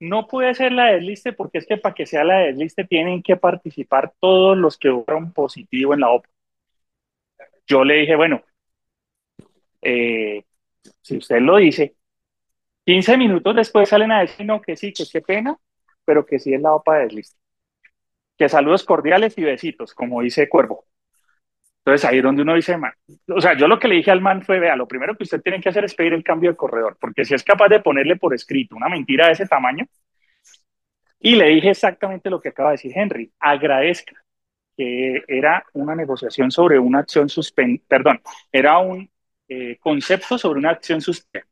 No 0.00 0.28
puede 0.28 0.54
ser 0.54 0.72
la 0.72 0.86
del 0.92 1.06
liste 1.06 1.32
porque 1.34 1.58
es 1.58 1.66
que 1.66 1.76
para 1.78 1.94
que 1.94 2.06
sea 2.06 2.24
la 2.24 2.38
del 2.40 2.58
liste 2.58 2.84
tienen 2.84 3.22
que 3.22 3.36
participar 3.36 4.14
todos 4.20 4.56
los 4.58 4.78
que 4.78 4.90
fueron 4.92 5.32
positivo 5.32 5.94
en 5.94 6.00
la 6.00 6.10
OPA. 6.10 6.28
Yo 7.66 7.84
le 7.84 7.94
dije, 7.96 8.16
bueno, 8.16 8.42
eh, 9.82 10.44
si 11.02 11.16
usted 11.18 11.40
lo 11.40 11.56
dice, 11.56 11.96
15 12.86 13.16
minutos 13.18 13.56
después 13.56 13.88
salen 13.88 14.12
a 14.12 14.20
decir 14.20 14.46
no, 14.46 14.62
que 14.62 14.76
sí, 14.76 14.92
que 14.92 15.04
qué 15.12 15.20
pena, 15.22 15.58
pero 16.04 16.26
que 16.26 16.38
sí 16.38 16.54
es 16.54 16.60
la 16.62 16.74
OPA 16.74 16.96
de 16.98 17.04
desliste. 17.04 17.41
Que 18.42 18.48
saludos 18.48 18.82
cordiales 18.82 19.38
y 19.38 19.44
besitos, 19.44 19.94
como 19.94 20.20
dice 20.20 20.48
Cuervo. 20.48 20.84
Entonces 21.78 22.04
ahí 22.04 22.18
es 22.18 22.24
donde 22.24 22.42
uno 22.42 22.56
dice, 22.56 22.76
o 23.28 23.40
sea, 23.40 23.56
yo 23.56 23.68
lo 23.68 23.78
que 23.78 23.86
le 23.86 23.94
dije 23.94 24.10
al 24.10 24.20
man 24.20 24.42
fue, 24.42 24.58
vea, 24.58 24.74
lo 24.74 24.88
primero 24.88 25.16
que 25.16 25.22
usted 25.22 25.40
tiene 25.40 25.60
que 25.60 25.68
hacer 25.68 25.84
es 25.84 25.94
pedir 25.94 26.12
el 26.12 26.24
cambio 26.24 26.50
de 26.50 26.56
corredor, 26.56 26.96
porque 27.00 27.24
si 27.24 27.34
es 27.34 27.44
capaz 27.44 27.68
de 27.68 27.78
ponerle 27.78 28.16
por 28.16 28.34
escrito 28.34 28.74
una 28.74 28.88
mentira 28.88 29.26
de 29.26 29.34
ese 29.34 29.46
tamaño, 29.46 29.86
y 31.20 31.36
le 31.36 31.50
dije 31.50 31.70
exactamente 31.70 32.30
lo 32.30 32.40
que 32.40 32.48
acaba 32.48 32.70
de 32.70 32.78
decir 32.78 32.90
Henry, 32.96 33.32
agradezca 33.38 34.20
que 34.76 35.22
era 35.28 35.64
una 35.74 35.94
negociación 35.94 36.50
sobre 36.50 36.80
una 36.80 36.98
acción 36.98 37.28
suspendida, 37.28 37.84
perdón, 37.86 38.22
era 38.50 38.78
un 38.78 39.08
eh, 39.46 39.78
concepto 39.78 40.36
sobre 40.36 40.58
una 40.58 40.70
acción 40.70 41.00
suspendida. 41.00 41.48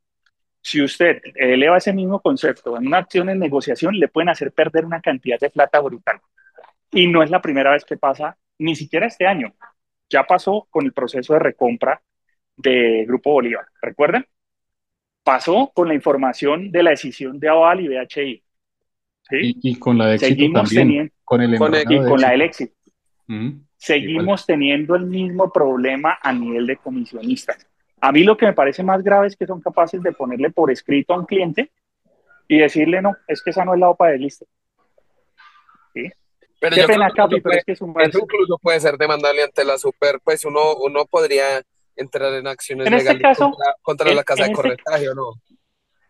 Si 0.61 0.83
usted 0.83 1.23
eleva 1.37 1.79
ese 1.79 1.93
mismo 1.93 2.21
concepto 2.21 2.77
en 2.77 2.89
una 2.89 2.99
acción 2.99 3.31
en 3.31 3.39
negociación, 3.39 3.95
le 3.95 4.09
pueden 4.09 4.31
hacer 4.31 4.51
perder 4.51 4.85
una 4.85 5.01
cantidad 5.01 5.39
de 5.39 5.51
plata 5.51 5.79
brutal. 5.79 6.21
Y 6.93 7.07
no 7.07 7.23
es 7.23 7.31
la 7.31 7.41
primera 7.41 7.71
vez 7.73 7.85
que 7.85 7.97
pasa, 7.97 8.37
ni 8.59 8.75
siquiera 8.75 9.07
este 9.07 9.27
año. 9.27 9.53
Ya 10.09 10.25
pasó 10.25 10.67
con 10.71 10.85
el 10.87 10.93
proceso 10.93 11.35
de 11.35 11.39
recompra 11.39 12.03
de 12.57 13.05
Grupo 13.07 13.33
Bolívar. 13.33 13.67
¿Recuerdan? 13.81 14.27
Pasó 15.23 15.71
con 15.75 15.89
la 15.89 15.95
información 15.95 16.71
de 16.73 16.83
la 16.83 16.91
decisión 16.91 17.39
de 17.39 17.49
Aval 17.49 17.81
y 17.81 17.89
BHI. 17.89 18.43
¿sí? 19.29 19.37
Y, 19.63 19.71
y 19.73 19.79
con 19.79 19.97
la 19.99 20.07
de 20.07 20.15
éxito 20.17 20.29
Seguimos 20.35 20.63
también, 20.63 20.89
teniendo, 20.89 21.15
con 21.25 21.41
el 21.43 21.59
Con 21.59 21.75
el- 21.75 21.81
embargado 21.81 21.95
y 22.01 22.05
de 22.05 22.11
con 22.11 22.21
la 22.21 22.31
del 22.31 22.43
éxito. 22.43 22.75
seguimos 23.77 24.45
teniendo 24.47 24.97
el 24.97 25.07
mismo 25.07 25.53
problema 25.53 26.19
a 26.21 26.33
nivel 26.33 26.67
de 26.67 26.77
comisionistas. 26.77 27.67
A 28.01 28.11
mí 28.13 28.25
lo 28.25 28.37
que 28.37 28.47
me 28.47 28.53
parece 28.55 28.83
más 28.83 29.03
grave 29.05 29.29
es 29.29 29.37
que 29.37 29.47
son 29.47 29.61
capaces 29.61 30.03
de 30.03 30.13
ponerle 30.13 30.51
por 30.51 30.71
escrito 30.73 31.15
a 31.15 31.19
un 31.19 31.27
cliente 31.27 31.71
y 32.49 32.59
decirle, 32.59 33.01
no, 33.01 33.15
es 33.29 33.43
que 33.43 33.51
esa 33.51 33.65
no 33.65 33.75
es 33.75 33.81
la 33.81 33.91
OPA 33.91 34.09
de 34.09 34.19
lista. 34.19 34.45
Pero 36.61 36.75
Qué 36.77 36.83
yo 36.83 36.87
pena, 36.87 37.11
creo 37.11 37.15
que 37.15 37.17
Capi, 37.17 37.35
eso 37.37 37.43
pero 37.43 37.55
es 37.57 37.57
puede- 37.57 37.65
que 37.65 37.73
es 37.73 37.81
un 37.81 38.01
eso 38.01 38.19
incluso 38.21 38.59
puede 38.59 38.81
ser 38.81 38.97
demandable 38.99 39.43
ante 39.43 39.65
la 39.65 39.79
super, 39.79 40.21
pues 40.23 40.45
uno, 40.45 40.75
uno 40.77 41.07
podría 41.07 41.63
entrar 41.97 42.33
en 42.35 42.47
acciones 42.47 42.87
En 42.87 42.95
este 42.95 43.15
legales 43.15 43.23
caso, 43.23 43.51
contra, 43.51 43.75
contra 43.83 44.11
en- 44.11 44.17
la 44.17 44.23
casa 44.25 44.43
de 44.45 44.51
este- 44.51 44.55
corretaje 44.63 45.09
o 45.09 45.15
no. 45.15 45.33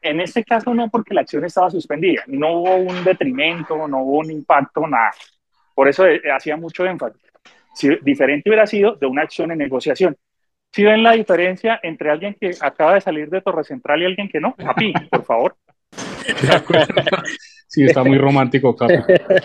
En 0.03 0.19
este 0.21 0.43
caso 0.45 0.73
no, 0.75 0.89
porque 0.91 1.15
la 1.15 1.21
acción 1.21 1.45
estaba 1.45 1.71
suspendida. 1.71 2.23
No 2.27 2.53
hubo 2.55 2.75
un 2.77 3.05
detrimento, 3.05 3.87
no 3.87 3.99
hubo 4.03 4.19
un 4.19 4.31
impacto, 4.31 4.87
nada. 4.87 5.13
Por 5.75 5.89
eso 5.89 6.07
eh, 6.07 6.21
hacía 6.35 6.57
mucho 6.57 6.85
énfasis. 6.87 7.21
Si 7.75 7.89
diferente 8.03 8.49
hubiera 8.51 8.67
sido 8.67 8.95
de 8.97 9.07
una 9.07 9.23
acción 9.23 9.53
en 9.53 9.59
negociación. 9.59 10.17
Si 10.73 10.85
ven 10.85 11.03
la 11.03 11.13
diferencia 11.13 11.79
entre 11.83 12.11
alguien 12.11 12.35
que 12.41 12.51
acaba 12.61 12.95
de 12.95 13.01
salir 13.01 13.29
de 13.29 13.41
Torre 13.43 13.63
Central 13.65 14.03
y 14.03 14.07
alguien 14.07 14.29
que 14.29 14.41
no, 14.41 14.55
Capi, 14.57 14.93
por 15.11 15.25
favor. 15.25 15.57
Sí, 17.73 17.85
está 17.85 18.03
muy 18.03 18.19
romántico, 18.19 18.75
Capi. 18.75 18.95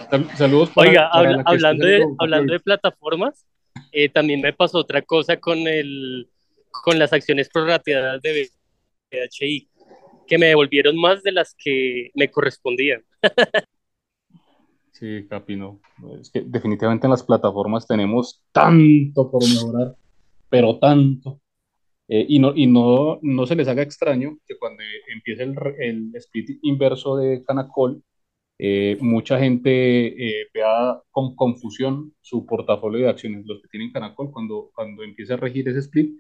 Sal- 0.10 0.30
Saludos 0.36 0.72
para, 0.72 0.90
Oiga, 0.90 1.10
para 1.12 1.30
habla- 1.30 1.44
hablando, 1.46 1.86
de, 1.86 2.06
hablando 2.18 2.54
de 2.54 2.60
plataformas, 2.60 3.46
eh, 3.92 4.10
también 4.10 4.42
me 4.42 4.52
pasó 4.52 4.80
otra 4.80 5.04
cosa 5.04 5.38
con, 5.38 5.60
el, 5.60 6.28
con 6.84 6.98
las 6.98 7.14
acciones 7.14 7.50
prorrateadas 7.50 8.22
de 8.24 8.50
BHI, 9.12 9.70
que 10.26 10.38
me 10.40 10.48
devolvieron 10.48 10.98
más 10.98 11.22
de 11.22 11.34
las 11.34 11.54
que 11.56 12.10
me 12.16 12.32
correspondían. 12.32 13.04
Sí, 14.92 15.28
Capi, 15.30 15.56
no. 15.56 15.80
Es 16.20 16.32
que 16.32 16.42
definitivamente 16.42 17.06
en 17.06 17.12
las 17.12 17.22
plataformas 17.24 17.86
tenemos 17.86 18.42
tanto 18.52 19.30
por 19.30 19.44
mejorar, 19.48 19.96
pero 20.50 20.80
tanto. 20.80 21.40
Eh, 22.08 22.26
y 22.30 22.40
no, 22.40 22.54
y 22.56 22.68
no, 22.68 23.20
no 23.22 23.46
se 23.48 23.56
les 23.56 23.68
haga 23.68 23.82
extraño 23.82 24.38
que 24.48 24.58
cuando 24.58 24.84
empiece 25.12 25.44
el, 25.44 25.56
el 25.80 26.16
split 26.16 26.60
inverso 26.62 27.18
de 27.18 27.44
Canacol, 27.44 28.04
eh, 28.60 28.98
mucha 29.02 29.40
gente 29.40 29.72
eh, 30.42 30.48
vea 30.54 31.00
con 31.12 31.36
confusión 31.36 32.14
su 32.22 32.46
portafolio 32.46 33.06
de 33.06 33.10
acciones. 33.10 33.46
Los 33.46 33.62
que 33.62 33.70
tienen 33.70 33.92
Canacol, 33.92 34.32
cuando, 34.32 34.72
cuando 34.76 35.04
empiece 35.04 35.34
a 35.34 35.38
regir 35.38 35.68
ese 35.70 35.80
split, 35.80 36.20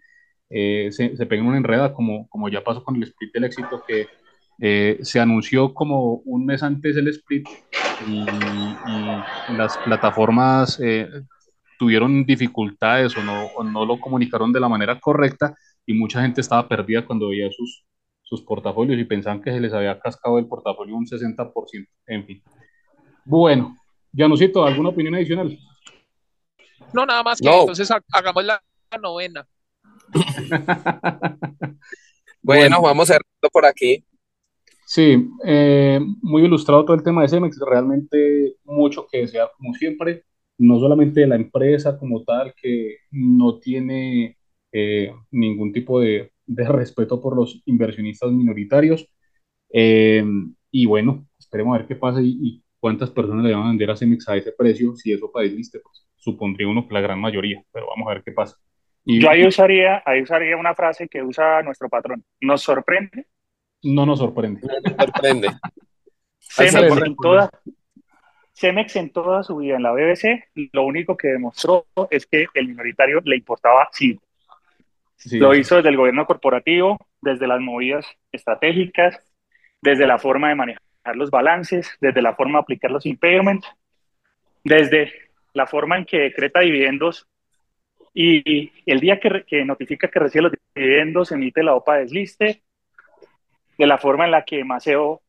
se, 0.49 0.91
se 0.91 1.25
pegan 1.25 1.47
una 1.47 1.57
enreda, 1.57 1.93
como, 1.93 2.27
como 2.29 2.49
ya 2.49 2.63
pasó 2.63 2.83
con 2.83 2.95
el 2.95 3.03
split 3.03 3.33
del 3.33 3.45
éxito, 3.45 3.83
que 3.87 4.07
se 5.03 5.19
anunció 5.19 5.73
como 5.73 6.17
un 6.25 6.45
mes 6.45 6.63
antes 6.63 6.95
del 6.95 7.07
split 7.09 7.47
y, 8.07 8.19
y 8.21 9.57
las 9.57 9.77
plataformas 9.79 10.79
tuvieron 11.79 12.25
dificultades 12.25 13.17
o 13.17 13.23
no, 13.23 13.47
o 13.55 13.63
no 13.63 13.85
lo 13.85 13.99
comunicaron 13.99 14.53
de 14.53 14.59
la 14.59 14.69
manera 14.69 14.99
correcta 14.99 15.55
y 15.85 15.93
mucha 15.93 16.21
gente 16.21 16.41
estaba 16.41 16.67
perdida 16.67 17.05
cuando 17.05 17.29
veía 17.29 17.49
sus, 17.51 17.85
sus 18.23 18.41
portafolios 18.41 18.99
y 18.99 19.03
pensaban 19.05 19.41
que 19.41 19.51
se 19.51 19.59
les 19.59 19.73
había 19.73 19.99
cascado 19.99 20.39
el 20.39 20.47
portafolio 20.47 20.95
un 20.95 21.05
60%. 21.05 21.87
En 22.07 22.25
fin. 22.25 22.41
Bueno, 23.25 23.75
Janusito, 24.15 24.65
¿alguna 24.65 24.89
opinión 24.89 25.15
adicional? 25.15 25.57
No, 26.93 27.05
nada 27.05 27.23
más 27.23 27.39
que 27.39 27.47
No. 27.47 27.61
entonces 27.61 27.89
ha- 27.91 28.01
hagamos 28.13 28.43
la, 28.45 28.61
la 28.91 28.97
novena. 28.97 29.47
Bueno, 32.41 32.79
vamos 32.81 33.07
cerrando 33.07 33.49
por 33.51 33.65
aquí. 33.65 34.05
Sí, 34.85 35.27
eh, 35.43 35.99
muy 36.21 36.43
ilustrado 36.43 36.85
todo 36.85 36.95
el 36.95 37.01
tema 37.03 37.23
de 37.23 37.27
Cemex, 37.29 37.57
realmente 37.67 38.57
mucho 38.63 39.07
que 39.11 39.17
desear, 39.21 39.49
como 39.57 39.73
siempre, 39.73 40.23
no 40.59 40.79
solamente 40.79 41.21
de 41.21 41.27
la 41.27 41.37
empresa 41.37 41.97
como 41.97 42.23
tal, 42.23 42.53
que 42.55 42.97
no 43.09 43.57
tiene 43.57 44.37
eh, 44.77 45.09
ningún 45.31 45.71
tipo 45.71 46.01
de, 46.01 46.33
de 46.45 46.67
respeto 46.67 47.21
por 47.21 47.37
los 47.37 47.61
inversionistas 47.65 48.29
minoritarios, 48.31 49.09
eh, 49.71 50.21
y 50.69 50.85
bueno, 50.85 51.25
esperemos 51.39 51.73
a 51.73 51.77
ver 51.77 51.87
qué 51.87 51.95
pasa 51.95 52.21
y, 52.21 52.37
y 52.41 52.63
cuántas 52.77 53.09
personas 53.09 53.45
le 53.45 53.53
van 53.53 53.63
a 53.63 53.67
vender 53.69 53.89
a 53.89 53.95
Cemex 53.95 54.27
a 54.27 54.35
ese 54.35 54.51
precio, 54.51 54.93
si 54.97 55.13
eso 55.13 55.31
para 55.31 55.47
pues 55.49 56.05
supondría 56.17 56.67
uno 56.67 56.85
que 56.85 56.93
la 56.93 56.99
gran 56.99 57.21
mayoría, 57.21 57.63
pero 57.71 57.87
vamos 57.87 58.07
a 58.09 58.15
ver 58.15 58.23
qué 58.23 58.33
pasa. 58.33 58.57
Y 59.05 59.21
Yo 59.21 59.29
ahí 59.29 59.47
usaría, 59.47 60.03
ahí 60.05 60.21
usaría 60.21 60.57
una 60.57 60.75
frase 60.75 61.07
que 61.07 61.23
usa 61.23 61.61
nuestro 61.61 61.87
patrón. 61.87 62.25
Nos 62.41 62.61
sorprende. 62.61 63.27
no 63.83 64.05
nos 64.05 64.19
sorprende. 64.19 64.61
Sorprende. 64.99 65.47
Cemex 66.39 66.73
sorprende. 66.73 67.07
en 67.07 67.15
todas, 67.15 67.49
Cemex 68.53 68.95
en 68.97 69.11
toda 69.11 69.43
su 69.43 69.57
vida 69.57 69.77
en 69.77 69.83
la 69.83 69.91
BBC, 69.91 70.43
lo 70.73 70.85
único 70.85 71.15
que 71.15 71.29
demostró 71.29 71.85
es 72.09 72.25
que 72.25 72.47
el 72.53 72.67
minoritario 72.67 73.21
le 73.23 73.37
importaba 73.37 73.87
cinco. 73.91 74.21
Sí, 75.15 75.39
Lo 75.39 75.55
hizo 75.55 75.77
desde 75.77 75.89
el 75.89 75.97
gobierno 75.97 76.25
corporativo, 76.25 76.97
desde 77.21 77.47
las 77.47 77.59
movidas 77.59 78.05
estratégicas, 78.31 79.19
desde 79.81 80.07
la 80.07 80.17
forma 80.17 80.49
de 80.49 80.55
manejar 80.55 80.81
los 81.15 81.29
balances, 81.31 81.95
desde 82.01 82.21
la 82.21 82.35
forma 82.35 82.59
de 82.59 82.63
aplicar 82.63 82.91
los 82.91 83.05
impairments, 83.05 83.67
desde 84.63 85.11
la 85.53 85.67
forma 85.67 85.97
en 85.97 86.05
que 86.05 86.19
decreta 86.19 86.59
dividendos 86.59 87.27
y 88.13 88.71
el 88.85 88.99
día 88.99 89.19
que, 89.19 89.43
que 89.45 89.65
notifica 89.65 90.07
que 90.07 90.19
recibe 90.19 90.43
los 90.43 90.53
dividendos 90.73 91.31
emite 91.31 91.63
la 91.63 91.75
OPA 91.75 91.97
desliste, 91.97 92.63
de 93.77 93.87
la 93.87 93.97
forma 93.97 94.25
en 94.25 94.31
la 94.31 94.45
que 94.45 94.63
Maceo 94.63 95.21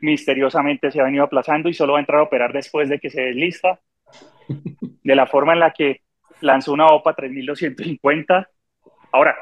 misteriosamente 0.00 0.90
se 0.90 1.00
ha 1.00 1.04
venido 1.04 1.24
aplazando 1.24 1.68
y 1.68 1.74
solo 1.74 1.94
va 1.94 1.98
a 1.98 2.02
entrar 2.02 2.20
a 2.20 2.24
operar 2.24 2.52
después 2.52 2.88
de 2.88 2.98
que 2.98 3.10
se 3.10 3.22
deslista, 3.22 3.80
de 4.48 5.16
la 5.16 5.26
forma 5.26 5.54
en 5.54 5.60
la 5.60 5.72
que 5.72 6.02
lanzó 6.40 6.72
una 6.72 6.86
OPA 6.86 7.14
3250. 7.14 8.48
Ahora, 9.12 9.36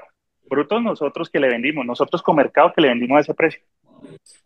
brutos 0.49 0.83
nosotros 0.83 1.31
que 1.31 1.41
le 1.41 1.49
vendimos, 1.49 1.87
nosotros 1.87 2.23
con 2.23 2.37
mercado 2.37 2.73
que 2.75 2.81
le 2.83 2.89
vendimos 2.89 3.19
a 3.19 3.21
ese 3.21 3.35
precio. 3.35 3.61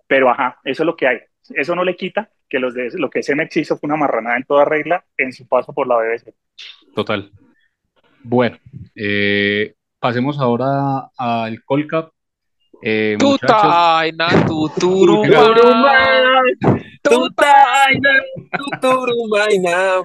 Pero 0.07 0.31
ajá, 0.31 0.59
eso 0.64 0.83
es 0.83 0.87
lo 0.87 0.97
que 0.97 1.07
hay. 1.09 1.18
Eso 1.51 1.75
no 1.75 1.85
le 1.85 1.97
quita 1.97 2.31
que 2.49 2.59
los 2.59 2.75
de, 2.75 2.91
lo 2.95 3.11
que 3.11 3.22
Cemex 3.22 3.57
hizo 3.57 3.77
fue 3.77 3.87
una 3.89 3.97
marranada 3.97 4.37
en 4.37 4.45
toda 4.45 4.64
regla 4.64 5.05
en 5.16 5.33
su 5.33 5.47
paso 5.49 5.72
por 5.72 5.87
la 5.87 5.97
BBC. 5.97 6.35
Total. 6.95 7.31
Bueno, 8.22 8.59
eh, 8.95 9.75
pasemos 9.99 10.39
ahora 10.39 11.11
al 11.18 11.62
Colcap. 11.64 12.11
Eh, 12.83 13.16
Tu 13.18 13.27
muchachos, 13.27 13.62
taina, 13.62 14.29
tu 14.47 14.68
Venga. 15.22 15.55
turuma, 15.55 16.43
tu 17.03 17.31
taina. 17.31 18.11
Tuturumaina. 18.59 20.03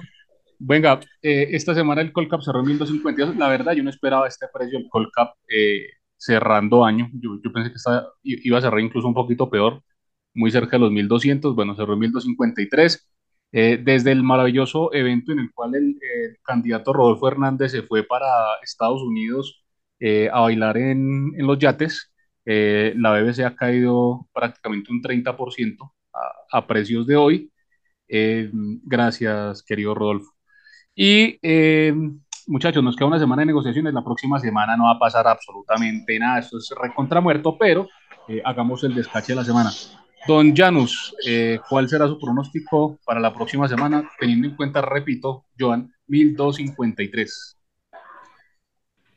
Venga, 0.60 1.00
eh, 1.22 1.48
esta 1.52 1.74
semana 1.74 2.00
el 2.02 2.12
Colcap 2.12 2.42
cerró 2.42 2.60
en 2.60 2.66
1252. 2.66 3.36
La 3.36 3.48
verdad, 3.48 3.72
yo 3.74 3.82
no 3.82 3.90
esperaba 3.90 4.28
este 4.28 4.46
precio 4.52 4.78
del 4.78 4.88
Colcap 4.90 5.34
eh, 5.48 5.86
cerrando 6.16 6.84
año. 6.84 7.08
Yo, 7.14 7.38
yo 7.42 7.52
pensé 7.52 7.70
que 7.70 7.76
esta 7.76 8.08
i- 8.22 8.46
iba 8.48 8.58
a 8.58 8.60
cerrar 8.62 8.80
incluso 8.80 9.08
un 9.08 9.14
poquito 9.14 9.50
peor, 9.50 9.82
muy 10.34 10.50
cerca 10.50 10.76
de 10.76 10.80
los 10.80 10.92
1200. 10.92 11.54
Bueno, 11.54 11.74
cerró 11.76 11.94
en 11.94 12.00
1253. 12.00 13.08
Eh, 13.52 13.80
desde 13.82 14.12
el 14.12 14.22
maravilloso 14.22 14.94
evento 14.94 15.32
en 15.32 15.40
el 15.40 15.52
cual 15.52 15.74
el, 15.74 15.98
el 16.00 16.38
candidato 16.44 16.92
Rodolfo 16.92 17.26
Hernández 17.28 17.72
se 17.72 17.82
fue 17.82 18.04
para 18.04 18.26
Estados 18.62 19.02
Unidos 19.02 19.64
eh, 19.98 20.28
a 20.32 20.40
bailar 20.40 20.76
en, 20.78 21.32
en 21.36 21.46
los 21.46 21.58
yates, 21.58 22.12
eh, 22.44 22.94
la 22.96 23.12
BBC 23.12 23.44
ha 23.44 23.56
caído 23.56 24.28
prácticamente 24.32 24.92
un 24.92 25.02
30% 25.02 25.92
a, 26.12 26.58
a 26.58 26.66
precios 26.66 27.06
de 27.08 27.16
hoy. 27.16 27.52
Eh, 28.08 28.50
gracias, 28.84 29.62
querido 29.64 29.94
Rodolfo. 29.94 30.32
Y 31.02 31.38
eh, 31.40 31.94
muchachos, 32.46 32.84
nos 32.84 32.94
queda 32.94 33.08
una 33.08 33.18
semana 33.18 33.40
de 33.40 33.46
negociaciones. 33.46 33.94
La 33.94 34.04
próxima 34.04 34.38
semana 34.38 34.76
no 34.76 34.84
va 34.84 34.90
a 34.90 34.98
pasar 34.98 35.26
absolutamente 35.26 36.18
nada. 36.18 36.40
Esto 36.40 36.58
es 36.58 36.70
recontra 36.78 37.22
muerto, 37.22 37.56
pero 37.58 37.88
eh, 38.28 38.42
hagamos 38.44 38.84
el 38.84 38.94
descache 38.94 39.32
de 39.32 39.36
la 39.36 39.44
semana. 39.44 39.70
Don 40.28 40.54
Janus, 40.54 41.16
eh, 41.26 41.58
¿cuál 41.70 41.88
será 41.88 42.06
su 42.06 42.18
pronóstico 42.18 42.98
para 43.06 43.18
la 43.18 43.32
próxima 43.32 43.66
semana? 43.66 44.10
Teniendo 44.18 44.48
en 44.48 44.56
cuenta, 44.56 44.82
repito, 44.82 45.46
Joan, 45.58 45.90
1253. 46.08 47.56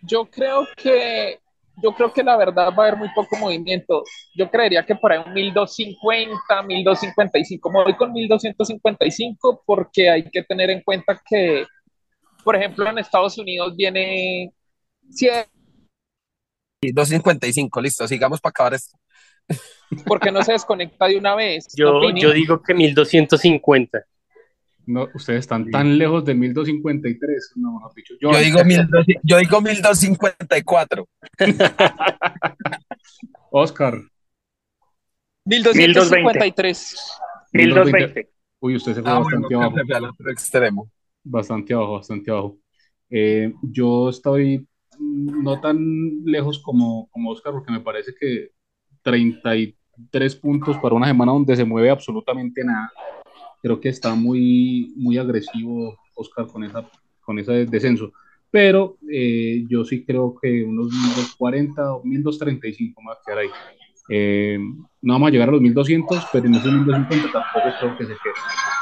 Yo 0.03 0.23
creo 0.31 0.65
que, 0.77 1.41
yo 1.81 1.91
creo 1.91 2.13
que 2.13 2.23
la 2.23 2.38
verdad 2.38 2.69
va 2.69 2.86
a 2.86 2.88
haber 2.88 2.97
muy 2.97 3.09
poco 3.13 3.36
movimiento. 3.36 4.03
Yo 4.36 4.49
creería 4.49 4.86
que 4.86 4.95
por 4.95 5.11
ahí 5.11 5.19
un 5.25 5.34
1250, 5.34 6.63
1255. 6.63 7.71
Me 7.71 7.84
voy 7.84 7.95
con 7.95 8.13
1255 8.13 9.63
porque 9.65 10.09
hay 10.09 10.29
que 10.29 10.43
tener 10.43 10.69
en 10.69 10.81
cuenta 10.81 11.21
que, 11.25 11.65
por 12.43 12.55
ejemplo, 12.55 12.87
en 12.89 12.97
Estados 12.99 13.37
Unidos 13.37 13.75
viene 13.75 14.51
cien- 15.09 15.45
255, 16.81 17.81
listo, 17.81 18.07
sigamos 18.07 18.41
para 18.41 18.51
acabar 18.51 18.73
esto. 18.73 18.97
porque 20.05 20.31
no 20.31 20.41
se 20.43 20.53
desconecta 20.53 21.07
de 21.07 21.17
una 21.17 21.35
vez. 21.35 21.67
Yo, 21.75 22.01
yo 22.15 22.31
digo 22.31 22.61
que 22.61 22.73
1250. 22.73 24.03
No, 24.85 25.07
ustedes 25.13 25.39
están 25.41 25.69
tan 25.71 25.97
lejos 25.97 26.25
de 26.25 26.33
1253. 26.33 27.53
No, 27.55 27.73
mejor 27.75 27.93
dicho. 27.95 28.15
Yo 28.19 28.31
Joan, 28.31 28.43
digo, 28.43 28.63
1200 28.65 29.05
yo 29.23 29.37
digo 29.37 29.61
1254. 29.61 31.07
Oscar. 33.51 34.01
1253. 35.45 36.95
1220. 37.53 38.29
Uy, 38.59 38.75
usted 38.75 38.95
se 38.95 39.01
fue 39.01 39.11
Ah, 39.11 39.19
bastante 39.19 39.47
bueno, 39.55 39.61
abajo. 39.61 39.77
se 39.77 39.85
fue 39.85 39.95
al 39.95 40.05
otro 40.05 40.31
extremo. 40.31 40.91
Bastante 41.24 41.74
abajo, 41.74 41.93
bastante 41.93 42.32
abajo. 42.32 42.57
Eh, 43.09 43.53
yo 43.61 44.09
estoy 44.09 44.67
no 44.99 45.59
tan 45.59 46.24
lejos 46.26 46.59
como, 46.59 47.09
como 47.11 47.32
Oscar, 47.32 47.53
porque 47.53 47.71
me 47.71 47.80
parece 47.80 48.13
que 48.19 48.51
33 49.01 50.36
puntos 50.36 50.78
para 50.78 50.95
una 50.95 51.07
semana 51.07 51.32
donde 51.32 51.55
se 51.55 51.65
mueve 51.65 51.89
absolutamente 51.89 52.63
nada. 52.63 52.91
Creo 53.61 53.80
que 53.80 53.89
está 53.89 54.15
muy, 54.15 54.93
muy 54.95 55.17
agresivo 55.17 55.97
Oscar 56.15 56.47
con, 56.47 56.63
esa, 56.63 56.89
con 57.21 57.39
ese 57.39 57.65
descenso. 57.65 58.11
Pero 58.51 58.97
eh, 59.09 59.63
yo 59.67 59.84
sí 59.84 60.05
creo 60.05 60.36
que 60.39 60.63
unos 60.63 60.91
1240 60.91 61.95
o 61.95 62.03
1235 62.03 63.01
más 63.01 63.17
que 63.26 63.34
ahí. 63.34 63.47
Eh, 64.09 64.59
no 65.01 65.13
vamos 65.13 65.30
a 65.30 65.32
llegar 65.32 65.49
a 65.49 65.53
los 65.53 65.61
1200, 65.61 66.28
pero 66.32 66.45
en 66.45 66.55
esos 66.55 66.71
1250 66.71 67.32
tampoco 67.32 67.76
creo 67.80 67.97
que 67.97 68.05
se 68.05 68.13
quede. 68.21 68.72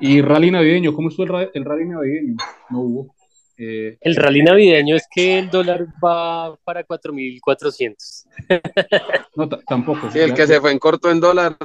Y 0.00 0.20
rally 0.22 0.50
navideño, 0.50 0.92
¿cómo 0.94 1.08
estuvo 1.08 1.38
el, 1.38 1.50
el 1.54 1.64
rally 1.64 1.84
navideño? 1.88 2.36
No 2.70 2.80
hubo. 2.80 3.14
Eh, 3.56 3.98
El 4.00 4.16
rally 4.16 4.42
navideño 4.42 4.96
es 4.96 5.06
que 5.14 5.38
el 5.38 5.50
dólar 5.50 5.86
va 6.02 6.56
para 6.64 6.82
4.400. 6.86 8.26
no, 9.36 9.48
ta- 9.48 9.60
tampoco. 9.66 10.10
Sí, 10.10 10.18
el 10.18 10.32
que 10.34 10.46
se 10.46 10.60
fue 10.60 10.72
en 10.72 10.78
corto 10.78 11.10
en 11.10 11.20
dólar. 11.20 11.56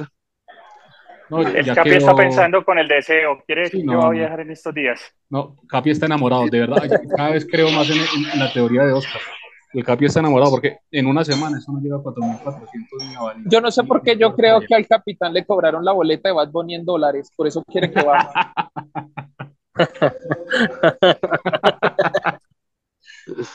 no, 1.30 1.40
El 1.40 1.66
Capi 1.74 1.90
quedó- 1.90 1.98
está 1.98 2.14
pensando 2.14 2.64
con 2.64 2.78
el 2.78 2.86
deseo. 2.88 3.42
Quiere 3.46 3.62
decir 3.62 3.80
Sí, 3.80 3.86
que 3.86 3.92
no, 3.92 3.98
va 4.00 4.08
a 4.08 4.10
viajar 4.10 4.40
en 4.40 4.50
estos 4.50 4.74
días. 4.74 5.00
No, 5.30 5.56
Capi 5.68 5.90
está 5.90 6.04
enamorado, 6.06 6.46
de 6.48 6.60
verdad. 6.60 6.82
Cada 7.16 7.30
vez 7.30 7.46
creo 7.50 7.70
más 7.70 7.88
en, 7.90 7.96
en- 7.96 8.30
en 8.32 8.38
la 8.38 8.52
teoría 8.52 8.84
de 8.84 8.92
Oscar. 8.92 9.20
El 9.76 9.84
Capi 9.84 10.06
está 10.06 10.20
enamorado 10.20 10.52
porque 10.52 10.78
en 10.90 11.06
una 11.06 11.22
semana 11.22 11.58
eso 11.58 11.70
no 11.70 11.80
llega 11.80 11.96
a 11.96 11.98
4.400 11.98 13.08
ni 13.08 13.14
a 13.14 13.20
valer. 13.20 13.42
Yo 13.46 13.60
no 13.60 13.70
sé 13.70 13.84
por 13.84 14.02
qué 14.02 14.16
yo 14.16 14.34
creo 14.34 14.62
que 14.62 14.74
al 14.74 14.86
capitán 14.86 15.34
le 15.34 15.44
cobraron 15.44 15.84
la 15.84 15.92
boleta 15.92 16.30
de 16.30 16.34
Bad 16.34 16.48
Bunny 16.50 16.76
en 16.76 16.86
dólares, 16.86 17.30
por 17.36 17.46
eso 17.46 17.62
quiere 17.62 17.92
que 17.92 18.02
baje. 18.02 18.28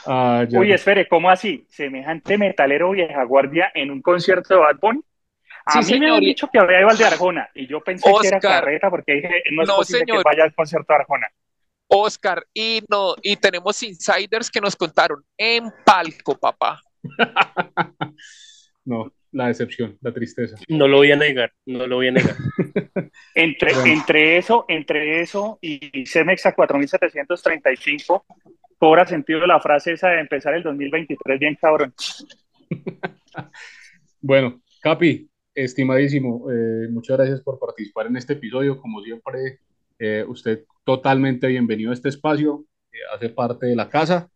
Ah. 0.05 0.45
Uy, 0.51 0.73
espere, 0.73 1.07
¿cómo 1.07 1.29
así? 1.29 1.65
Semejante 1.69 2.37
metalero 2.37 2.91
vieja 2.91 3.23
guardia 3.23 3.71
en 3.73 3.91
un 3.91 4.01
concierto 4.01 4.53
de 4.55 4.59
Bad 4.59 4.77
Bunny. 4.81 5.01
A 5.65 5.81
Sí, 5.81 5.93
mí 5.93 5.99
me 5.99 6.11
han 6.11 6.19
dicho 6.19 6.49
que 6.51 6.59
había 6.59 6.79
ido 6.79 6.89
al 6.89 6.97
de 6.97 7.05
Arjona 7.05 7.49
y 7.53 7.67
yo 7.67 7.81
pensé 7.81 8.11
que 8.19 8.27
era 8.27 8.39
carreta 8.39 8.89
porque 8.89 9.13
dije, 9.13 9.43
no 9.51 9.61
es 9.63 9.69
No, 9.69 9.75
posible 9.77 9.99
señor. 10.05 10.17
que 10.23 10.29
vaya 10.29 10.43
al 10.43 10.53
concierto 10.53 10.91
de 10.93 10.99
Arjona. 10.99 11.27
Oscar, 11.93 12.45
y 12.53 12.81
no, 12.89 13.15
y 13.21 13.35
tenemos 13.35 13.83
insiders 13.83 14.49
que 14.49 14.61
nos 14.61 14.77
contaron 14.77 15.21
en 15.37 15.65
palco, 15.85 16.37
papá. 16.37 16.79
No, 18.83 19.13
la 19.31 19.45
decepción, 19.47 19.95
la 20.01 20.11
tristeza. 20.11 20.55
No 20.67 20.87
lo 20.87 20.97
voy 20.97 21.11
a 21.11 21.15
negar, 21.15 21.53
no 21.67 21.85
lo 21.85 21.97
voy 21.97 22.07
a 22.07 22.11
negar. 22.13 22.35
Entre, 23.35 23.73
Bueno. 23.75 23.93
entre 23.93 24.37
eso, 24.39 24.65
entre 24.67 25.21
eso 25.21 25.59
y 25.61 26.03
Cemex 26.07 26.47
a 26.47 26.55
4.735, 26.55 28.23
cobra 28.79 29.05
sentido 29.05 29.45
la 29.45 29.59
frase 29.59 29.93
esa 29.93 30.09
de 30.09 30.21
empezar 30.21 30.55
el 30.55 30.63
2023 30.63 31.39
bien 31.39 31.57
cabrón. 31.61 31.93
Bueno, 34.23 34.61
Capi, 34.81 35.29
estimadísimo, 35.55 36.51
eh, 36.51 36.87
muchas 36.89 37.17
gracias 37.17 37.41
por 37.41 37.57
participar 37.59 38.07
en 38.07 38.17
este 38.17 38.33
episodio. 38.33 38.79
Como 38.79 39.01
siempre, 39.01 39.59
eh, 39.97 40.23
usted 40.27 40.65
totalmente 40.83 41.47
bienvenido 41.47 41.91
a 41.91 41.93
este 41.93 42.09
espacio, 42.09 42.65
eh, 42.91 42.97
hace 43.13 43.29
parte 43.29 43.67
de 43.67 43.75
la 43.75 43.89
casa. 43.89 44.29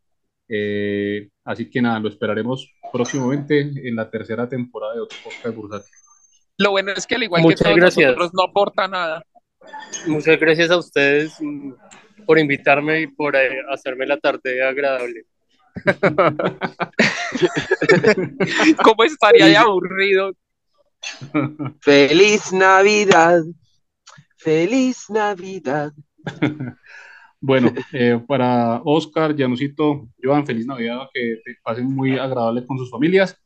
Eh, 0.48 1.30
así 1.44 1.70
que 1.70 1.82
nada, 1.82 2.00
lo 2.00 2.10
esperaremos 2.10 2.72
próximamente 2.92 3.60
en 3.60 3.96
la 3.96 4.10
tercera 4.10 4.48
temporada 4.48 4.96
de 4.96 5.02
otro 5.02 5.18
podcast 5.24 5.56
bursátil. 5.56 5.92
Lo 6.58 6.72
bueno 6.72 6.92
es 6.92 7.06
que 7.06 7.16
al 7.16 7.24
igual 7.24 7.42
Muchas 7.42 7.60
que 7.60 7.64
todos 7.66 7.78
gracias. 7.78 8.08
nosotros 8.08 8.32
no 8.34 8.44
aporta 8.44 8.88
nada. 8.88 9.26
Muchas 10.08 10.40
gracias 10.40 10.70
a 10.70 10.78
ustedes 10.78 11.38
por 12.26 12.40
invitarme 12.40 13.02
y 13.02 13.08
por 13.08 13.36
eh, 13.36 13.62
hacerme 13.70 14.06
la 14.06 14.18
tarde 14.18 14.64
agradable. 14.64 15.26
¿Cómo 18.84 19.04
estaría 19.04 19.48
de 19.48 19.58
aburrido? 19.58 20.32
Feliz 21.82 22.54
Navidad. 22.54 23.42
Feliz 24.38 25.10
Navidad. 25.10 25.92
Bueno, 27.42 27.72
eh, 27.94 28.20
para 28.28 28.82
Oscar, 28.86 29.36
Janusito, 29.38 30.08
Joan, 30.24 30.48
feliz 30.48 30.66
Navidad, 30.66 31.10
que 31.14 31.42
te 31.44 31.58
pasen 31.62 31.86
muy 31.94 32.18
agradable 32.18 32.66
con 32.66 32.78
sus 32.78 32.90
familias 32.90 33.38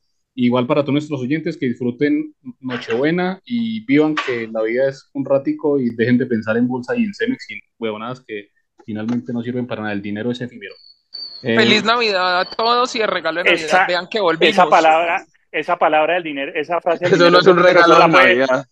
Igual 0.42 0.68
para 0.68 0.84
todos 0.84 0.94
nuestros 0.94 1.20
oyentes 1.20 1.58
que 1.58 1.66
disfruten 1.66 2.34
Nochebuena 2.62 3.42
y 3.44 3.86
vivan 3.86 4.16
que 4.16 4.48
la 4.48 4.62
vida 4.62 4.88
es 4.88 5.10
un 5.14 5.26
ratico 5.26 5.78
y 5.78 5.90
dejen 5.94 6.18
de 6.18 6.28
pensar 6.28 6.56
en 6.56 6.66
bolsa 6.66 6.96
y 6.96 7.04
en 7.04 7.14
Cemex 7.14 7.50
y 7.50 7.60
huevonadas 7.78 8.24
que 8.26 8.48
finalmente 8.86 9.34
no 9.34 9.42
sirven 9.42 9.68
para 9.68 9.82
nada. 9.82 9.94
El 9.94 10.02
dinero 10.02 10.32
es 10.32 10.40
efímero. 10.40 10.74
Eh, 11.44 11.58
Feliz 11.58 11.84
Navidad 11.84 12.40
a 12.40 12.46
todos 12.46 12.96
y 12.96 13.02
el 13.02 13.10
regalo 13.10 13.40
de 13.40 13.50
Navidad. 13.50 13.66
Esa, 13.66 13.86
Vean 13.86 14.08
que 14.10 14.22
volvimos. 14.22 14.54
Esa 14.54 14.70
palabra, 14.70 15.26
esa 15.52 15.78
palabra 15.78 16.14
del 16.14 16.24
dinero, 16.24 16.52
esa 16.56 16.80
frase. 16.80 17.04
del 17.04 17.14
Eso 17.16 17.24
dinero 17.26 17.32
no 17.32 17.40
es 17.40 17.48
un 17.48 17.64
regalo 17.64 17.96
de 17.96 18.12
puede- 18.12 18.36
Navidad. 18.38 18.66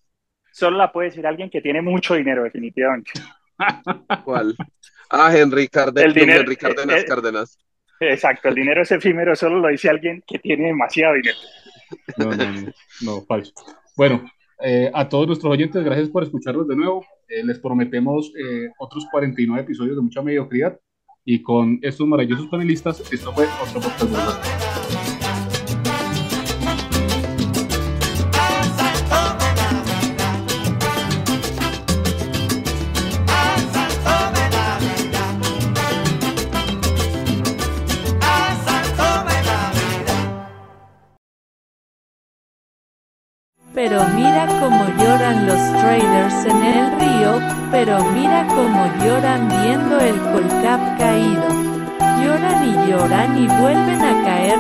Solo 0.54 0.78
la 0.78 0.92
puede 0.92 1.10
decir 1.10 1.28
alguien 1.28 1.50
que 1.50 1.62
tiene 1.62 1.82
mucho 1.82 2.16
dinero, 2.16 2.44
definitivamente. 2.44 3.12
¿Cuál? 4.24 4.56
Ah, 5.10 5.36
Henry 5.36 5.68
Cárdenas. 5.68 6.06
El 6.06 6.14
dinero- 6.14 6.42
Henry 6.42 6.56
Cárdenas 6.56 6.98
eh, 6.98 7.00
eh, 7.02 7.06
Cárdenas. 7.06 7.58
Exacto, 8.00 8.50
el 8.50 8.56
dinero 8.56 8.82
es 8.84 8.92
efímero, 8.92 9.36
solo 9.36 9.60
lo 9.60 9.70
dice 9.70 9.90
alguien 9.90 10.24
que 10.28 10.38
tiene 10.40 10.68
demasiado 10.68 11.16
dinero. 11.16 11.38
No, 12.18 12.26
no, 12.32 12.52
no, 12.52 12.72
no, 13.02 13.22
falso. 13.26 13.54
Bueno, 13.96 14.30
eh, 14.62 14.92
a 14.94 15.08
todos 15.10 15.26
nuestros 15.28 15.52
oyentes, 15.52 15.84
gracias 15.84 16.10
por 16.10 16.24
escucharnos 16.24 16.68
de 16.68 16.76
nuevo. 16.76 17.06
Eh, 17.28 17.44
les 17.44 17.60
prometemos 17.60 18.32
eh, 18.38 18.70
otros 18.78 19.06
49 19.12 19.62
episodios 19.64 19.96
de 19.96 20.02
mucha 20.02 20.22
mediocridad. 20.22 20.80
Y 21.26 21.42
con 21.42 21.80
estos 21.82 22.08
maravillosos 22.08 22.48
panelistas, 22.48 23.02
esto 23.12 23.34
fue 23.34 23.48
otro 23.62 23.82
podcast. 23.82 24.97
Pero 43.90 44.04
mira 44.16 44.46
cómo 44.60 44.86
lloran 45.02 45.48
los 45.48 45.62
traders 45.80 46.46
en 46.46 46.62
el 46.62 47.00
río, 47.00 47.40
pero 47.72 48.04
mira 48.12 48.46
cómo 48.50 48.86
lloran 49.02 49.48
viendo 49.48 49.98
el 50.02 50.20
colcap 50.34 50.98
caído. 50.98 51.48
Lloran 52.22 52.68
y 52.68 52.92
lloran 52.92 53.38
y 53.38 53.48
vuelven 53.48 54.02
a 54.02 54.26
caer. 54.26 54.60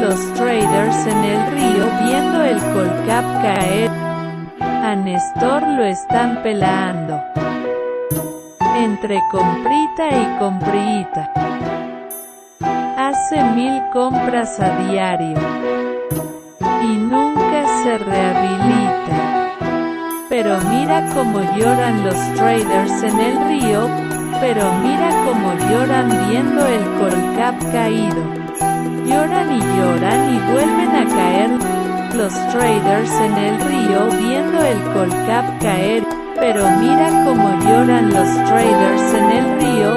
Los 0.00 0.32
traders 0.32 1.06
en 1.08 1.24
el 1.24 1.52
río 1.52 1.84
viendo 2.06 2.42
el 2.42 2.58
colcap 2.72 3.42
caer. 3.42 3.90
A 4.60 4.94
Néstor 4.96 5.68
lo 5.68 5.84
están 5.84 6.42
pelando. 6.42 7.20
Entre 8.78 9.20
comprita 9.30 10.08
y 10.08 10.38
comprita. 10.38 11.32
Hace 12.96 13.44
mil 13.44 13.82
compras 13.92 14.58
a 14.58 14.70
diario 14.86 15.36
y 16.80 16.96
nunca 16.96 17.27
se 17.82 17.98
rehabilita. 17.98 19.54
Pero 20.28 20.58
mira 20.70 21.06
cómo 21.14 21.40
lloran 21.56 22.04
los 22.04 22.16
traders 22.34 23.02
en 23.02 23.20
el 23.20 23.48
río, 23.48 23.88
pero 24.40 24.72
mira 24.82 25.10
cómo 25.24 25.52
lloran 25.70 26.08
viendo 26.28 26.66
el 26.66 26.84
colcap 26.98 27.56
caído. 27.72 28.22
Lloran 29.06 29.52
y 29.52 29.60
lloran 29.60 30.34
y 30.34 30.38
vuelven 30.52 30.96
a 30.96 31.04
caer. 31.16 31.50
Los 32.14 32.34
traders 32.52 33.12
en 33.20 33.34
el 33.36 33.60
río 33.60 34.10
viendo 34.18 34.64
el 34.64 34.80
colcap 34.92 35.62
caer. 35.62 36.04
Pero 36.38 36.68
mira 36.78 37.08
cómo 37.24 37.48
lloran 37.64 38.10
los 38.10 38.28
traders 38.48 39.14
en 39.14 39.30
el 39.38 39.60
río, 39.60 39.90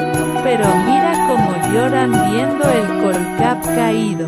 pero 0.43 0.65
mira 0.88 1.13
cómo 1.27 1.51
lloran 1.73 2.11
viendo 2.11 2.63
el 2.69 3.03
colcap 3.03 3.63
caído. 3.75 4.27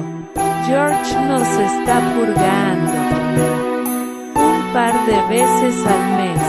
George 0.65 1.15
nos 1.27 1.47
está 1.47 1.99
purgando 2.15 3.02
un 4.36 4.73
par 4.73 4.93
de 5.05 5.17
veces 5.29 5.75
al 5.86 6.03
mes. 6.19 6.43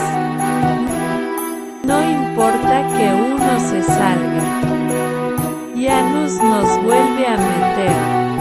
No 1.83 1.97
importa 2.09 2.87
que 2.95 3.05
uno 3.13 3.59
se 3.59 3.83
salga. 3.83 4.43
Janus 5.75 6.33
nos 6.41 6.83
vuelve 6.83 7.27
a 7.27 7.37
meter. 7.37 8.34